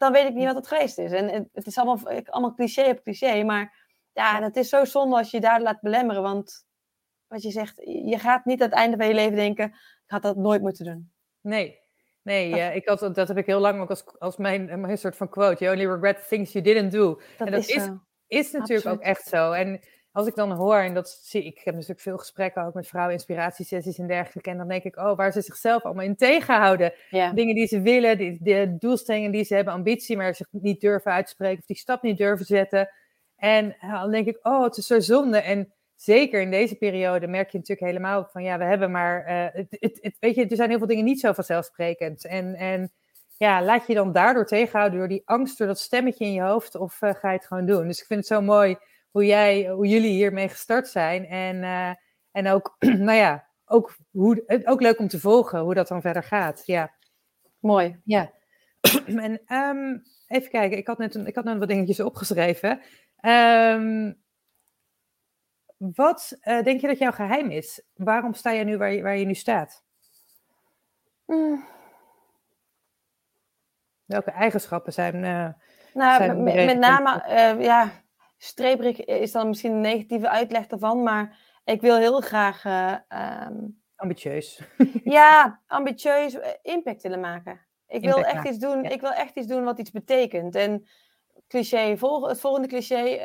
dan 0.00 0.12
weet 0.12 0.28
ik 0.28 0.34
niet 0.34 0.46
wat 0.46 0.54
het 0.54 0.66
geweest 0.66 0.98
is. 0.98 1.12
En 1.12 1.48
het, 1.52 1.66
is 1.66 1.78
allemaal, 1.78 2.22
allemaal 2.24 2.54
cliché 2.54 2.90
op 2.90 3.02
cliché. 3.02 3.44
Maar 3.44 3.86
ja, 4.12 4.42
het 4.42 4.56
is 4.56 4.68
zo 4.68 4.84
zonde 4.84 5.16
als 5.16 5.30
je 5.30 5.36
je 5.36 5.42
daar 5.42 5.60
laat 5.60 5.80
belemmeren. 5.80 6.22
Want 6.22 6.64
wat 7.26 7.42
je 7.42 7.50
zegt, 7.50 7.76
je 7.84 8.18
gaat 8.18 8.44
niet 8.44 8.62
aan 8.62 8.68
het 8.68 8.78
einde 8.78 8.96
van 8.96 9.06
je 9.06 9.14
leven 9.14 9.36
denken: 9.36 9.66
ik 9.68 10.10
had 10.10 10.22
dat 10.22 10.36
nooit 10.36 10.60
moeten 10.60 10.84
doen. 10.84 11.12
Nee, 11.40 11.78
Nee, 12.22 12.50
uh, 12.50 12.74
ik 12.74 12.88
had, 12.88 13.00
dat 13.14 13.28
heb 13.28 13.36
ik 13.36 13.46
heel 13.46 13.60
lang 13.60 13.80
ook 13.80 13.90
als, 13.90 14.04
als 14.18 14.36
mijn, 14.36 14.80
mijn 14.80 14.98
soort 14.98 15.16
van 15.16 15.28
quote. 15.28 15.64
You 15.64 15.76
only 15.76 15.90
regret 15.92 16.28
things 16.28 16.52
you 16.52 16.64
didn't 16.64 16.92
do. 16.92 17.20
Dat 17.38 17.46
en 17.46 17.52
dat 17.52 17.60
is, 17.60 17.68
is, 17.68 17.88
is 18.26 18.52
natuurlijk 18.52 18.88
ook 18.88 19.00
echt 19.00 19.26
zo. 19.26 19.52
En 19.52 19.80
als 20.12 20.26
ik 20.26 20.34
dan 20.34 20.52
hoor, 20.52 20.76
en 20.76 20.94
dat 20.94 21.20
zie 21.22 21.44
ik, 21.44 21.58
ik 21.58 21.64
heb 21.64 21.74
natuurlijk 21.74 22.00
veel 22.00 22.18
gesprekken 22.18 22.64
ook 22.64 22.74
met 22.74 22.86
vrouwen, 22.86 23.14
inspiratiesessies 23.14 23.98
en 23.98 24.06
dergelijke. 24.06 24.50
En 24.50 24.56
dan 24.56 24.68
denk 24.68 24.82
ik, 24.82 24.96
oh, 24.96 25.16
waar 25.16 25.32
ze 25.32 25.40
zichzelf 25.40 25.82
allemaal 25.82 26.04
in 26.04 26.16
tegenhouden. 26.16 26.92
Dingen 27.10 27.54
die 27.54 27.66
ze 27.66 27.80
willen, 27.80 28.18
die, 28.18 28.38
de 28.42 28.76
doelstellingen 28.78 29.32
die 29.32 29.44
ze 29.44 29.54
hebben, 29.54 29.74
ambitie, 29.74 30.16
maar 30.16 30.34
zich 30.34 30.46
niet 30.50 30.80
durven 30.80 31.12
uitspreken 31.12 31.58
of 31.58 31.66
die 31.66 31.76
stap 31.76 32.02
niet 32.02 32.18
durven 32.18 32.46
zetten. 32.46 32.90
En 33.36 33.76
dan 33.80 34.10
denk 34.10 34.26
ik, 34.26 34.38
oh, 34.42 34.62
het 34.62 34.76
is 34.76 34.86
zo 34.86 35.00
zonde. 35.00 35.38
En 35.38 35.72
zeker 35.96 36.40
in 36.40 36.50
deze 36.50 36.76
periode 36.76 37.26
merk 37.26 37.50
je 37.50 37.58
natuurlijk 37.58 37.86
helemaal 37.86 38.28
van 38.30 38.42
ja, 38.42 38.58
we 38.58 38.64
hebben 38.64 38.90
maar. 38.90 39.28
Uh, 39.28 39.46
het, 39.52 39.66
het, 39.70 39.98
het, 40.00 40.16
weet 40.20 40.34
je, 40.34 40.46
er 40.46 40.56
zijn 40.56 40.68
heel 40.68 40.78
veel 40.78 40.86
dingen 40.86 41.04
niet 41.04 41.20
zo 41.20 41.32
vanzelfsprekend. 41.32 42.24
En, 42.24 42.54
en 42.54 42.92
ja, 43.36 43.62
laat 43.62 43.86
je 43.86 43.94
dan 43.94 44.12
daardoor 44.12 44.46
tegenhouden 44.46 44.98
door 44.98 45.08
die 45.08 45.22
angst, 45.24 45.58
door 45.58 45.66
dat 45.66 45.78
stemmetje 45.78 46.24
in 46.24 46.32
je 46.32 46.42
hoofd, 46.42 46.74
of 46.74 47.02
uh, 47.02 47.14
ga 47.14 47.30
je 47.30 47.36
het 47.36 47.46
gewoon 47.46 47.66
doen? 47.66 47.86
Dus 47.86 48.00
ik 48.00 48.06
vind 48.06 48.20
het 48.20 48.28
zo 48.28 48.40
mooi 48.40 48.76
hoe 49.10 49.26
jij, 49.26 49.68
hoe 49.68 49.86
jullie 49.86 50.10
hiermee 50.10 50.48
gestart 50.48 50.88
zijn. 50.88 51.26
En, 51.26 51.56
uh, 51.56 51.92
en 52.30 52.48
ook, 52.48 52.76
nou 53.06 53.12
ja, 53.12 53.46
ook, 53.64 53.96
hoe, 54.10 54.62
ook 54.64 54.80
leuk 54.80 54.98
om 54.98 55.08
te 55.08 55.20
volgen 55.20 55.60
hoe 55.60 55.74
dat 55.74 55.88
dan 55.88 56.00
verder 56.00 56.22
gaat. 56.22 56.62
Ja. 56.66 56.94
Mooi. 57.58 58.00
Ja. 58.04 58.30
en 59.06 59.56
um, 59.56 60.02
even 60.26 60.50
kijken, 60.50 60.78
ik 60.78 60.86
had 60.86 60.98
net, 60.98 61.14
een, 61.14 61.26
ik 61.26 61.34
had 61.34 61.44
net 61.44 61.58
wat 61.58 61.68
dingetjes 61.68 62.00
opgeschreven. 62.00 62.80
Um, 63.20 64.18
wat 65.76 66.38
uh, 66.42 66.62
denk 66.62 66.80
je 66.80 66.86
dat 66.86 66.98
jouw 66.98 67.10
geheim 67.10 67.50
is? 67.50 67.82
Waarom 67.94 68.34
sta 68.34 68.50
je 68.50 68.64
nu 68.64 68.76
waar 68.76 68.92
je, 68.92 69.02
waar 69.02 69.16
je 69.16 69.24
nu 69.24 69.34
staat? 69.34 69.84
Mm. 71.26 71.64
Welke 74.04 74.30
eigenschappen 74.30 74.92
zijn. 74.92 75.14
Uh, 75.14 75.48
nou, 75.94 76.22
zijn 76.22 76.42
met, 76.42 76.54
met 76.54 76.78
name, 76.78 77.24
uh, 77.28 77.64
ja, 77.64 77.99
streeprig 78.42 79.04
is 79.04 79.32
dan 79.32 79.48
misschien 79.48 79.72
een 79.72 79.80
negatieve 79.80 80.28
uitleg 80.28 80.66
ervan, 80.66 81.02
maar 81.02 81.38
ik 81.64 81.80
wil 81.80 81.96
heel 81.96 82.20
graag. 82.20 82.64
Um, 83.48 83.82
ambitieus. 83.96 84.62
ja, 85.04 85.60
ambitieus 85.66 86.38
impact 86.62 87.02
willen 87.02 87.20
maken. 87.20 87.66
Ik 87.86 88.04
wil, 88.04 88.24
echt 88.24 88.48
iets 88.48 88.58
doen, 88.58 88.84
ik 88.84 89.00
wil 89.00 89.12
echt 89.12 89.36
iets 89.36 89.46
doen 89.46 89.64
wat 89.64 89.78
iets 89.78 89.90
betekent. 89.90 90.54
En 90.54 90.86
cliché, 91.48 91.96
vol, 91.96 92.28
het 92.28 92.40
volgende 92.40 92.68
cliché 92.68 93.18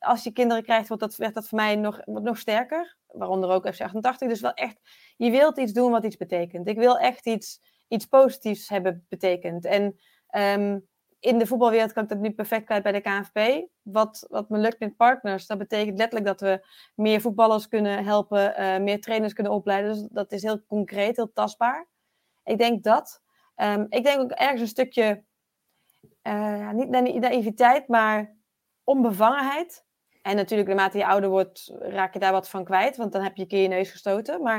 als 0.00 0.24
je 0.24 0.32
kinderen 0.32 0.62
krijgt, 0.62 0.88
wordt 0.88 1.02
dat, 1.02 1.16
werd 1.16 1.34
dat 1.34 1.48
voor 1.48 1.58
mij 1.58 1.76
nog, 1.76 2.00
nog 2.04 2.38
sterker. 2.38 2.96
Waaronder 3.06 3.50
ook 3.50 3.74
FC88. 3.74 4.16
Dus 4.18 4.40
wel 4.40 4.52
echt, 4.54 4.80
je 5.16 5.30
wilt 5.30 5.58
iets 5.58 5.72
doen 5.72 5.90
wat 5.90 6.04
iets 6.04 6.16
betekent. 6.16 6.68
Ik 6.68 6.78
wil 6.78 6.98
echt 6.98 7.26
iets, 7.26 7.60
iets 7.88 8.06
positiefs 8.06 8.68
hebben 8.68 9.06
betekend. 9.08 9.64
En 9.64 9.98
ehm, 10.26 10.78
in 11.20 11.38
de 11.38 11.46
voetbalwereld 11.46 11.92
kan 11.92 12.02
ik 12.02 12.08
dat 12.08 12.18
nu 12.18 12.30
perfect 12.30 12.64
kwijt 12.64 12.82
bij 12.82 12.92
de 12.92 13.00
KNVB. 13.00 13.66
Wat, 13.82 14.26
wat 14.28 14.48
me 14.48 14.58
lukt 14.58 14.78
met 14.78 14.96
partners, 14.96 15.46
dat 15.46 15.58
betekent 15.58 15.98
letterlijk 15.98 16.26
dat 16.26 16.40
we 16.40 16.66
meer 16.94 17.20
voetballers 17.20 17.68
kunnen 17.68 18.04
helpen, 18.04 18.60
uh, 18.60 18.78
meer 18.78 19.00
trainers 19.00 19.32
kunnen 19.32 19.52
opleiden. 19.52 19.92
Dus 19.92 20.08
dat 20.10 20.32
is 20.32 20.42
heel 20.42 20.64
concreet, 20.66 21.16
heel 21.16 21.32
tastbaar. 21.32 21.88
Ik 22.44 22.58
denk 22.58 22.82
dat. 22.82 23.22
Um, 23.56 23.86
ik 23.88 24.04
denk 24.04 24.20
ook 24.20 24.30
ergens 24.30 24.60
een 24.60 24.66
stukje, 24.66 25.24
uh, 26.22 26.70
niet 26.70 26.88
naïviteit, 27.20 27.88
maar 27.88 28.36
onbevangenheid. 28.84 29.84
En 30.22 30.36
natuurlijk, 30.36 30.68
naarmate 30.68 30.98
je 30.98 31.06
ouder 31.06 31.30
wordt, 31.30 31.72
raak 31.78 32.12
je 32.12 32.18
daar 32.18 32.32
wat 32.32 32.48
van 32.48 32.64
kwijt, 32.64 32.96
want 32.96 33.12
dan 33.12 33.22
heb 33.22 33.36
je 33.36 33.42
een 33.42 33.48
keer 33.48 33.62
je 33.62 33.68
neus 33.68 33.90
gestoten. 33.90 34.42
Maar 34.42 34.58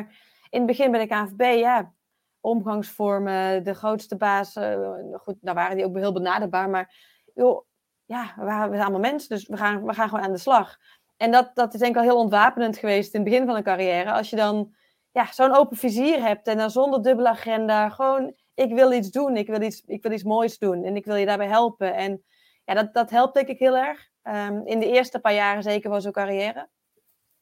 in 0.49 0.57
het 0.57 0.65
begin 0.65 0.91
bij 0.91 0.99
de 0.99 1.07
KNVB, 1.07 1.59
ja, 1.59 1.93
omgangsvormen, 2.41 3.63
de 3.63 3.73
grootste 3.73 4.17
baas, 4.17 4.55
uh, 4.55 4.95
goed, 5.13 5.35
nou 5.41 5.55
waren 5.55 5.75
die 5.75 5.85
ook 5.85 5.97
heel 5.97 6.13
benaderbaar, 6.13 6.69
maar 6.69 6.95
joh, 7.33 7.65
ja, 8.05 8.33
we, 8.37 8.45
zijn 8.45 8.81
allemaal 8.81 8.99
mensen, 8.99 9.29
dus 9.29 9.47
we 9.47 9.57
gaan, 9.57 9.85
we 9.85 9.93
gaan 9.93 10.09
gewoon 10.09 10.23
aan 10.23 10.31
de 10.31 10.37
slag. 10.37 10.77
En 11.17 11.31
dat, 11.31 11.51
dat 11.53 11.73
is 11.73 11.79
denk 11.79 11.91
ik 11.95 12.01
al 12.01 12.07
heel 12.07 12.17
ontwapenend 12.17 12.77
geweest 12.77 13.13
in 13.13 13.21
het 13.21 13.29
begin 13.29 13.45
van 13.45 13.55
een 13.55 13.63
carrière. 13.63 14.11
Als 14.11 14.29
je 14.29 14.35
dan 14.35 14.73
ja, 15.11 15.31
zo'n 15.31 15.55
open 15.55 15.77
vizier 15.77 16.21
hebt 16.21 16.47
en 16.47 16.57
dan 16.57 16.71
zonder 16.71 17.03
dubbele 17.03 17.29
agenda, 17.29 17.89
gewoon, 17.89 18.33
ik 18.53 18.73
wil 18.73 18.91
iets 18.91 19.11
doen, 19.11 19.37
ik 19.37 19.47
wil 19.47 19.61
iets, 19.61 19.83
ik 19.85 20.03
wil 20.03 20.11
iets 20.11 20.23
moois 20.23 20.57
doen 20.57 20.83
en 20.83 20.95
ik 20.95 21.05
wil 21.05 21.15
je 21.15 21.25
daarbij 21.25 21.47
helpen. 21.47 21.95
En 21.95 22.23
ja, 22.63 22.73
dat, 22.73 22.93
dat 22.93 23.09
helpt 23.09 23.33
denk 23.33 23.47
ik 23.47 23.59
heel 23.59 23.77
erg. 23.77 24.09
Um, 24.23 24.67
in 24.67 24.79
de 24.79 24.91
eerste 24.91 25.19
paar 25.19 25.33
jaren 25.33 25.63
zeker 25.63 25.89
van 25.89 26.01
zo'n 26.01 26.11
carrière. 26.11 26.69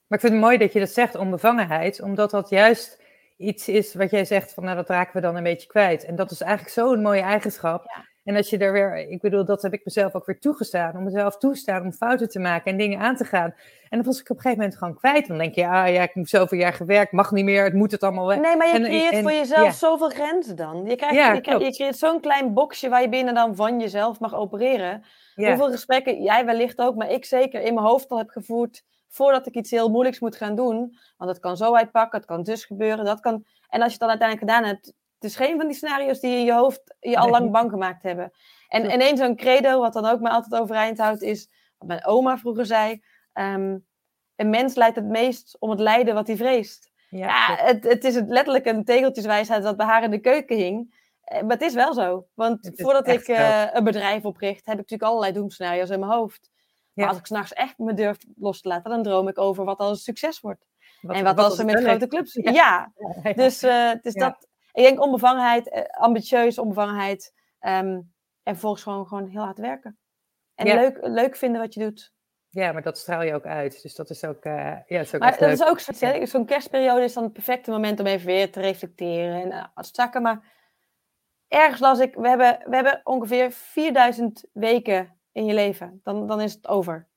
Maar 0.08 0.18
ik 0.18 0.20
vind 0.20 0.34
het 0.34 0.42
mooi 0.42 0.58
dat 0.58 0.74
je 0.74 0.80
dat 0.80 0.90
zegt, 0.90 1.16
onbevangenheid, 1.16 2.02
omdat 2.02 2.32
dat 2.32 2.50
juist 2.50 3.02
iets 3.39 3.67
is 3.67 3.93
wat 3.93 4.12
jij 4.12 4.25
zegt 4.25 4.54
van, 4.54 4.63
nou 4.63 4.75
dat 4.75 4.89
raken 4.89 5.13
we 5.13 5.21
dan 5.21 5.36
een 5.36 5.43
beetje 5.43 5.67
kwijt. 5.67 6.06
En 6.06 6.15
dat 6.15 6.32
is 6.32 6.41
eigenlijk 6.41 6.73
zo'n 6.73 7.02
mooie 7.02 7.21
eigenschap. 7.21 7.84
Ja. 7.95 8.06
En 8.23 8.36
als 8.36 8.49
je 8.49 8.58
er 8.58 8.71
weer, 8.71 8.97
ik 9.10 9.21
bedoel, 9.21 9.45
dat 9.45 9.62
heb 9.62 9.73
ik 9.73 9.86
mezelf 9.86 10.15
ook 10.15 10.25
weer 10.25 10.39
toegestaan, 10.39 10.95
om 10.97 11.04
mezelf 11.04 11.38
toestaan 11.38 11.84
om 11.84 11.91
fouten 11.91 12.30
te 12.30 12.39
maken 12.39 12.71
en 12.71 12.78
dingen 12.78 12.99
aan 12.99 13.15
te 13.15 13.25
gaan. 13.25 13.54
En 13.89 13.97
dan 13.97 14.04
was 14.04 14.19
ik 14.19 14.30
op 14.30 14.36
een 14.36 14.41
gegeven 14.41 14.63
moment 14.63 14.78
gewoon 14.78 14.95
kwijt. 14.95 15.28
Dan 15.28 15.38
denk 15.38 15.56
je, 15.56 15.67
ah 15.67 15.93
ja, 15.93 16.02
ik 16.02 16.12
heb 16.13 16.28
zoveel 16.28 16.58
jaar 16.58 16.73
gewerkt, 16.73 17.12
mag 17.12 17.32
niet 17.32 17.45
meer, 17.45 17.63
het 17.63 17.73
moet 17.73 17.91
het 17.91 18.04
allemaal 18.04 18.28
weg. 18.28 18.39
Nee, 18.39 18.56
maar 18.56 18.67
je 18.67 18.84
creëert 18.84 19.21
voor 19.21 19.32
jezelf 19.32 19.73
zoveel 19.73 20.10
grenzen 20.10 20.56
dan. 20.56 20.86
Je, 20.86 20.95
krijgt, 20.95 21.45
je, 21.45 21.56
je, 21.65 21.71
creëert 21.71 21.97
zo'n 21.97 22.19
klein 22.19 22.54
boxje 22.54 22.89
waar 22.89 23.02
je 23.02 23.10
binnen 23.10 23.34
dan 23.34 23.56
van 23.56 23.80
jezelf 23.80 24.19
mag 24.19 24.36
opereren. 24.36 25.04
Hoeveel 25.36 25.71
gesprekken 25.71 26.23
jij 26.23 26.45
wellicht 26.45 26.80
ook, 26.80 26.95
maar 26.95 27.12
ik 27.12 27.25
zeker 27.25 27.62
in 27.62 27.73
mijn 27.73 27.86
hoofd 27.86 28.10
al 28.10 28.17
heb 28.17 28.30
gevoerd 28.30 28.84
voordat 29.10 29.48
ik 29.48 29.56
iets 29.56 29.72
heel 29.72 29.89
moeilijks 29.89 30.19
moet 30.19 30.36
gaan 30.36 30.56
doen. 30.56 30.98
Want 31.17 31.32
het 31.32 31.39
kan 31.39 31.58
zo 31.58 31.76
uitpakken, 31.76 32.19
het 32.19 32.28
kan 32.28 32.43
dus 32.43 32.65
gebeuren, 32.65 33.06
dat 33.06 33.19
kan... 33.19 33.45
En 33.69 33.82
als 33.82 33.93
je 33.93 33.98
het 33.98 34.00
dan 34.00 34.10
uiteindelijk 34.10 34.52
gedaan 34.52 34.69
hebt, 34.69 34.93
het 35.19 35.30
is 35.30 35.36
geen 35.36 35.58
van 35.58 35.67
die 35.67 35.76
scenario's 35.76 36.19
die 36.19 36.38
in 36.38 36.45
je 36.45 36.54
hoofd 36.54 36.95
je 37.00 37.17
al 37.17 37.30
lang 37.30 37.52
bang 37.52 37.69
gemaakt 37.69 38.04
hebben. 38.04 38.32
En 38.67 38.91
ineens 38.91 39.19
zo'n 39.19 39.36
credo, 39.36 39.80
wat 39.80 39.93
dan 39.93 40.06
ook 40.06 40.19
mij 40.19 40.32
altijd 40.32 40.62
overeind 40.62 40.98
houdt, 40.98 41.22
is 41.22 41.50
wat 41.78 41.88
mijn 41.88 42.06
oma 42.06 42.38
vroeger 42.38 42.65
zei: 42.65 43.02
ehm, 43.34 43.78
een 44.36 44.50
mens 44.50 44.76
lijdt 44.76 44.95
het 44.95 45.06
meest 45.06 45.58
om 45.60 45.69
het 45.69 45.80
lijden 45.80 46.13
wat 46.13 46.28
hij 46.28 46.36
vreest. 46.36 46.91
Ja, 47.10 47.56
het, 47.56 47.84
het, 47.84 48.04
is 48.04 48.15
letterlijk 48.15 48.65
een 48.65 48.84
tegeltjeswijsheid 48.84 49.63
dat 49.63 49.78
bij 49.78 49.86
haar 49.86 50.04
in 50.04 50.12
de 50.12 50.19
keuken 50.19 50.58
hing. 50.58 50.95
Eh, 51.24 51.41
maar 51.41 51.52
het 51.52 51.62
is 51.62 51.74
wel 51.74 51.93
zo. 51.93 52.28
Want 52.34 52.72
voordat 52.76 53.08
ik 53.08 53.28
uh, 53.28 53.65
een 53.74 53.84
bedrijf 53.84 54.26
opricht, 54.26 54.65
heb 54.65 54.74
ik 54.74 54.80
natuurlijk 54.80 55.10
allerlei 55.10 55.34
doemscenario's 55.34 55.89
in 55.89 56.00
mijn 56.00 56.12
hoofd. 56.12 56.50
Maar 56.93 57.08
als 57.08 57.17
ik 57.17 57.25
s'nachts 57.25 57.54
echt 57.54 57.78
me 57.78 57.93
durf 57.93 58.17
los 58.36 58.62
te 58.62 58.67
laten, 58.67 58.91
dan 58.91 59.04
droom 59.04 59.28
ik 59.28 59.38
over 59.38 59.65
wat 59.65 59.80
als 59.80 59.89
een 59.89 59.97
succes 59.97 60.39
wordt. 60.39 60.65
en 61.02 61.23
wat, 61.23 61.38
als 61.38 61.60
er 61.60 61.65
met 61.65 61.84
grote 61.84 62.08
clubs... 62.08 62.34
Ja, 62.34 62.52
ja. 62.52 62.91
dus, 63.43 63.63
uh, 63.63 63.91
dus 64.02 64.13
dat, 64.13 64.47
ik 64.71 64.84
denk 64.84 65.02
onbevangenheid, 65.02 65.89
ambitieus 65.91 66.60
onbevangenheid. 66.60 67.34
Um, 67.62 68.13
En 68.43 68.54
vervolgens 68.54 68.84
gewoon, 68.84 69.08
gewoon 69.08 69.28
heel 69.28 69.43
hard 69.43 69.58
werken. 69.58 69.97
En 70.56 70.65
leuk, 70.65 70.97
leuk 71.02 71.36
vinden 71.36 71.62
wat 71.62 71.73
je 71.73 71.80
doet. 71.80 72.13
Ja, 72.49 72.71
maar 72.71 72.82
dat 72.82 72.97
straal 72.97 73.21
je 73.21 73.34
ook 73.34 73.45
uit. 73.45 73.82
Dus 73.82 73.95
dat 73.95 74.10
is 74.10 74.25
ook, 74.25 74.45
uh, 74.45 74.78
ja, 74.88 74.99
is 74.99 75.15
ook 75.15 75.21
maar 75.21 75.38
dat 75.38 75.49
is 75.49 75.63
ook 75.63 75.80
zo'n 76.28 76.45
kerstperiode 76.45 77.04
is 77.04 77.13
dan 77.13 77.23
het 77.23 77.34
perfecte 77.34 77.71
moment 77.71 77.99
om 77.99 78.06
even 78.06 78.25
weer 78.25 78.52
te 78.52 78.60
reflecteren 78.60 79.41
en 79.41 79.47
uh, 79.47 79.84
te 79.84 79.89
zakken. 79.91 80.21
Maar 80.21 80.43
ergens 81.47 81.80
las 81.80 81.99
ik, 81.99 82.15
we 82.15 82.28
hebben, 82.28 82.60
we 82.65 82.75
hebben 82.75 83.02
ongeveer 83.04 83.52
4000 83.52 84.45
weken 84.54 85.18
in 85.32 85.46
je 85.46 85.54
leven. 85.54 86.00
Dan, 86.04 86.28
dan 86.28 86.42
is 86.42 86.54
het 86.54 86.68
over. 86.68 87.08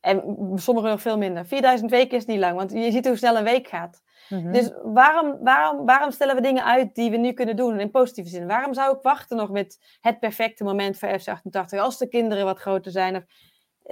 En 0.00 0.36
sommigen 0.54 0.90
nog 0.90 1.00
veel 1.00 1.18
minder. 1.18 1.46
4000 1.46 1.90
weken 1.90 2.16
is 2.16 2.24
niet 2.24 2.38
lang, 2.38 2.56
want 2.56 2.72
je 2.72 2.90
ziet 2.90 3.06
hoe 3.06 3.16
snel 3.16 3.36
een 3.36 3.44
week 3.44 3.68
gaat. 3.68 4.02
Mhm. 4.28 4.52
Dus 4.52 4.70
waarom, 4.82 5.38
waarom, 5.40 5.86
waarom 5.86 6.10
stellen 6.10 6.34
we 6.34 6.40
dingen 6.40 6.64
uit 6.64 6.94
die 6.94 7.10
we 7.10 7.16
nu 7.16 7.32
kunnen 7.32 7.56
doen 7.56 7.80
in 7.80 7.90
positieve 7.90 8.30
zin? 8.30 8.46
Waarom 8.46 8.74
zou 8.74 8.96
ik 8.96 9.02
wachten 9.02 9.36
nog 9.36 9.50
met 9.50 9.96
het 10.00 10.18
perfecte 10.18 10.64
moment 10.64 10.98
voor 10.98 11.08
FC88 11.08 11.78
als 11.78 11.98
de 11.98 12.08
kinderen 12.08 12.44
wat 12.44 12.58
groter 12.58 12.92
zijn? 12.92 13.16
Of, 13.16 13.24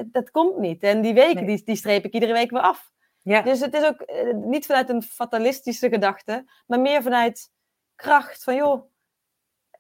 dat 0.07 0.31
komt 0.31 0.59
niet. 0.59 0.83
En 0.83 1.01
die 1.01 1.15
weken, 1.15 1.47
die, 1.47 1.65
die 1.65 1.77
streep 1.77 2.05
ik 2.05 2.13
iedere 2.13 2.33
week 2.33 2.51
weer 2.51 2.61
af. 2.61 2.91
Ja. 3.23 3.43
Dus 3.43 3.61
het 3.61 3.75
is 3.75 3.85
ook 3.85 4.01
eh, 4.01 4.35
niet 4.35 4.67
vanuit 4.67 4.89
een 4.89 5.03
fatalistische 5.03 5.89
gedachte, 5.89 6.45
maar 6.67 6.81
meer 6.81 7.03
vanuit 7.03 7.51
kracht. 7.95 8.45
Van 8.45 8.55
joh, 8.55 8.91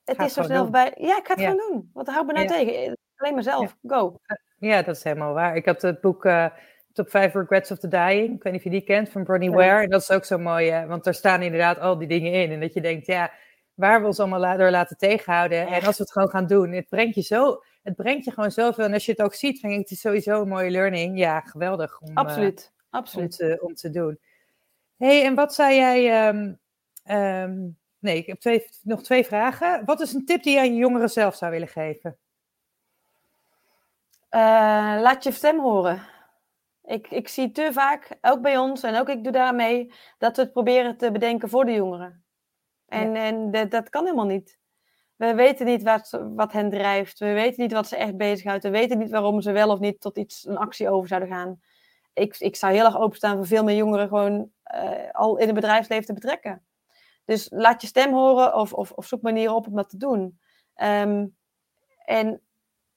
het 0.04 0.18
is 0.18 0.32
zo 0.32 0.42
snel 0.42 0.62
voorbij. 0.62 0.94
Ja, 0.96 1.18
ik 1.18 1.26
ga 1.26 1.34
het 1.34 1.42
gewoon 1.42 1.70
doen. 1.70 1.90
Wat 1.92 2.06
hou 2.06 2.26
me 2.26 2.32
nou 2.32 2.46
tegen? 2.46 2.96
Alleen 3.18 3.34
mezelf. 3.34 3.76
Go. 3.86 4.20
Ja, 4.58 4.82
dat 4.82 4.96
is 4.96 5.02
helemaal 5.02 5.32
waar. 5.32 5.56
Ik 5.56 5.64
had 5.64 5.82
het 5.82 6.00
boek 6.00 6.24
uh, 6.24 6.46
Top 6.92 7.10
5 7.10 7.34
Regrets 7.34 7.70
of 7.70 7.78
the 7.78 7.88
Dying. 7.88 8.34
Ik 8.34 8.42
weet 8.42 8.52
niet 8.52 8.54
of 8.54 8.62
je 8.62 8.70
die 8.70 8.80
kent, 8.80 9.08
van 9.08 9.24
Bronnie 9.24 9.50
Ware. 9.50 9.82
En 9.82 9.90
dat 9.90 10.00
is 10.02 10.10
ook 10.10 10.24
zo 10.24 10.38
mooi, 10.38 10.86
want 10.86 11.04
daar 11.04 11.14
staan 11.14 11.42
inderdaad 11.42 11.78
al 11.78 11.98
die 11.98 12.08
dingen 12.08 12.32
in. 12.32 12.50
En 12.50 12.60
dat 12.60 12.74
je 12.74 12.80
denkt, 12.80 13.06
ja, 13.06 13.32
waar 13.74 14.00
we 14.00 14.06
ons 14.06 14.20
allemaal 14.20 14.58
door 14.58 14.70
laten 14.70 14.96
tegenhouden. 14.96 15.66
En 15.66 15.82
als 15.84 15.96
we 15.96 16.02
het 16.02 16.12
gewoon 16.12 16.28
gaan 16.28 16.46
doen, 16.46 16.72
het 16.72 16.88
brengt 16.88 17.14
je 17.14 17.22
zo, 17.22 17.62
het 17.82 17.96
brengt 17.96 18.24
je 18.24 18.30
gewoon 18.30 18.50
zoveel. 18.50 18.84
En 18.84 18.92
als 18.92 19.06
je 19.06 19.12
het 19.12 19.22
ook 19.22 19.34
ziet, 19.34 19.60
vind 19.60 19.72
ik 19.72 19.78
het 19.78 19.90
is 19.90 20.00
sowieso 20.00 20.42
een 20.42 20.48
mooie 20.48 20.70
learning. 20.70 21.18
Ja, 21.18 21.40
geweldig 21.40 22.00
om, 22.00 22.16
absoluut, 22.16 22.72
uh, 22.72 22.84
absoluut. 22.90 23.40
Om, 23.40 23.48
te, 23.48 23.58
om 23.62 23.74
te 23.74 23.90
doen. 23.90 24.18
hey, 24.96 25.24
en 25.24 25.34
wat 25.34 25.54
zei 25.54 25.76
jij... 25.76 26.28
Um, 26.28 26.58
um, 27.10 27.78
nee, 27.98 28.16
ik 28.16 28.26
heb 28.26 28.38
twee, 28.40 28.64
nog 28.82 29.02
twee 29.02 29.24
vragen. 29.24 29.84
Wat 29.84 30.00
is 30.00 30.12
een 30.12 30.24
tip 30.24 30.42
die 30.42 30.52
je 30.52 30.58
aan 30.58 30.74
je 30.74 30.80
jongeren 30.80 31.10
zelf 31.10 31.34
zou 31.34 31.52
willen 31.52 31.68
geven? 31.68 32.18
Uh, 34.30 35.00
laat 35.00 35.24
je 35.24 35.32
stem 35.32 35.60
horen. 35.60 36.02
Ik, 36.84 37.10
ik 37.10 37.28
zie 37.28 37.50
te 37.50 37.68
vaak, 37.72 38.18
ook 38.20 38.40
bij 38.40 38.58
ons, 38.58 38.82
en 38.82 38.96
ook 38.96 39.08
ik 39.08 39.24
doe 39.24 39.32
daar 39.32 39.54
mee, 39.54 39.92
dat 40.18 40.36
we 40.36 40.42
het 40.42 40.52
proberen 40.52 40.96
te 40.96 41.12
bedenken 41.12 41.48
voor 41.48 41.64
de 41.64 41.72
jongeren. 41.72 42.24
En, 42.86 43.16
en 43.16 43.50
dat, 43.50 43.70
dat 43.70 43.88
kan 43.88 44.04
helemaal 44.04 44.26
niet. 44.26 44.58
We 45.16 45.34
weten 45.34 45.66
niet 45.66 45.82
wat, 45.82 46.20
wat 46.34 46.52
hen 46.52 46.70
drijft. 46.70 47.18
We 47.18 47.32
weten 47.32 47.62
niet 47.62 47.72
wat 47.72 47.88
ze 47.88 47.96
echt 47.96 48.16
bezighoudt. 48.16 48.62
We 48.62 48.70
weten 48.70 48.98
niet 48.98 49.10
waarom 49.10 49.40
ze 49.40 49.52
wel 49.52 49.70
of 49.70 49.78
niet 49.78 50.00
tot 50.00 50.18
iets, 50.18 50.46
een 50.46 50.56
actie 50.56 50.90
over 50.90 51.08
zouden 51.08 51.28
gaan. 51.28 51.60
Ik, 52.12 52.38
ik 52.38 52.56
zou 52.56 52.72
heel 52.72 52.84
erg 52.84 52.98
openstaan 52.98 53.36
voor 53.36 53.46
veel 53.46 53.64
meer 53.64 53.76
jongeren 53.76 54.08
gewoon 54.08 54.50
uh, 54.74 55.10
al 55.12 55.36
in 55.36 55.46
het 55.46 55.54
bedrijfsleven 55.54 56.04
te 56.04 56.12
betrekken. 56.12 56.66
Dus 57.24 57.46
laat 57.50 57.80
je 57.80 57.86
stem 57.86 58.12
horen 58.12 58.54
of, 58.54 58.72
of, 58.72 58.92
of 58.92 59.06
zoek 59.06 59.22
manieren 59.22 59.54
op 59.54 59.66
om 59.66 59.76
dat 59.76 59.90
te 59.90 59.96
doen. 59.96 60.40
Um, 60.82 61.36
en 62.04 62.42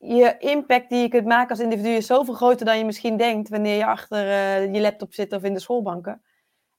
je 0.02 0.36
impact 0.40 0.90
die 0.90 1.02
je 1.02 1.08
kunt 1.08 1.26
maken 1.26 1.50
als 1.50 1.60
individu 1.60 1.90
is 1.90 2.06
zoveel 2.06 2.34
groter 2.34 2.66
dan 2.66 2.78
je 2.78 2.86
misschien 2.86 3.18
denkt 3.18 3.50
wanneer 3.50 3.78
je 3.78 3.86
achter 3.86 4.26
uh, 4.26 4.74
je 4.74 4.82
laptop 4.82 5.14
zit 5.14 5.34
of 5.34 5.44
in 5.44 5.54
de 5.54 5.60
schoolbanken. 5.60 6.22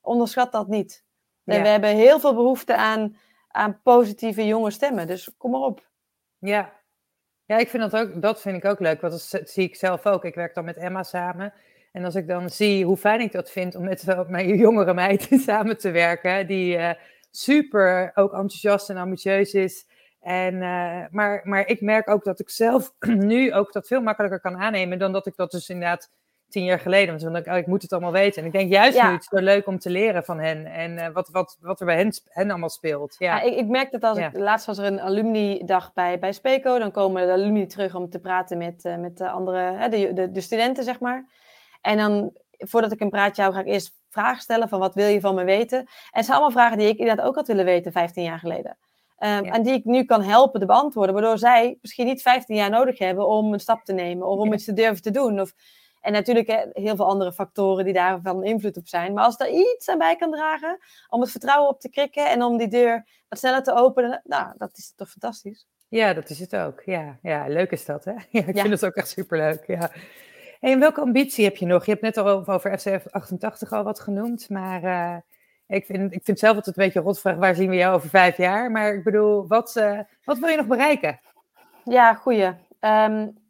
Onderschat 0.00 0.52
dat 0.52 0.68
niet. 0.68 1.04
En 1.44 1.62
we 1.62 1.68
hebben 1.68 1.90
heel 1.90 2.20
veel 2.20 2.34
behoefte 2.34 2.76
aan, 2.76 3.16
aan 3.48 3.80
positieve 3.82 4.46
jonge 4.46 4.70
stemmen. 4.70 5.06
Dus 5.06 5.30
kom 5.36 5.50
maar 5.50 5.60
op. 5.60 5.88
Ja. 6.38 6.72
Ja, 7.44 7.56
ik 7.56 7.68
vind 7.68 7.90
dat 7.90 8.00
ook, 8.00 8.22
dat 8.22 8.40
vind 8.40 8.56
ik 8.56 8.64
ook 8.64 8.80
leuk. 8.80 9.00
Want 9.00 9.30
dat 9.30 9.48
zie 9.48 9.64
ik 9.64 9.76
zelf 9.76 10.06
ook. 10.06 10.24
Ik 10.24 10.34
werk 10.34 10.54
dan 10.54 10.64
met 10.64 10.76
Emma 10.76 11.02
samen. 11.02 11.52
En 11.92 12.04
als 12.04 12.14
ik 12.14 12.28
dan 12.28 12.50
zie 12.50 12.84
hoe 12.84 12.96
fijn 12.96 13.20
ik 13.20 13.32
dat 13.32 13.50
vind 13.50 13.74
om 13.74 13.84
met 13.84 14.04
mijn 14.28 14.56
jongere 14.56 14.94
meid 14.94 15.28
samen 15.46 15.78
te 15.78 15.90
werken, 15.90 16.46
die 16.46 16.76
uh, 16.76 16.90
super 17.30 18.10
ook 18.14 18.32
enthousiast 18.32 18.90
en 18.90 18.96
ambitieus 18.96 19.54
is. 19.54 19.86
En, 20.22 20.54
uh, 20.54 21.04
maar, 21.10 21.40
maar 21.44 21.66
ik 21.66 21.80
merk 21.80 22.08
ook 22.08 22.24
dat 22.24 22.40
ik 22.40 22.50
zelf 22.50 22.92
nu 23.32 23.54
ook 23.54 23.72
dat 23.72 23.86
veel 23.86 24.00
makkelijker 24.00 24.40
kan 24.40 24.56
aannemen 24.56 24.98
dan 24.98 25.12
dat 25.12 25.26
ik 25.26 25.36
dat 25.36 25.50
dus 25.50 25.68
inderdaad 25.68 26.10
tien 26.48 26.64
jaar 26.64 26.80
geleden. 26.80 27.08
Want 27.08 27.20
dan 27.20 27.32
denk 27.32 27.46
ik, 27.46 27.52
oh, 27.52 27.58
ik 27.58 27.66
moet 27.66 27.82
het 27.82 27.92
allemaal 27.92 28.12
weten. 28.12 28.40
En 28.40 28.46
ik 28.46 28.52
denk 28.52 28.70
juist 28.70 29.02
nu, 29.02 29.08
het 29.08 29.20
is 29.20 29.38
zo 29.38 29.44
leuk 29.44 29.66
om 29.66 29.78
te 29.78 29.90
leren 29.90 30.24
van 30.24 30.38
hen. 30.38 30.66
En 30.66 30.92
uh, 30.92 31.08
wat, 31.08 31.28
wat, 31.28 31.56
wat 31.60 31.80
er 31.80 31.86
bij 31.86 31.96
hen, 31.96 32.12
hen 32.28 32.50
allemaal 32.50 32.68
speelt. 32.68 33.14
Ja. 33.18 33.36
ja 33.36 33.42
ik, 33.42 33.54
ik, 33.54 33.66
merk 33.66 33.90
dat 33.90 34.02
als 34.02 34.18
ik, 34.18 34.30
laatst 34.32 34.66
was 34.66 34.78
er 34.78 34.84
een 34.84 35.00
alumni-dag 35.00 35.92
bij, 35.92 36.18
bij 36.18 36.32
Speco. 36.32 36.78
Dan 36.78 36.90
komen 36.90 37.26
de 37.26 37.32
alumni 37.32 37.66
terug 37.66 37.94
om 37.94 38.10
te 38.10 38.20
praten 38.20 38.58
met, 38.58 38.84
uh, 38.84 38.96
met 38.96 39.16
de 39.18 39.30
andere, 39.30 39.58
hè, 39.58 39.88
de, 39.88 40.12
de, 40.12 40.30
de, 40.30 40.40
studenten, 40.40 40.84
zeg 40.84 41.00
maar. 41.00 41.26
En 41.80 41.96
dan, 41.96 42.32
voordat 42.58 42.92
ik 42.92 43.00
een 43.00 43.10
praatje 43.10 43.42
hou, 43.42 43.54
ga 43.54 43.60
ik 43.60 43.66
eerst 43.66 43.92
vragen 44.08 44.42
stellen 44.42 44.68
van 44.68 44.78
wat 44.78 44.94
wil 44.94 45.06
je 45.06 45.20
van 45.20 45.34
me 45.34 45.44
weten. 45.44 45.78
En 45.78 45.86
het 46.10 46.24
zijn 46.24 46.36
allemaal 46.36 46.56
vragen 46.56 46.78
die 46.78 46.88
ik 46.88 46.98
inderdaad 46.98 47.26
ook 47.26 47.34
had 47.34 47.46
willen 47.46 47.64
weten 47.64 47.92
15 47.92 48.22
jaar 48.22 48.38
geleden. 48.38 48.76
Um, 49.24 49.44
En 49.44 49.62
die 49.62 49.72
ik 49.72 49.84
nu 49.84 50.04
kan 50.04 50.22
helpen 50.22 50.60
te 50.60 50.66
beantwoorden, 50.66 51.14
waardoor 51.14 51.38
zij 51.38 51.78
misschien 51.80 52.06
niet 52.06 52.22
15 52.22 52.56
jaar 52.56 52.70
nodig 52.70 52.98
hebben 52.98 53.28
om 53.28 53.52
een 53.52 53.60
stap 53.60 53.84
te 53.84 53.92
nemen 53.92 54.26
of 54.26 54.38
om 54.38 54.52
iets 54.52 54.64
te 54.64 54.72
durven 54.72 55.02
te 55.02 55.10
doen. 55.10 55.40
Of, 55.40 55.52
en 56.00 56.12
natuurlijk 56.12 56.68
heel 56.72 56.96
veel 56.96 57.06
andere 57.06 57.32
factoren 57.32 57.84
die 57.84 57.92
daar 57.92 58.20
van 58.22 58.44
invloed 58.44 58.76
op 58.76 58.88
zijn. 58.88 59.12
Maar 59.12 59.24
als 59.24 59.36
daar 59.36 59.50
iets 59.50 59.88
aan 59.88 59.98
bij 59.98 60.16
kan 60.16 60.30
dragen 60.30 60.78
om 61.08 61.20
het 61.20 61.30
vertrouwen 61.30 61.70
op 61.70 61.80
te 61.80 61.88
krikken 61.88 62.30
en 62.30 62.42
om 62.42 62.56
die 62.56 62.68
deur 62.68 63.06
wat 63.28 63.38
sneller 63.38 63.62
te 63.62 63.74
openen, 63.74 64.20
nou, 64.24 64.52
dat 64.56 64.70
is 64.76 64.92
toch 64.96 65.10
fantastisch. 65.10 65.66
Ja, 65.88 66.14
dat 66.14 66.30
is 66.30 66.38
het 66.38 66.56
ook. 66.56 66.82
Ja, 66.84 67.18
ja 67.22 67.48
leuk 67.48 67.70
is 67.70 67.84
dat, 67.84 68.04
hè? 68.04 68.12
Ja, 68.30 68.46
ik 68.46 68.58
vind 68.58 68.70
het 68.70 68.84
ook 68.84 68.94
echt 68.94 69.08
superleuk, 69.08 69.66
ja. 69.66 69.90
En 70.60 70.78
welke 70.78 71.00
ambitie 71.00 71.44
heb 71.44 71.56
je 71.56 71.66
nog? 71.66 71.84
Je 71.84 71.90
hebt 71.90 72.02
net 72.02 72.16
al 72.16 72.28
over 72.28 72.78
FCF 72.78 73.06
88 73.10 73.72
al 73.72 73.84
wat 73.84 74.00
genoemd, 74.00 74.48
maar 74.48 74.82
uh, 74.82 75.16
ik, 75.72 75.86
vind, 75.86 76.12
ik 76.12 76.24
vind 76.24 76.38
zelf 76.38 76.56
altijd 76.56 76.76
een 76.76 76.84
beetje 76.84 77.00
rotvraag, 77.00 77.36
waar 77.36 77.54
zien 77.54 77.70
we 77.70 77.76
jou 77.76 77.94
over 77.94 78.08
vijf 78.08 78.36
jaar? 78.36 78.70
Maar 78.70 78.94
ik 78.94 79.04
bedoel, 79.04 79.46
wat, 79.46 79.76
uh, 79.76 80.00
wat 80.24 80.38
wil 80.38 80.48
je 80.48 80.56
nog 80.56 80.66
bereiken? 80.66 81.20
Ja, 81.84 82.14
goeie. 82.14 82.50
Um, 82.80 83.40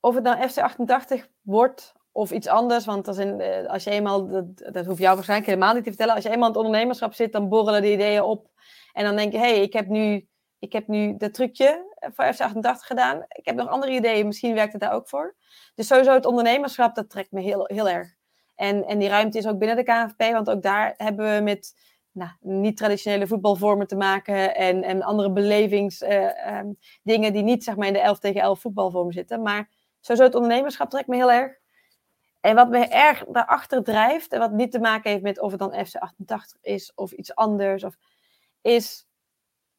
of 0.00 0.14
het 0.14 0.24
nou 0.24 0.48
FC88 0.48 1.24
wordt 1.42 1.92
of 2.12 2.30
iets 2.30 2.46
anders, 2.46 2.84
want 2.84 3.08
als, 3.08 3.18
in, 3.18 3.40
eh, 3.40 3.66
als 3.66 3.84
je 3.84 3.90
eenmaal, 3.90 4.26
dat, 4.26 4.58
dat 4.72 4.86
hoeft 4.86 4.98
jou 5.00 5.14
waarschijnlijk 5.14 5.50
helemaal 5.50 5.74
niet 5.74 5.82
te 5.84 5.88
vertellen, 5.88 6.14
als 6.14 6.24
je 6.24 6.30
eenmaal 6.30 6.48
in 6.48 6.54
het 6.54 6.64
ondernemerschap 6.64 7.14
zit, 7.14 7.32
dan 7.32 7.48
borrelen 7.48 7.82
de 7.82 7.92
ideeën 7.92 8.22
op. 8.22 8.50
En 8.92 9.04
dan 9.04 9.16
denk 9.16 9.32
je, 9.32 9.38
hé, 9.38 9.44
hey, 9.44 9.62
ik, 9.62 9.72
heb 9.72 9.86
nu, 9.86 10.28
ik 10.58 10.72
heb 10.72 10.86
nu 10.86 11.16
dat 11.16 11.34
trucje 11.34 11.96
voor 12.12 12.24
FC88 12.24 12.86
gedaan. 12.86 13.24
Ik 13.28 13.44
heb 13.44 13.56
nog 13.56 13.68
andere 13.68 13.92
ideeën, 13.92 14.26
misschien 14.26 14.54
werkt 14.54 14.72
het 14.72 14.82
daar 14.82 14.92
ook 14.92 15.08
voor. 15.08 15.36
Dus 15.74 15.86
sowieso 15.86 16.12
het 16.12 16.26
ondernemerschap, 16.26 16.94
dat 16.94 17.10
trekt 17.10 17.32
me 17.32 17.40
heel, 17.40 17.64
heel 17.72 17.88
erg. 17.88 18.14
En, 18.54 18.84
en 18.86 18.98
die 18.98 19.08
ruimte 19.08 19.38
is 19.38 19.46
ook 19.46 19.58
binnen 19.58 19.76
de 19.76 19.82
KNVP, 19.82 20.32
want 20.32 20.50
ook 20.50 20.62
daar 20.62 20.94
hebben 20.96 21.34
we 21.34 21.42
met 21.42 21.74
nou, 22.12 22.30
niet-traditionele 22.40 23.26
voetbalvormen 23.26 23.86
te 23.86 23.96
maken 23.96 24.54
en, 24.54 24.82
en 24.82 25.02
andere 25.02 25.32
belevingsdingen 25.32 26.76
uh, 27.04 27.26
um, 27.26 27.32
die 27.32 27.42
niet 27.42 27.64
zeg 27.64 27.76
maar, 27.76 27.86
in 27.86 27.92
de 27.92 28.00
11 28.00 28.18
tegen 28.18 28.40
11 28.40 28.60
voetbalvorm 28.60 29.12
zitten. 29.12 29.42
Maar 29.42 29.68
Sowieso 30.04 30.24
het 30.24 30.34
ondernemerschap 30.34 30.90
trekt 30.90 31.08
me 31.08 31.16
heel 31.16 31.32
erg. 31.32 31.58
En 32.40 32.54
wat 32.54 32.68
me 32.68 32.86
erg 32.86 33.24
daarachter 33.24 33.82
drijft, 33.82 34.32
en 34.32 34.38
wat 34.38 34.52
niet 34.52 34.72
te 34.72 34.78
maken 34.78 35.10
heeft 35.10 35.22
met 35.22 35.40
of 35.40 35.50
het 35.50 35.60
dan 35.60 35.86
FC88 35.86 36.60
is 36.60 36.94
of 36.94 37.12
iets 37.12 37.34
anders, 37.34 37.84
of, 37.84 37.96
is, 38.60 39.06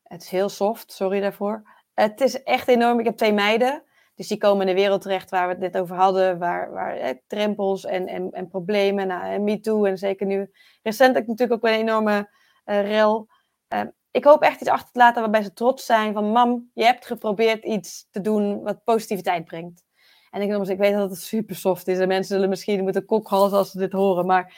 het 0.04 0.22
is 0.22 0.30
heel 0.30 0.50
soft, 0.50 0.92
sorry 0.92 1.20
daarvoor. 1.20 1.64
Het 1.94 2.22
is 2.22 2.44
echt 2.44 2.68
enorm. 2.68 3.00
Ik 3.00 3.06
heb 3.06 3.18
twee 3.18 3.34
meiden, 3.34 3.84
dus 4.16 4.28
die 4.28 4.38
komen 4.38 4.68
in 4.68 4.76
de 4.76 4.82
wereld 4.82 5.02
terecht 5.02 5.30
waar 5.30 5.48
we 5.48 5.54
het 5.54 5.62
net 5.74 5.78
over 5.78 5.96
hadden, 5.96 6.38
waar, 6.40 6.72
waar 6.72 6.96
eh, 6.96 7.16
drempels 7.28 7.86
en, 7.86 8.08
en, 8.08 8.32
en 8.32 8.48
problemen, 8.48 9.08
nou, 9.08 9.24
en 9.24 9.44
MeToo 9.44 9.86
en 9.86 9.98
zeker 9.98 10.26
nu 10.26 10.52
recentelijk 10.84 11.28
natuurlijk 11.28 11.64
ook 11.64 11.72
een 11.72 11.80
enorme 11.80 12.30
uh, 12.66 12.82
rel. 12.82 13.28
Uh, 13.74 13.82
ik 14.12 14.24
hoop 14.24 14.42
echt 14.42 14.62
iets 14.62 14.70
achter 14.70 14.92
te 14.92 15.00
laten 15.00 15.22
waarbij 15.22 15.44
ze 15.44 15.54
trots 15.54 15.86
zijn 15.86 16.14
van 16.14 16.32
mam, 16.32 16.70
je 16.74 16.84
hebt 16.84 17.06
geprobeerd 17.06 17.64
iets 17.64 18.08
te 18.12 18.22
doen 18.22 18.64
wat 18.64 18.84
positiviteit 18.84 19.46
brengt. 19.46 19.84
En 20.30 20.42
ik, 20.42 20.68
ik 20.70 20.78
weet 20.78 20.94
dat 20.94 21.10
het 21.10 21.20
super 21.20 21.56
soft 21.56 21.88
is 21.88 22.00
en 22.00 22.08
mensen 22.08 22.36
zullen 22.36 22.50
misschien 22.50 22.84
moeten 22.84 23.06
kokhalzen 23.06 23.58
als 23.58 23.72
ze 23.72 23.78
dit 23.78 23.92
horen. 23.92 24.26
Maar 24.26 24.58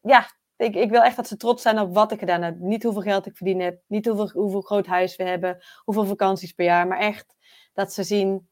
ja, 0.00 0.30
ik, 0.56 0.74
ik, 0.74 0.90
wil 0.90 1.02
echt 1.02 1.16
dat 1.16 1.28
ze 1.28 1.36
trots 1.36 1.62
zijn 1.62 1.80
op 1.80 1.94
wat 1.94 2.12
ik 2.12 2.18
gedaan 2.18 2.42
heb. 2.42 2.58
Niet 2.58 2.82
hoeveel 2.82 3.02
geld 3.02 3.26
ik 3.26 3.36
verdiend 3.36 3.62
heb, 3.62 3.80
niet 3.86 4.06
hoeveel, 4.06 4.30
hoeveel 4.30 4.60
groot 4.60 4.86
huis 4.86 5.16
we 5.16 5.24
hebben, 5.24 5.64
hoeveel 5.84 6.04
vakanties 6.04 6.52
per 6.52 6.64
jaar. 6.64 6.86
Maar 6.86 6.98
echt 6.98 7.34
dat 7.72 7.92
ze 7.92 8.02
zien, 8.02 8.48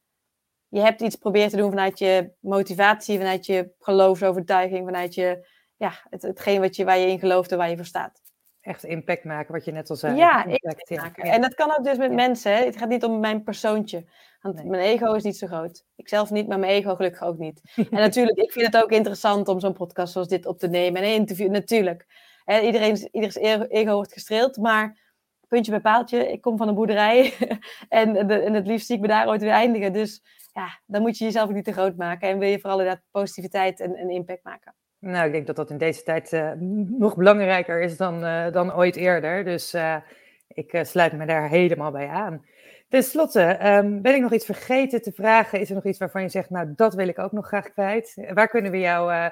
je 0.74 0.80
hebt 0.80 1.00
iets 1.00 1.16
proberen 1.16 1.48
te 1.48 1.56
doen 1.56 1.70
vanuit 1.70 1.98
je 1.98 2.32
motivatie, 2.40 3.18
vanuit 3.18 3.46
je 3.46 3.72
geloofsovertuiging, 3.78 4.84
vanuit 4.84 5.14
je, 5.14 5.46
ja, 5.76 5.92
het, 6.10 6.22
hetgeen 6.22 6.60
wat 6.60 6.76
je, 6.76 6.84
waar 6.84 6.98
je 6.98 7.06
in 7.06 7.18
gelooft 7.18 7.52
en 7.52 7.58
waar 7.58 7.70
je 7.70 7.76
voor 7.76 7.84
staat 7.84 8.22
echt 8.64 8.84
impact 8.84 9.24
maken, 9.24 9.52
wat 9.52 9.64
je 9.64 9.72
net 9.72 9.90
al 9.90 9.96
zei. 9.96 10.16
Ja, 10.16 10.44
impact, 10.44 10.90
maken. 10.90 11.22
En 11.22 11.40
dat 11.40 11.54
kan 11.54 11.76
ook 11.78 11.84
dus 11.84 11.96
met 11.96 12.12
mensen. 12.12 12.52
Hè? 12.56 12.64
Het 12.64 12.76
gaat 12.76 12.88
niet 12.88 13.04
om 13.04 13.20
mijn 13.20 13.42
persoontje. 13.42 14.04
Want 14.40 14.64
mijn 14.64 14.82
ego 14.82 15.12
is 15.12 15.22
niet 15.22 15.36
zo 15.36 15.46
groot. 15.46 15.84
Ik 15.96 16.08
zelf 16.08 16.30
niet, 16.30 16.48
maar 16.48 16.58
mijn 16.58 16.72
ego 16.72 16.94
gelukkig 16.94 17.22
ook 17.22 17.38
niet. 17.38 17.60
en 17.76 17.86
natuurlijk, 17.90 18.38
ik 18.38 18.52
vind 18.52 18.66
het 18.66 18.82
ook 18.82 18.90
interessant 18.90 19.48
om 19.48 19.60
zo'n 19.60 19.72
podcast 19.72 20.12
zoals 20.12 20.28
dit 20.28 20.46
op 20.46 20.58
te 20.58 20.68
nemen. 20.68 21.02
En 21.02 21.08
een 21.08 21.14
interview, 21.14 21.50
natuurlijk. 21.50 22.06
Hè, 22.44 22.60
iedereen, 22.60 23.08
ieders 23.12 23.36
ego 23.36 23.94
wordt 23.94 24.12
gestreeld. 24.12 24.56
Maar 24.56 24.98
puntje 25.48 25.70
bij 25.70 25.80
paaltje. 25.80 26.32
Ik 26.32 26.40
kom 26.40 26.56
van 26.56 26.68
een 26.68 26.74
boerderij 26.74 27.34
en, 27.88 28.26
de, 28.26 28.34
en 28.34 28.54
het 28.54 28.66
liefst 28.66 28.86
zie 28.86 28.96
ik 28.96 29.00
me 29.00 29.08
daar 29.08 29.28
ooit 29.28 29.40
weer 29.40 29.50
eindigen. 29.50 29.92
Dus 29.92 30.22
ja, 30.54 30.80
dan 30.86 31.02
moet 31.02 31.18
je 31.18 31.24
jezelf 31.24 31.48
ook 31.48 31.54
niet 31.54 31.64
te 31.64 31.72
groot 31.72 31.96
maken. 31.96 32.28
En 32.28 32.38
wil 32.38 32.48
je 32.48 32.60
vooral 32.60 32.78
inderdaad 32.78 33.04
positiviteit 33.10 33.80
en, 33.80 33.96
en 33.96 34.10
impact 34.10 34.44
maken. 34.44 34.74
Nou, 34.98 35.26
ik 35.26 35.32
denk 35.32 35.46
dat 35.46 35.56
dat 35.56 35.70
in 35.70 35.78
deze 35.78 36.02
tijd 36.02 36.32
uh, 36.32 36.50
nog 36.98 37.16
belangrijker 37.16 37.80
is 37.80 37.96
dan, 37.96 38.24
uh, 38.24 38.52
dan 38.52 38.74
ooit 38.74 38.96
eerder. 38.96 39.44
Dus 39.44 39.74
uh, 39.74 39.96
ik 40.48 40.80
sluit 40.82 41.12
me 41.12 41.26
daar 41.26 41.48
helemaal 41.48 41.90
bij 41.90 42.08
aan. 42.08 42.44
Ten 42.88 43.02
slotte, 43.02 43.66
um, 43.66 44.02
ben 44.02 44.14
ik 44.14 44.20
nog 44.20 44.32
iets 44.32 44.44
vergeten 44.44 45.02
te 45.02 45.12
vragen? 45.12 45.60
Is 45.60 45.68
er 45.68 45.74
nog 45.74 45.84
iets 45.84 45.98
waarvan 45.98 46.22
je 46.22 46.28
zegt, 46.28 46.50
nou, 46.50 46.72
dat 46.76 46.94
wil 46.94 47.08
ik 47.08 47.18
ook 47.18 47.32
nog 47.32 47.46
graag 47.46 47.72
kwijt? 47.72 48.28
Waar 48.34 48.48
kunnen 48.48 48.70
we 48.70 48.78
jou, 48.78 49.12
um, 49.12 49.30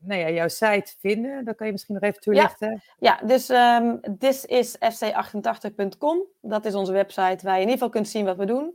nou 0.00 0.20
ja, 0.20 0.30
jouw 0.30 0.48
site 0.48 0.94
vinden? 1.00 1.44
Dat 1.44 1.56
kan 1.56 1.66
je 1.66 1.72
misschien 1.72 1.94
nog 1.94 2.02
even 2.02 2.20
toelichten. 2.20 2.82
Ja, 2.98 3.18
ja 3.20 3.26
dus 3.26 3.48
um, 3.48 4.00
thisisfc88.com. 4.00 6.18
Dat 6.40 6.64
is 6.64 6.74
onze 6.74 6.92
website 6.92 7.44
waar 7.44 7.54
je 7.54 7.62
in 7.62 7.68
ieder 7.68 7.72
geval 7.72 7.88
kunt 7.88 8.08
zien 8.08 8.24
wat 8.24 8.36
we 8.36 8.44
doen. 8.44 8.74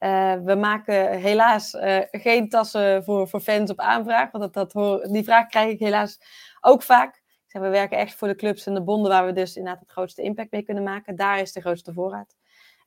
Uh, 0.00 0.34
we 0.34 0.54
maken 0.54 1.18
helaas 1.18 1.74
uh, 1.74 1.98
geen 2.10 2.48
tassen 2.48 3.04
voor, 3.04 3.28
voor 3.28 3.40
fans 3.40 3.70
op 3.70 3.78
aanvraag, 3.78 4.30
want 4.30 4.54
dat, 4.54 4.72
dat 4.72 5.02
die 5.12 5.24
vraag 5.24 5.46
krijg 5.46 5.70
ik 5.72 5.78
helaas 5.78 6.20
ook 6.60 6.82
vaak. 6.82 7.22
we 7.46 7.68
werken 7.68 7.98
echt 7.98 8.14
voor 8.14 8.28
de 8.28 8.34
clubs 8.34 8.66
en 8.66 8.74
de 8.74 8.82
bonden 8.82 9.10
waar 9.10 9.26
we 9.26 9.32
dus 9.32 9.56
inderdaad 9.56 9.80
het 9.80 9.90
grootste 9.90 10.22
impact 10.22 10.50
mee 10.50 10.62
kunnen 10.62 10.82
maken. 10.82 11.16
Daar 11.16 11.38
is 11.38 11.52
de 11.52 11.60
grootste 11.60 11.92
voorraad. 11.92 12.36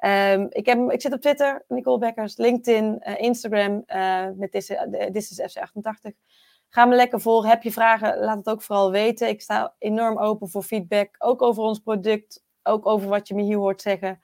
Um, 0.05 0.47
ik, 0.49 0.66
heb, 0.66 0.91
ik 0.91 1.01
zit 1.01 1.14
op 1.14 1.22
Twitter, 1.22 1.66
Nicole 1.68 1.97
Bekkers, 1.97 2.38
LinkedIn, 2.38 3.03
uh, 3.07 3.22
Instagram 3.22 3.84
met 4.36 4.51
This 5.11 5.32
is 5.32 5.57
FC88. 5.57 6.11
Ga 6.70 6.86
me 6.86 6.95
lekker 6.95 7.22
volgen. 7.22 7.49
Heb 7.49 7.64
je 7.64 7.72
vragen, 7.72 8.20
laat 8.20 8.38
het 8.38 8.49
ook 8.49 8.61
vooral 8.61 8.91
weten. 8.91 9.28
Ik 9.28 9.41
sta 9.41 9.76
enorm 9.78 10.18
open 10.18 10.49
voor 10.49 10.64
feedback, 10.64 11.16
ook 11.18 11.41
over 11.41 11.64
ons 11.64 11.80
product, 11.80 12.43
ook 12.64 12.86
over 12.86 13.09
wat 13.09 13.28
je 13.28 13.36
me 13.36 13.41
hier 13.41 13.57
hoort 13.57 13.82
zeggen. 13.82 14.20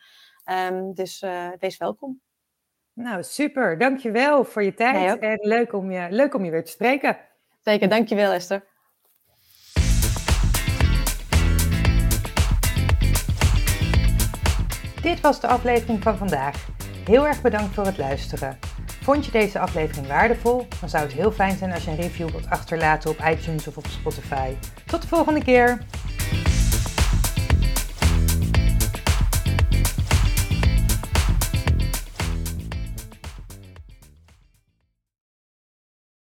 Um, 0.46 0.94
dus 0.94 1.26
wees 1.60 1.78
welkom. 1.78 2.22
Nou, 3.00 3.24
super. 3.24 3.78
Dankjewel 3.78 4.44
voor 4.44 4.64
je 4.64 4.74
tijd. 4.74 5.20
en 5.20 5.38
leuk 5.42 5.74
om, 5.74 5.92
je, 5.92 6.08
leuk 6.10 6.34
om 6.34 6.46
je 6.46 6.52
weer 6.52 6.64
te 6.64 6.72
spreken. 6.72 7.18
Zeker, 7.64 7.90
dankjewel 7.90 8.32
Esther. 8.32 8.64
Dit 15.02 15.22
was 15.22 15.42
de 15.42 15.48
aflevering 15.48 16.04
van 16.04 16.18
vandaag. 16.18 16.68
Heel 17.06 17.28
erg 17.28 17.42
bedankt 17.42 17.74
voor 17.74 17.86
het 17.86 17.98
luisteren. 17.98 18.60
Vond 19.02 19.26
je 19.26 19.32
deze 19.32 19.60
aflevering 19.60 20.08
waardevol? 20.08 20.68
Dan 20.80 20.90
zou 20.90 21.04
het 21.04 21.14
heel 21.14 21.32
fijn 21.32 21.58
zijn 21.58 21.72
als 21.72 21.84
je 21.84 21.92
een 21.92 21.98
review 21.98 22.30
wilt 22.30 22.50
achterlaten 22.50 23.10
op 23.10 23.18
iTunes 23.26 23.68
of 23.68 23.78
op 23.78 23.86
Spotify. 23.86 24.54
Tot 24.86 25.02
de 25.02 25.08
volgende 25.08 25.44
keer! 25.44 25.78